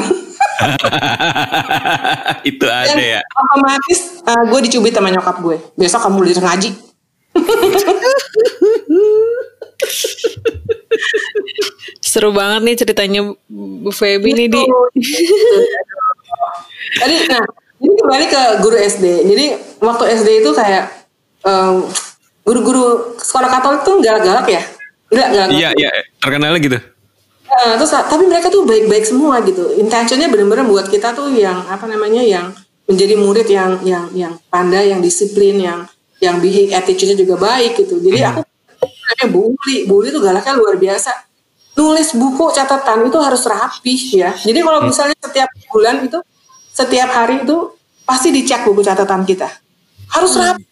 [2.50, 3.22] itu ada Dan ya.
[3.22, 5.58] Otomatis uh, gue dicubit sama nyokap gue.
[5.78, 6.70] Besok kamu belajar ngaji.
[12.02, 14.62] Seru banget nih ceritanya Bu Feby nih di.
[16.98, 17.46] Tadi nah,
[17.84, 19.06] ini kembali ke guru SD.
[19.30, 19.46] Jadi
[19.84, 20.90] waktu SD itu kayak
[21.46, 21.86] um,
[22.42, 24.66] guru-guru sekolah Katolik tuh galak-galak ya.
[25.14, 25.54] Galak-galak.
[25.54, 26.80] Iya, iya, terkenalnya gitu.
[27.58, 29.74] Nah, terus tapi mereka tuh baik-baik semua gitu.
[29.82, 32.54] Intentionnya benar-benar buat kita tuh yang apa namanya yang
[32.86, 35.90] menjadi murid yang yang yang pandai, yang disiplin, yang
[36.22, 37.98] yang bihi attitude-nya juga baik gitu.
[37.98, 38.30] Jadi hmm.
[38.30, 38.42] aku
[38.86, 41.12] kayak bully, bully tuh galaknya luar biasa.
[41.78, 44.38] Nulis buku catatan itu harus rapi ya.
[44.38, 44.90] Jadi kalau hmm.
[44.94, 46.20] misalnya setiap bulan itu
[46.70, 47.74] setiap hari itu
[48.06, 49.50] pasti dicek buku catatan kita.
[50.14, 50.42] Harus hmm.
[50.46, 50.66] rapi.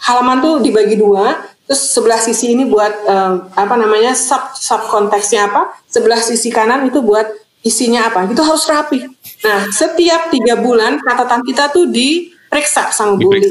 [0.00, 1.36] Halaman tuh dibagi dua,
[1.70, 6.90] terus sebelah sisi ini buat um, apa namanya sub sub konteksnya apa, sebelah sisi kanan
[6.90, 7.30] itu buat
[7.62, 8.26] isinya apa.
[8.26, 9.06] Itu harus rapi.
[9.46, 13.46] Nah, setiap tiga bulan catatan kita tuh diperiksa sama Bu ya.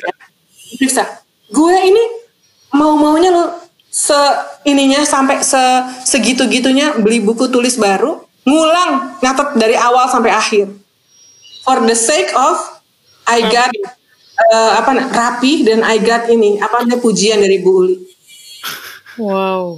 [0.76, 1.24] Diperiksa.
[1.47, 2.03] Gue ini
[2.76, 3.55] mau maunya lo
[3.88, 4.20] se
[4.67, 5.63] ininya sampai se
[6.03, 10.70] segitu gitunya beli buku tulis baru ngulang nyatet dari awal sampai akhir
[11.65, 12.61] for the sake of
[13.26, 13.74] I got
[14.53, 18.09] uh, apa rapi dan I got ini apa namanya pujian dari Bu Uli
[19.20, 19.78] wow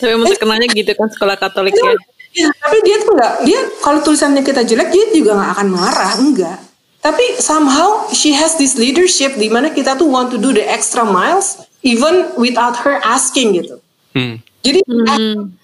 [0.00, 1.94] tapi emang terkenalnya gitu kan sekolah Katolik ya
[2.36, 6.12] Ya, tapi dia tuh nggak, dia kalau tulisannya kita jelek, dia juga nggak akan marah,
[6.20, 6.58] enggak.
[7.00, 11.00] Tapi somehow she has this leadership di mana kita tuh want to do the extra
[11.00, 13.80] miles even without her asking gitu.
[14.12, 14.42] Hmm.
[14.60, 15.54] Jadi hmm.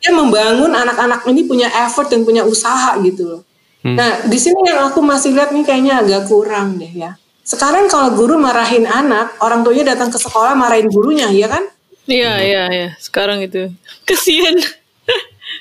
[0.00, 3.42] dia membangun anak-anak ini punya effort dan punya usaha gitu loh.
[3.84, 3.98] Hmm.
[3.98, 7.18] Nah di sini yang aku masih lihat nih kayaknya agak kurang deh ya.
[7.44, 11.68] Sekarang kalau guru marahin anak, orang tuanya datang ke sekolah marahin gurunya, ya kan?
[12.08, 12.88] Iya iya iya.
[12.96, 13.68] Sekarang itu
[14.08, 14.56] kesian.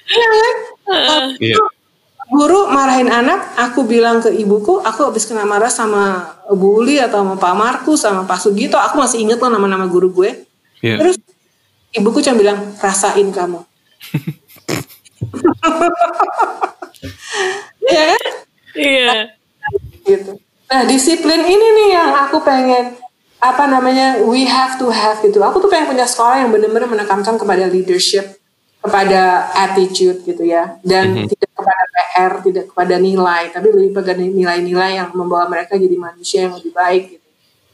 [0.08, 0.56] Iya kan?
[0.88, 1.28] Uh,
[2.34, 7.22] Guru marahin anak, aku bilang ke ibuku, aku habis kena marah sama Bu Uli atau
[7.22, 10.48] sama Pak Markus, sama Pak Sugito, aku masih inget loh nama-nama guru gue.
[10.82, 10.98] Yeah.
[10.98, 11.20] Terus
[11.94, 13.60] ibuku cuma bilang, rasain kamu.
[17.84, 18.24] Iya kan?
[18.80, 19.12] Iya.
[20.08, 20.32] Gitu.
[20.74, 22.98] Nah disiplin ini nih yang aku pengen
[23.38, 25.38] apa namanya we have to have gitu.
[25.46, 28.42] Aku tuh pengen punya sekolah yang benar-benar menekankan kepada leadership
[28.84, 31.32] kepada attitude gitu ya dan mm-hmm.
[31.32, 36.52] tidak kepada PR tidak kepada nilai tapi lebih pada nilai-nilai yang membawa mereka jadi manusia
[36.52, 37.28] yang lebih baik gitu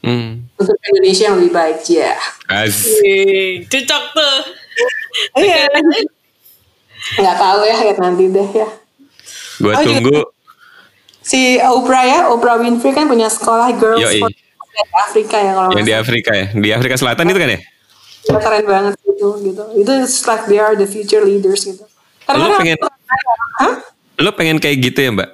[0.06, 0.54] mm.
[0.54, 2.14] untuk Indonesia yang lebih baik ya
[2.46, 3.66] Asik.
[3.66, 4.38] cocok tuh
[5.42, 5.66] iya
[7.18, 8.68] nggak tahu ya lihat nanti deh ya
[9.58, 10.39] gua oh, tunggu juga,
[11.30, 14.18] si Oprah ya Oprah Winfrey kan punya sekolah girls Yoi.
[14.26, 16.46] di Afrika ya kalau yang di Afrika ya?
[16.50, 17.60] Di Afrika Selatan itu kan ya?
[18.30, 19.62] Keren banget gitu gitu.
[19.78, 19.92] Itu
[20.26, 21.86] like they are the future leaders gitu.
[22.26, 23.74] Karena lo pengen huh?
[24.18, 25.30] lo pengen kayak gitu ya mbak?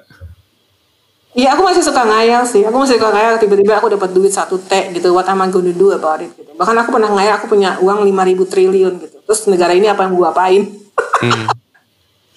[1.37, 2.65] Iya aku masih suka ngayal sih.
[2.65, 5.69] Aku masih suka ngayal Tiba-tiba aku dapat duit satu T gitu What am I gonna
[5.69, 6.49] do about it gitu.
[6.57, 9.17] Bahkan aku pernah ngayal Aku punya uang 5000 triliun gitu.
[9.21, 10.61] Terus negara ini apa yang gue apain?
[10.97, 11.45] Hmm.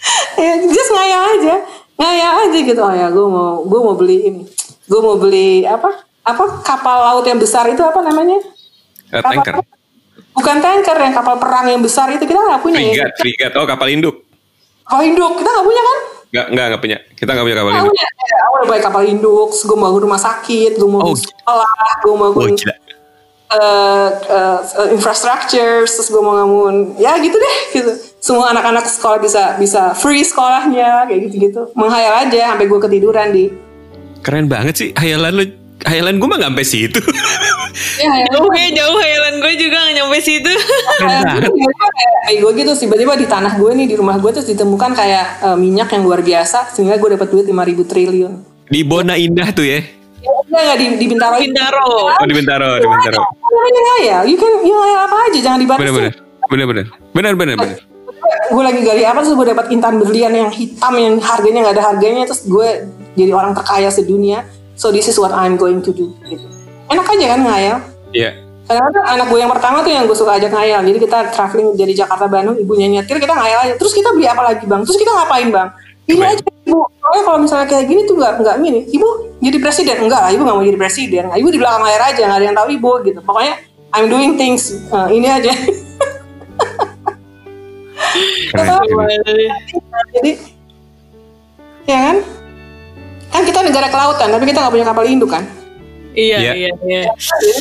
[0.44, 1.56] ya just ngayal aja
[2.01, 4.42] Ngayal aja gitu Oh ya gue mau Gue mau beli ini
[4.88, 8.40] Gue mau beli apa Apa kapal laut yang besar itu apa namanya
[9.12, 9.61] uh, Tanker
[10.30, 12.78] Bukan tanker yang kapal perang yang besar itu kita nggak punya.
[12.78, 13.18] Frigat, ya.
[13.18, 13.53] frigat.
[13.59, 14.22] Oh kapal induk.
[14.86, 15.98] Kapal induk kita nggak punya kan?
[16.30, 16.98] Nggak, nggak, nggak punya.
[17.18, 17.92] Kita nggak punya kapal induk.
[17.92, 18.07] Punya.
[18.07, 19.48] Ya, aku udah banyak kapal induk.
[19.53, 21.16] Gue mau rumah sakit, gue mau oh.
[21.18, 22.74] sekolah, gue mau oh, gila.
[23.51, 24.59] Uh, uh,
[24.94, 27.92] infrastructure, terus gue mau ngamun, ya gitu deh, gitu.
[28.22, 31.66] Semua anak-anak sekolah bisa bisa free sekolahnya, kayak gitu-gitu.
[31.74, 33.51] Menghayal aja sampai gue ketiduran di.
[34.22, 35.44] Keren banget sih hayalan lu
[35.82, 37.01] hayalan gue mah gak sampai situ.
[37.98, 40.53] Ya, jauh ya jauh hayalan gue juga gak nyampe situ.
[42.30, 45.26] kayak gue gitu sih, tiba-tiba di tanah gue nih di rumah gue terus ditemukan kayak
[45.42, 48.46] uh, minyak yang luar biasa sehingga gue dapat duit lima ribu triliun.
[48.70, 49.82] Di Bona Indah tuh ya?
[50.21, 51.37] Ya enggak di, di Bintaro.
[51.41, 51.89] Bintaro.
[52.12, 53.21] Oh di Bintaro, di Bintaro.
[54.01, 55.85] Ya, you can you apa aja jangan dibatasi.
[55.85, 56.12] Bener bener,
[56.49, 57.79] bener bener, bener bener bener.
[58.53, 61.84] Gue lagi gali apa terus gue dapat intan berlian yang hitam yang harganya nggak ada
[61.92, 62.68] harganya terus gue
[63.18, 64.47] jadi orang terkaya sedunia
[64.79, 66.47] so this is what I'm going to do gitu
[66.91, 67.76] enak aja kan ngayal
[68.14, 68.34] iya yeah.
[68.71, 70.87] Kadang-kadang anak gue yang pertama tuh yang gue suka ajak ngayal.
[70.87, 73.75] Jadi kita traveling dari Jakarta Bandung, ibunya nyetir, kita ngayal aja.
[73.75, 74.87] Terus kita beli apa lagi bang?
[74.87, 75.75] Terus kita ngapain bang?
[76.09, 76.81] Ini aja ibu.
[77.01, 78.81] Soalnya kalau misalnya kayak gini tuh nggak nggak gini.
[78.89, 79.09] Ibu
[79.43, 80.31] jadi presiden enggak lah.
[80.33, 81.25] Ibu nggak mau jadi presiden.
[81.29, 83.21] Ibu di belakang layar aja, nggak ada yang tahu ibu gitu.
[83.21, 83.55] Pokoknya
[83.91, 85.53] I'm doing things uh, ini aja.
[90.11, 90.33] jadi
[91.87, 92.17] ya kan?
[93.31, 95.47] kan kita negara kelautan tapi kita nggak punya kapal induk kan
[96.14, 96.54] iya yeah.
[96.54, 97.03] iya iya.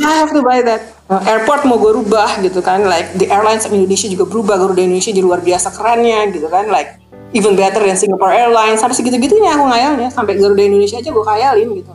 [0.05, 0.81] I have to buy that.
[1.09, 4.85] Uh, airport mau gue rubah gitu kan like the airlines of Indonesia juga berubah Garuda
[4.85, 7.01] Indonesia jadi luar biasa kerennya gitu kan like
[7.33, 10.09] even better than Singapore Airlines sampai segitu-gitunya aku ngayalnya.
[10.13, 11.91] Sampai Garuda Indonesia aja gue khayalin gitu.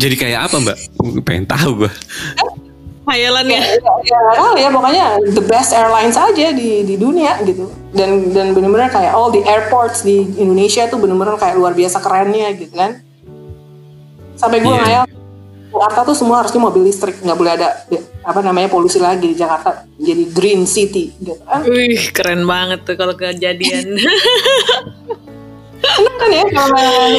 [0.00, 0.76] Jadi kayak apa mbak?
[1.22, 1.92] Pengen tahu gue
[3.10, 5.04] hayalannya ya, ya, ya, ya pokoknya
[5.34, 7.66] the best airlines aja di di dunia gitu.
[7.90, 12.54] Dan dan benar-benar kayak all the airports di Indonesia tuh benar-benar kayak luar biasa kerennya
[12.54, 13.02] gitu kan.
[14.38, 14.80] Sampai gue yeah.
[14.86, 15.04] ngayal
[15.70, 17.86] Jakarta tuh semua harusnya mobil listrik nggak boleh ada
[18.26, 21.62] apa namanya polusi lagi di Jakarta jadi green city gitu kan.
[21.62, 23.96] Wih keren banget tuh kalau kejadian.
[25.80, 27.18] Senang kan ya kalau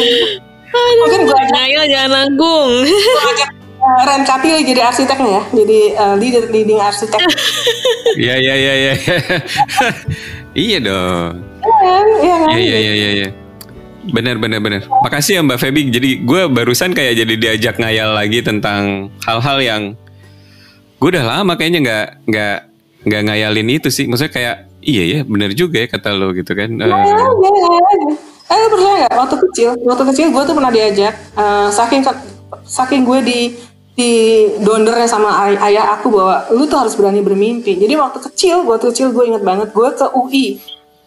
[0.71, 2.71] mungkin gue ajak ngayal jangan nanggung.
[2.87, 3.49] gue ajak
[3.79, 7.19] uh, Ren Kapil jadi arsiteknya ya jadi uh, leader leading arsitek.
[8.19, 8.93] Iya iya iya iya.
[10.51, 11.39] Iya dong.
[12.19, 12.51] Iya kan?
[12.51, 13.40] Iya iya iya iya iya
[14.09, 14.81] Bener bener bener.
[14.89, 15.81] Makasih ya Mbak Feby.
[15.93, 19.81] Jadi gue barusan kayak jadi diajak ngayal lagi tentang hal-hal yang
[20.97, 22.57] gue udah lama kayaknya nggak nggak
[23.05, 24.09] nggak ngayalin itu sih.
[24.09, 26.73] Maksudnya kayak iya ya bener juga ya kata lo gitu kan.
[26.73, 27.25] Nah, uh, ya,
[28.51, 29.13] Eh percaya gak?
[29.15, 31.13] Waktu kecil, waktu kecil gue tuh pernah diajak.
[31.39, 32.03] Uh, saking
[32.67, 33.39] saking gue di
[33.95, 34.11] di
[34.59, 37.79] dondernya sama ay ayah aku bahwa lu tuh harus berani bermimpi.
[37.79, 40.59] Jadi waktu kecil, waktu kecil gue inget banget gue ke UI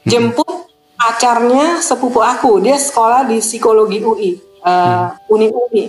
[0.09, 2.62] jemput pacarnya sepupu aku.
[2.62, 4.31] Dia sekolah di psikologi UI,
[4.65, 5.85] uh, eh, Uni UI.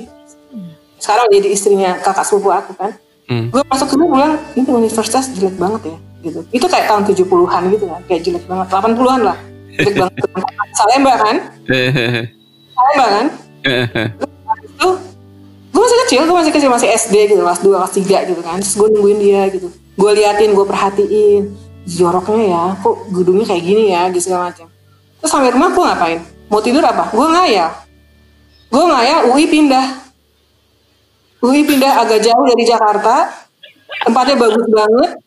[1.00, 2.92] Sekarang jadi istrinya kakak sepupu aku kan.
[3.26, 3.50] Hmm.
[3.50, 6.40] Gue masuk ke bilang ini universitas jelek banget ya gitu.
[6.50, 8.68] Itu kayak tahun 70-an gitu kan, kayak jelek banget.
[8.74, 9.38] 80-an lah.
[9.78, 10.14] Jelek banget.
[10.78, 11.36] Salemba kan?
[12.74, 13.26] Salemba kan?
[14.66, 14.90] itu
[15.76, 18.58] gue masih kecil, gue masih kecil masih SD gitu, kelas 2, kelas 3 gitu kan.
[18.62, 19.68] Terus gue nungguin dia gitu.
[19.96, 21.44] Gue liatin, gue perhatiin.
[21.86, 24.66] Joroknya ya, kok gedungnya kayak gini ya, gitu segala macam.
[25.26, 26.22] Terus sampai rumah gue ngapain?
[26.54, 27.10] Mau tidur apa?
[27.10, 27.74] Gue ngayal.
[28.70, 30.06] Gue ngayal UI pindah.
[31.42, 33.34] UI pindah agak jauh dari Jakarta.
[34.06, 35.18] Tempatnya bagus banget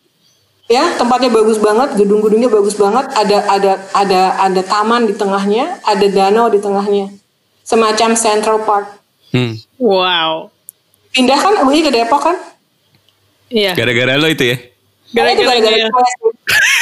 [0.70, 6.06] ya tempatnya bagus banget gedung-gedungnya bagus banget ada ada ada ada taman di tengahnya ada
[6.12, 7.08] danau di tengahnya
[7.64, 9.00] semacam Central Park
[9.32, 9.64] hmm.
[9.80, 10.52] wow
[11.16, 12.36] pindah kan UI ke Depok kan
[13.48, 14.56] iya gara-gara lo itu ya
[15.16, 15.88] gara-gara ya.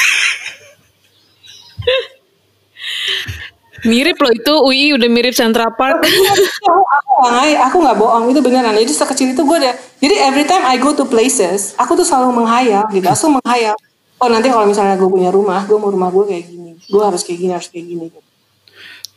[3.84, 6.00] Mirip loh itu UI udah mirip Central Park.
[6.00, 8.72] aku nggak aku nggak bohong itu beneran.
[8.72, 9.74] Jadi sekecil itu gue deh.
[10.00, 13.04] Jadi every time I go to places, aku tuh selalu menghayal gitu.
[13.04, 13.76] Aku menghayal.
[14.16, 16.72] Oh nanti kalau misalnya gue punya rumah, gue mau rumah gue kayak gini.
[16.88, 18.04] Gue harus kayak gini, harus kayak gini.
[18.08, 18.20] Gitu.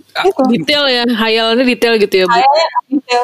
[0.10, 0.42] Gitu.
[0.60, 2.26] Detail ya, hayalannya detail gitu ya.
[2.28, 2.36] Bu.
[2.36, 3.24] Hayalnya detail.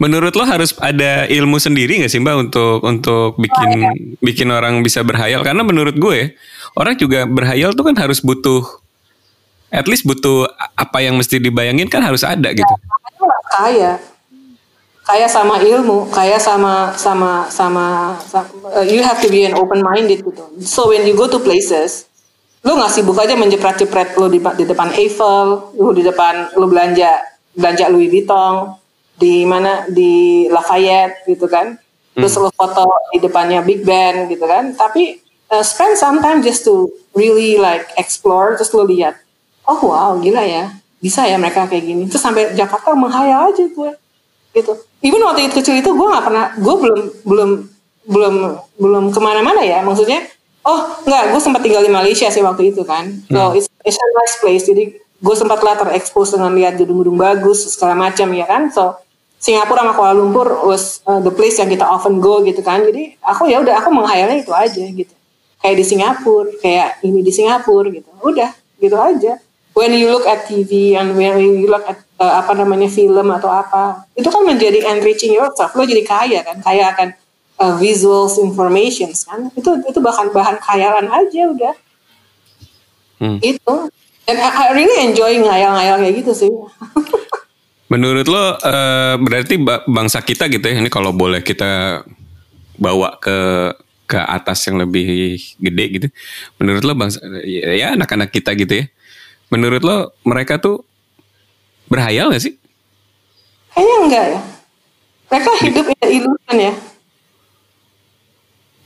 [0.00, 3.90] Menurut lo harus ada ilmu sendiri gak sih mbak untuk untuk bikin oh, iya.
[4.24, 5.44] bikin orang bisa berhayal?
[5.44, 6.32] Karena menurut gue
[6.80, 8.64] orang juga berhayal tuh kan harus butuh
[9.70, 12.74] at least butuh apa yang mesti dibayangin kan harus ada gitu.
[13.50, 13.98] Kaya,
[15.06, 19.80] kaya sama ilmu, kaya sama sama sama, sama uh, you have to be an open
[19.82, 20.44] minded gitu.
[20.62, 22.06] So when you go to places,
[22.66, 27.22] lu nggak sibuk aja menjepret-jepret lu di, di depan Eiffel, lu di depan lu belanja
[27.56, 28.76] belanja Louis Vuitton
[29.16, 31.74] di mana di Lafayette gitu kan.
[32.16, 32.42] Terus hmm.
[32.44, 34.72] lu foto di depannya Big Ben gitu kan.
[34.76, 35.20] Tapi
[35.52, 39.16] uh, spend some time just to really like explore, terus lu lihat
[39.66, 40.72] oh wow gila ya.
[40.96, 42.02] Bisa ya mereka kayak gini.
[42.08, 43.90] Terus sampai Jakarta menghayal aja gue.
[44.56, 44.72] Gitu.
[45.04, 47.50] Even waktu itu kecil itu gue nggak pernah gue belum belum
[48.06, 48.34] belum
[48.80, 49.84] belum ke mana-mana ya.
[49.84, 50.24] Maksudnya
[50.64, 53.12] oh nggak gue sempat tinggal di Malaysia sih waktu itu kan.
[53.28, 53.58] So hmm.
[53.60, 54.64] it's, it's a nice place.
[54.64, 58.72] Jadi gue sempat lah terekspos dengan lihat gedung-gedung bagus segala macam ya kan?
[58.72, 58.96] So
[59.36, 62.80] Singapura sama Kuala Lumpur was uh, the place yang kita often go gitu kan.
[62.80, 65.12] Jadi aku ya udah aku menghayalnya itu aja gitu.
[65.60, 68.08] Kayak di Singapura kayak ini di Singapura gitu.
[68.24, 69.40] Udah gitu aja
[69.76, 73.52] when you look at TV and when you look at uh, apa namanya film atau
[73.52, 75.76] apa itu kan menjadi enriching yourself.
[75.76, 77.12] Lo jadi kaya kan kaya akan
[77.60, 79.52] uh, visuals informations kan.
[79.52, 81.74] Itu itu bahkan bahan khayalan aja udah.
[83.16, 83.40] Hmm.
[83.40, 83.76] itu.
[84.26, 86.50] Dan I, I really enjoy ngayal-ngayal kayak gitu sih.
[87.92, 92.02] Menurut lo uh, berarti bangsa kita gitu ya ini kalau boleh kita
[92.74, 93.38] bawa ke
[94.06, 96.08] ke atas yang lebih gede gitu
[96.62, 98.86] menurut lo bangsa ya anak-anak kita gitu ya
[99.46, 100.82] Menurut lo mereka tuh
[101.86, 102.54] berhayal gak sih?
[103.70, 104.40] Kayaknya enggak ya.
[105.26, 106.72] Mereka hidup in illusion ya.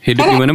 [0.01, 0.51] Hidup Karena, gimana?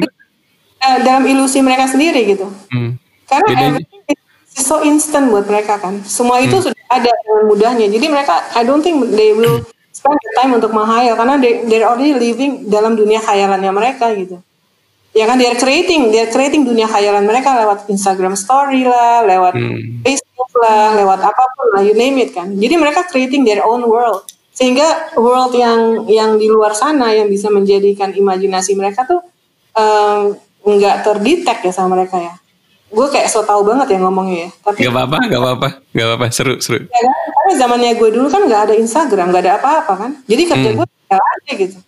[0.83, 2.47] Uh, dalam ilusi mereka sendiri gitu.
[2.71, 2.99] Hmm.
[3.27, 6.03] Karena everything is so instant buat mereka kan.
[6.07, 6.65] Semua itu hmm.
[6.71, 7.87] sudah ada dengan mudahnya.
[7.91, 9.63] Jadi mereka, I don't think they will
[9.97, 14.43] spend the time untuk menghayal karena they, they're already living dalam dunia khayalannya mereka gitu
[15.17, 20.05] ya kan dia creating dia creating dunia khayalan mereka lewat Instagram Story lah lewat hmm.
[20.05, 22.53] Facebook lah lewat apa pun lah you name it kan.
[22.53, 24.29] Jadi mereka creating their own world.
[24.53, 29.25] Sehingga world yang yang di luar sana yang bisa menjadikan imajinasi mereka tuh
[30.65, 32.37] nggak um, terdetek ya sama mereka ya.
[32.87, 34.51] Gue kayak so tau banget ya ngomongnya ya.
[34.63, 36.27] Tapi gak apa-apa gak apa-apa gak apa-apa.
[36.29, 36.85] Seru seru.
[36.85, 37.17] Ya kan?
[37.37, 40.11] karena zamannya gue dulu kan nggak ada Instagram nggak ada apa-apa kan.
[40.29, 40.77] Jadi kerja hmm.
[40.77, 41.79] gue aja gitu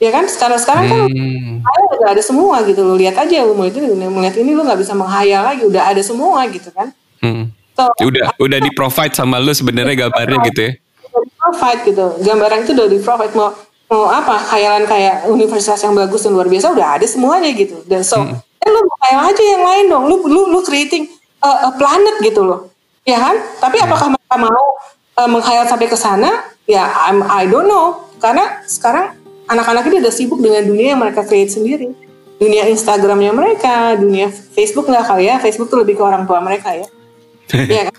[0.00, 0.24] ya kan?
[0.26, 1.60] Sekarang sekarang kan hmm.
[2.00, 5.44] udah ada semua gitu lo lihat aja lo itu melihat ini lo nggak bisa menghayal
[5.44, 5.62] lagi.
[5.68, 6.90] Udah ada semua gitu kan?
[7.20, 7.52] Hmm.
[7.76, 10.72] so, udah udah di provide sama lo sebenarnya gambarnya gitu ya?
[11.04, 12.06] Udah di provide gitu.
[12.24, 13.52] Gambaran itu udah di provide mau
[13.92, 14.40] mau apa?
[14.40, 17.84] Khayalan kayak universitas yang bagus dan luar biasa udah ada semuanya gitu.
[17.84, 18.40] Dan so hmm.
[18.40, 20.04] eh, lo khayal aja yang lain dong.
[20.08, 21.12] Lo lu lu creating
[21.44, 22.72] a, a planet gitu loh.
[23.04, 23.36] Ya kan?
[23.60, 23.86] Tapi hmm.
[23.86, 24.64] apakah mereka mau
[25.20, 26.48] uh, menghayal sampai ke sana?
[26.64, 28.08] Ya I'm, I don't know.
[28.20, 29.19] Karena sekarang
[29.50, 31.90] anak-anak ini udah sibuk dengan dunia yang mereka create sendiri.
[32.38, 35.36] Dunia Instagramnya mereka dunia Facebook nggak kali ya.
[35.36, 36.86] Facebook tuh lebih ke orang tua mereka ya.
[37.66, 37.94] Iya kan?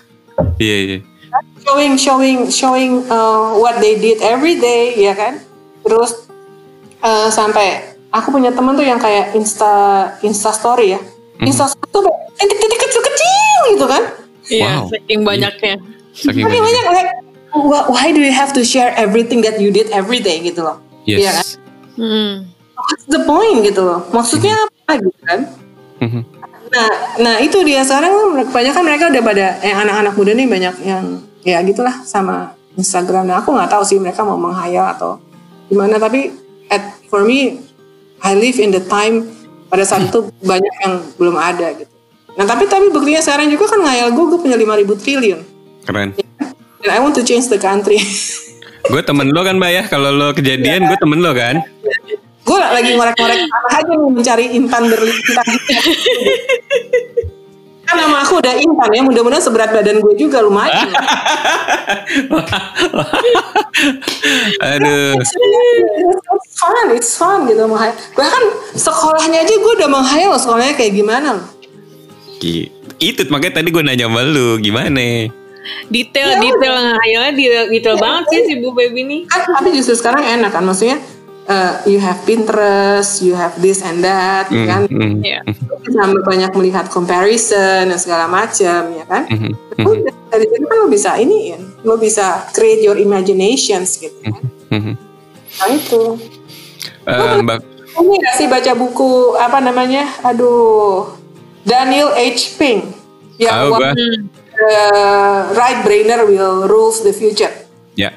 [0.56, 0.98] Iya iya.
[1.62, 5.38] Showing showing showing uh, what they did every day ya kan?
[5.84, 6.24] Terus
[6.98, 9.72] uh, sampai aku punya temen tuh yang kayak insta
[10.20, 11.00] insta story ya.
[11.38, 11.46] Mhm.
[11.46, 12.02] insta story tuh
[12.40, 14.02] yang kecil kecil kecil gitu kan?
[14.48, 14.84] Iya, Wow.
[14.90, 15.74] saking banyaknya.
[16.12, 16.60] Saking banyak.
[16.60, 17.10] banyak like
[17.52, 20.80] wh- why do you have to share everything that you did every day gitu loh
[21.04, 21.48] Iya kan Yes.
[21.98, 22.32] Hmm.
[22.72, 25.40] what's the point gitu loh maksudnya apa gitu kan
[26.02, 26.22] Mhm.
[26.72, 26.88] Nah,
[27.22, 31.04] nah itu dia sekarang kebanyakan mereka udah pada yang anak-anak muda nih banyak yang
[31.46, 33.30] ya gitulah sama Instagram.
[33.30, 35.22] Nah aku nggak tahu sih mereka mau menghayal atau
[35.70, 36.02] gimana.
[36.02, 36.34] Tapi
[36.74, 37.62] at for me,
[38.18, 39.30] I live in the time
[39.70, 41.92] pada saat itu banyak yang belum ada gitu.
[42.34, 45.40] Nah tapi tapi buktinya sekarang juga kan ngayal gue gue punya 5000 triliun.
[45.86, 46.08] Keren.
[46.82, 48.02] Dan I want to change the country.
[48.90, 49.82] Gue temen lo kan mbak ya.
[49.86, 51.62] Kalau lo kejadian gue temen lo kan.
[52.42, 53.38] gue lagi ngorek-ngorek
[53.70, 55.46] aja nih mencari intan berlimpah.
[57.86, 60.90] kan nama aku udah intan ya, mudah-mudahan seberat badan gue juga lumayan.
[64.74, 65.14] Aduh.
[65.22, 67.94] it's fun, it's fun gitu menghayal.
[68.18, 68.42] Bahkan
[68.74, 71.46] sekolahnya aja gue udah menghayal sekolahnya kayak gimana loh.
[72.98, 75.30] Itu makanya tadi gue nanya sama lu gimana.
[75.86, 79.18] Detail, detail ngayalnya detail, detail banget sih si Bu Baby ini.
[79.30, 80.98] Kan, tapi justru sekarang enak kan, maksudnya
[81.46, 84.82] uh, you have Pinterest, you have this and that, Hmm, kan.
[85.22, 85.40] Iya.
[85.92, 89.26] Sama banyak melihat comparison dan segala macam, ya kan.
[89.30, 94.18] hmm, hmm, Udah, dari situ kan lo bisa ini, lo bisa create your imaginations gitu
[94.22, 94.42] kan.
[94.70, 94.94] hmm.
[95.62, 96.02] Nah itu.
[97.06, 97.58] Eh, Mbak
[97.92, 100.08] Ini gak sih baca buku apa namanya?
[100.24, 101.12] Aduh,
[101.60, 102.56] Daniel H.
[102.56, 102.88] Pink
[103.36, 103.68] yang.
[103.68, 103.92] What
[104.62, 104.78] the
[105.58, 107.50] right brainer will rules the future.
[107.98, 108.14] Ya.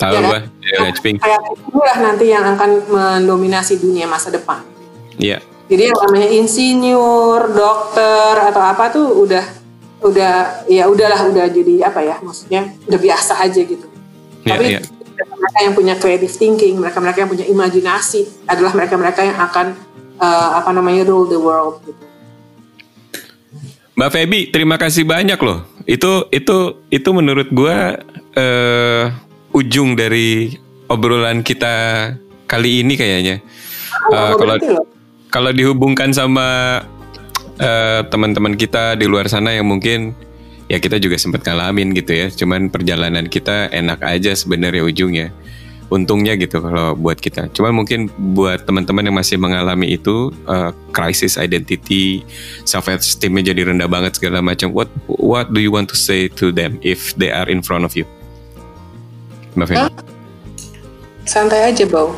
[0.00, 0.30] Tahu Ya gue.
[0.32, 0.42] kan?
[0.64, 1.16] Ya, Pink.
[1.20, 4.64] Kayak itulah nanti yang akan mendominasi dunia masa depan.
[5.20, 5.38] Iya.
[5.64, 9.44] Jadi yang namanya insinyur, dokter atau apa tuh udah
[10.04, 13.86] udah ya udahlah udah jadi apa ya maksudnya udah biasa aja gitu.
[14.44, 14.80] Iya, Tapi iya.
[15.16, 19.72] mereka yang punya creative thinking, mereka-mereka yang punya imajinasi adalah mereka-mereka yang akan
[20.20, 22.04] eh, apa namanya rule the world gitu.
[23.94, 25.62] Mbak Feby, terima kasih banyak loh.
[25.84, 26.56] Itu itu
[26.88, 28.00] itu menurut gua
[28.34, 29.04] eh
[29.52, 30.56] ujung dari
[30.88, 31.74] obrolan kita
[32.48, 33.40] kali ini kayaknya.
[33.94, 34.86] Aku Eh, nggak mau kalau loh.
[35.30, 36.80] kalau dihubungkan sama
[37.60, 40.16] eh, teman-teman kita di luar sana yang mungkin
[40.66, 42.26] ya kita juga sempat ngalamin gitu ya.
[42.32, 45.28] Cuman perjalanan kita enak aja sebenarnya ujungnya.
[45.92, 47.52] Untungnya gitu kalau buat kita.
[47.52, 52.24] Cuman mungkin buat teman-teman yang masih mengalami itu eh, crisis identity,
[52.64, 54.72] self esteemnya jadi rendah banget segala macam.
[54.72, 57.92] What what do you want to say to them if they are in front of
[57.94, 58.08] you?
[59.54, 59.78] Mbak Feby?
[59.86, 59.92] Hah?
[61.24, 62.12] Santai aja, Bau.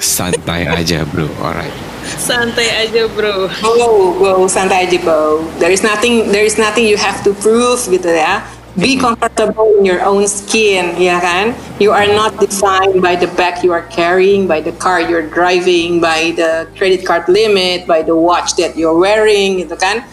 [0.00, 1.72] Santai aja bro, alright.
[2.16, 3.52] Santai aja bro.
[3.60, 5.44] Bau, bau, santai aja, Bau.
[5.60, 8.40] There is nothing, there is nothing you have to prove gitu ya.
[8.78, 11.58] Be comfortable in your own skin, ya kan?
[11.82, 15.98] You are not defined by the bag you are carrying, by the car you're driving,
[15.98, 20.06] by the credit card limit, by the watch that you're wearing, gitu kan?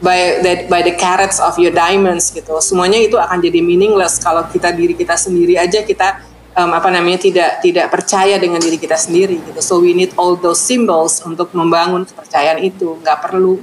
[0.00, 2.56] By the by the carats of your diamonds, gitu.
[2.64, 6.24] Semuanya itu akan jadi meaningless kalau kita diri kita sendiri aja kita
[6.56, 9.60] um, apa namanya tidak tidak percaya dengan diri kita sendiri, gitu.
[9.60, 12.96] So we need all those symbols untuk membangun kepercayaan itu.
[13.04, 13.60] Nggak perlu.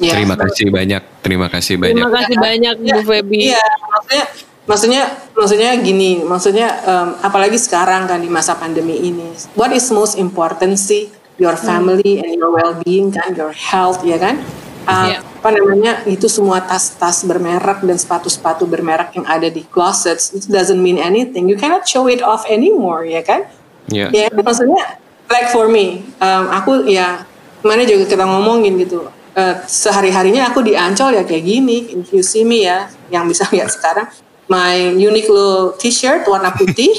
[0.00, 0.16] Ya.
[0.16, 2.00] Terima kasih banyak, terima kasih banyak.
[2.00, 3.52] Terima kasih banyak Bu Feby.
[3.52, 4.24] Iya, maksudnya
[4.64, 5.02] maksudnya
[5.36, 10.80] maksudnya gini, maksudnya em, apalagi sekarang kan di masa pandemi ini, what is most important
[10.80, 14.40] sih your family and your well-being kan, your health ya kan?
[14.88, 15.18] Uh, Iya.
[15.20, 20.80] Apa namanya itu semua tas-tas bermerek dan sepatu-sepatu bermerek yang ada di closets it doesn't
[20.80, 21.48] mean anything.
[21.48, 23.44] You cannot show it off anymore ya kan?
[23.92, 27.28] Ya, Ya maksudnya like for me, um, aku ya
[27.60, 29.04] mana juga kita ngomongin gitu.
[29.30, 32.02] Uh, sehari harinya aku di Ancol ya kayak gini.
[32.02, 34.10] If you see me ya, yang bisa lihat sekarang,
[34.50, 36.98] my Uniqlo t-shirt warna putih,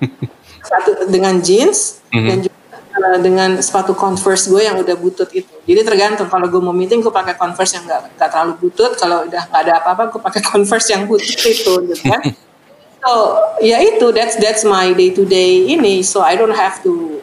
[0.70, 2.56] satu dengan jeans dan juga
[2.96, 5.48] uh, dengan sepatu Converse gue yang udah butut itu.
[5.68, 8.92] Jadi tergantung kalau gue mau meeting gue pakai Converse yang nggak nggak terlalu butut.
[8.96, 12.20] Kalau udah nggak ada apa-apa gue pakai Converse yang butut itu, gitu kan.
[12.98, 13.12] So
[13.62, 16.00] ya itu that's that's my day to day ini.
[16.00, 17.22] So I don't have to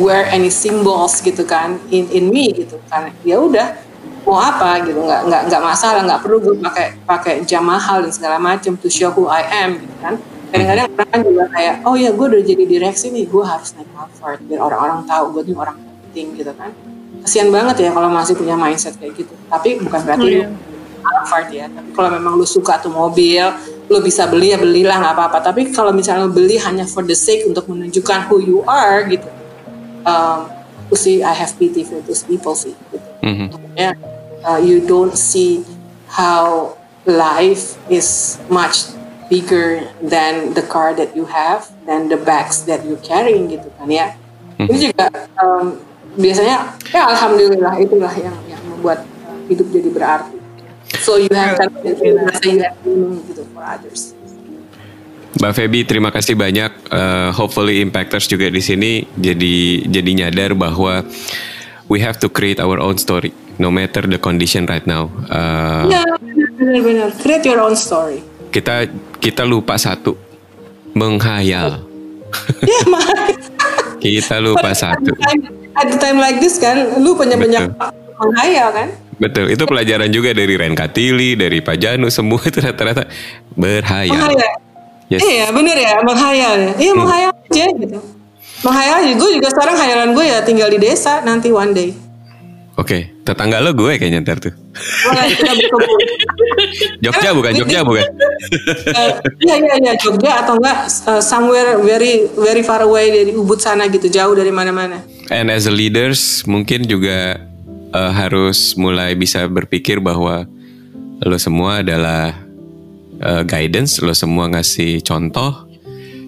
[0.00, 3.12] wear any symbols gitu kan in in me gitu kan.
[3.20, 3.76] Ya udah
[4.24, 8.12] mau apa gitu nggak nggak nggak masalah nggak perlu gue pakai pakai jam mahal dan
[8.12, 10.16] segala macam to show who I am gitu kan.
[10.50, 13.86] Kadang-kadang orang kan juga kayak oh ya gue udah jadi direksi nih gue harus naik
[13.94, 16.70] Harvard biar orang-orang tahu gue nih orang penting gitu kan.
[17.20, 19.36] Kasian banget ya kalau masih punya mindset kayak gitu.
[19.46, 20.48] Tapi bukan berarti Oh, iya.
[21.00, 21.66] Alphard ya.
[21.68, 23.40] Tapi kalau memang lu suka tuh mobil,
[23.88, 25.38] lu bisa beli ya belilah nggak apa-apa.
[25.40, 29.26] Tapi kalau misalnya lu beli hanya for the sake untuk menunjukkan who you are gitu,
[30.06, 30.50] um,
[30.86, 32.74] aku sih I have pity for those people sih.
[32.90, 32.98] Gitu.
[33.24, 33.46] Mhm.
[33.78, 33.94] Ya,
[34.44, 35.64] uh, you don't see
[36.10, 36.74] how
[37.06, 38.92] life is much
[39.30, 43.86] bigger than the car that you have, than the bags that you carrying gitu kan
[43.86, 44.18] ya.
[44.58, 44.66] Hmm.
[44.66, 45.06] Ini juga
[45.38, 45.78] um,
[46.18, 50.36] biasanya ya alhamdulillah itulah yang yang membuat uh, hidup jadi berarti.
[50.98, 52.18] So you have that you
[52.66, 54.18] have meaning gitu for others.
[55.38, 56.90] Mbak Feby, terima kasih banyak.
[56.90, 61.06] Uh, hopefully impactors juga di sini jadi jadi nyadar bahwa
[61.86, 63.30] we have to create our own story,
[63.62, 65.06] no matter the condition right now.
[65.30, 66.02] Uh, ya,
[66.58, 67.14] benar-benar.
[67.22, 68.26] Create your own story.
[68.50, 68.90] Kita
[69.22, 70.18] kita lupa satu,
[70.98, 71.78] menghayal.
[72.66, 72.80] Ya,
[74.02, 75.14] kita lupa satu.
[75.78, 77.70] At the time like this kan, lu punya banyak
[78.18, 78.88] menghayal kan?
[79.20, 83.06] Betul, itu pelajaran juga dari Ren Katili, dari Pak Janu, semua itu rata-rata
[83.54, 84.16] berhayal.
[84.16, 84.69] Menghayal
[85.10, 85.26] Yes.
[85.26, 86.72] Iya bener ya menghayal ya.
[86.78, 87.00] Iya hmm.
[87.02, 87.98] menghayal aja gitu.
[88.62, 89.12] Menghayal aja.
[89.18, 91.90] Gue juga sekarang hayalan gue ya tinggal di desa nanti one day.
[92.78, 93.02] Oke, okay.
[93.26, 94.54] tetangga lo gue kayaknya ntar tuh.
[97.04, 98.06] Jogja bukan Jogja bukan?
[98.88, 99.10] Eh,
[99.44, 103.90] iya iya iya Jogja atau enggak uh, somewhere very very far away dari Ubud sana
[103.90, 105.02] gitu jauh dari mana-mana.
[105.28, 107.42] And as a leaders mungkin juga
[107.92, 110.46] uh, harus mulai bisa berpikir bahwa
[111.20, 112.32] lo semua adalah
[113.22, 115.68] uh, guidance, lo semua ngasih contoh.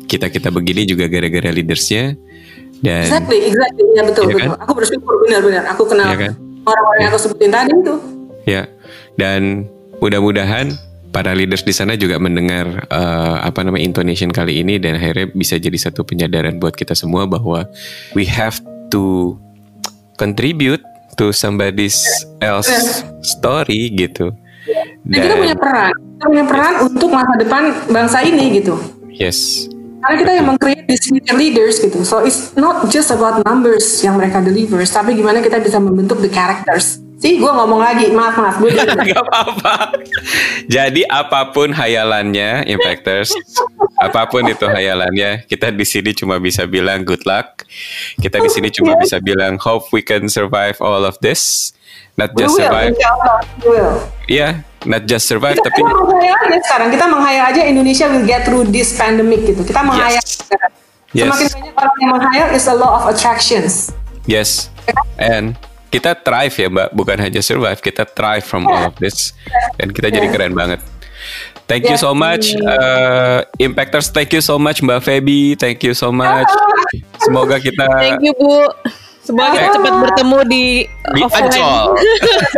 [0.07, 2.17] Kita kita begini juga gara-gara leadersnya.
[2.83, 4.53] Dan, exactly, exactly, ya betul, ya betul.
[4.53, 4.63] Kan?
[4.67, 5.65] Aku bersyukur benar-benar.
[5.73, 6.33] Aku kenal ya kan?
[6.67, 7.03] orang-orang ya.
[7.03, 7.95] yang aku sebutin tadi itu.
[8.43, 8.63] Ya,
[9.15, 9.71] dan
[10.03, 10.75] mudah-mudahan
[11.15, 15.61] para leaders di sana juga mendengar uh, apa namanya intonation kali ini dan akhirnya bisa
[15.61, 17.69] jadi satu penyadaran buat kita semua bahwa
[18.17, 18.59] we have
[18.91, 19.37] to
[20.17, 20.83] contribute
[21.15, 22.03] to somebody's
[22.41, 22.73] else
[23.23, 24.35] story gitu.
[25.03, 26.83] Dan, dan kita punya peran, kita punya peran yes.
[26.87, 28.75] untuk masa depan bangsa ini gitu.
[29.11, 29.67] Yes.
[30.03, 32.03] Karena kita yang meng-create these future leaders gitu.
[32.03, 36.31] So it's not just about numbers yang mereka delivers, tapi gimana kita bisa membentuk the
[36.31, 37.03] characters.
[37.23, 39.95] Sih, gue ngomong lagi, maaf maaf, gue gak apa-apa.
[40.67, 43.31] Jadi apa pun hayalannya, impactors,
[43.95, 47.63] apa pun itu hayalannya, kita di sini cuma bisa bilang good luck.
[48.19, 51.71] Kita di sini cuma bisa bilang hope we can survive all of this
[52.17, 52.93] not just will, survive.
[52.97, 53.89] Iya,
[54.29, 54.53] yeah,
[54.85, 56.89] not just survive kita, tapi kita menghayal aja sekarang.
[56.93, 59.63] Kita menghayal aja Indonesia will get through this pandemic gitu.
[59.65, 60.21] Kita menghayal.
[60.21, 60.41] Yes.
[61.13, 61.29] Yes.
[61.29, 63.93] Semakin banyak orang yang menghayal is a law of attractions.
[64.25, 64.73] Yes.
[65.21, 65.61] And
[65.93, 68.73] kita thrive ya Mbak, bukan hanya survive, kita thrive from yeah.
[68.73, 69.37] all of this.
[69.77, 70.17] Dan kita yeah.
[70.21, 70.81] jadi keren banget.
[71.71, 74.11] Thank you so much, uh, Impactors.
[74.13, 75.57] Thank you so much, Mbak Feby.
[75.57, 76.49] Thank you so much.
[77.25, 77.87] Semoga kita.
[77.97, 78.67] Thank you Bu.
[79.23, 80.65] Semoga kita cepat bertemu di,
[81.15, 81.95] di Ancol.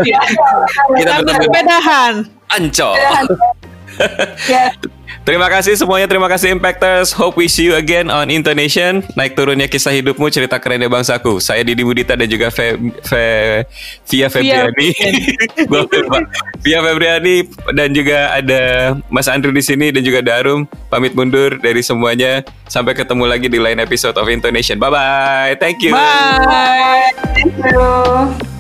[0.97, 2.13] kita bertemu.
[2.49, 2.97] Ancol.
[5.25, 7.17] Terima kasih semuanya, terima kasih Impactors.
[7.17, 9.01] Hope we see you again on Intonation.
[9.17, 11.41] Naik turunnya kisah hidupmu, cerita kerennya bangsaku.
[11.41, 13.25] Saya Didi Budita dan juga Fe, Fe,
[14.05, 14.93] Via Febriani.
[16.61, 17.49] Via Febriani
[17.79, 18.63] dan juga ada
[19.09, 20.69] Mas Andrew di sini dan juga Darum.
[20.93, 22.45] Pamit mundur dari semuanya.
[22.69, 24.77] Sampai ketemu lagi di lain episode of Intonation.
[24.77, 25.53] Bye bye.
[25.57, 25.97] Thank you.
[25.97, 27.17] Bye.
[27.33, 28.54] Thank you.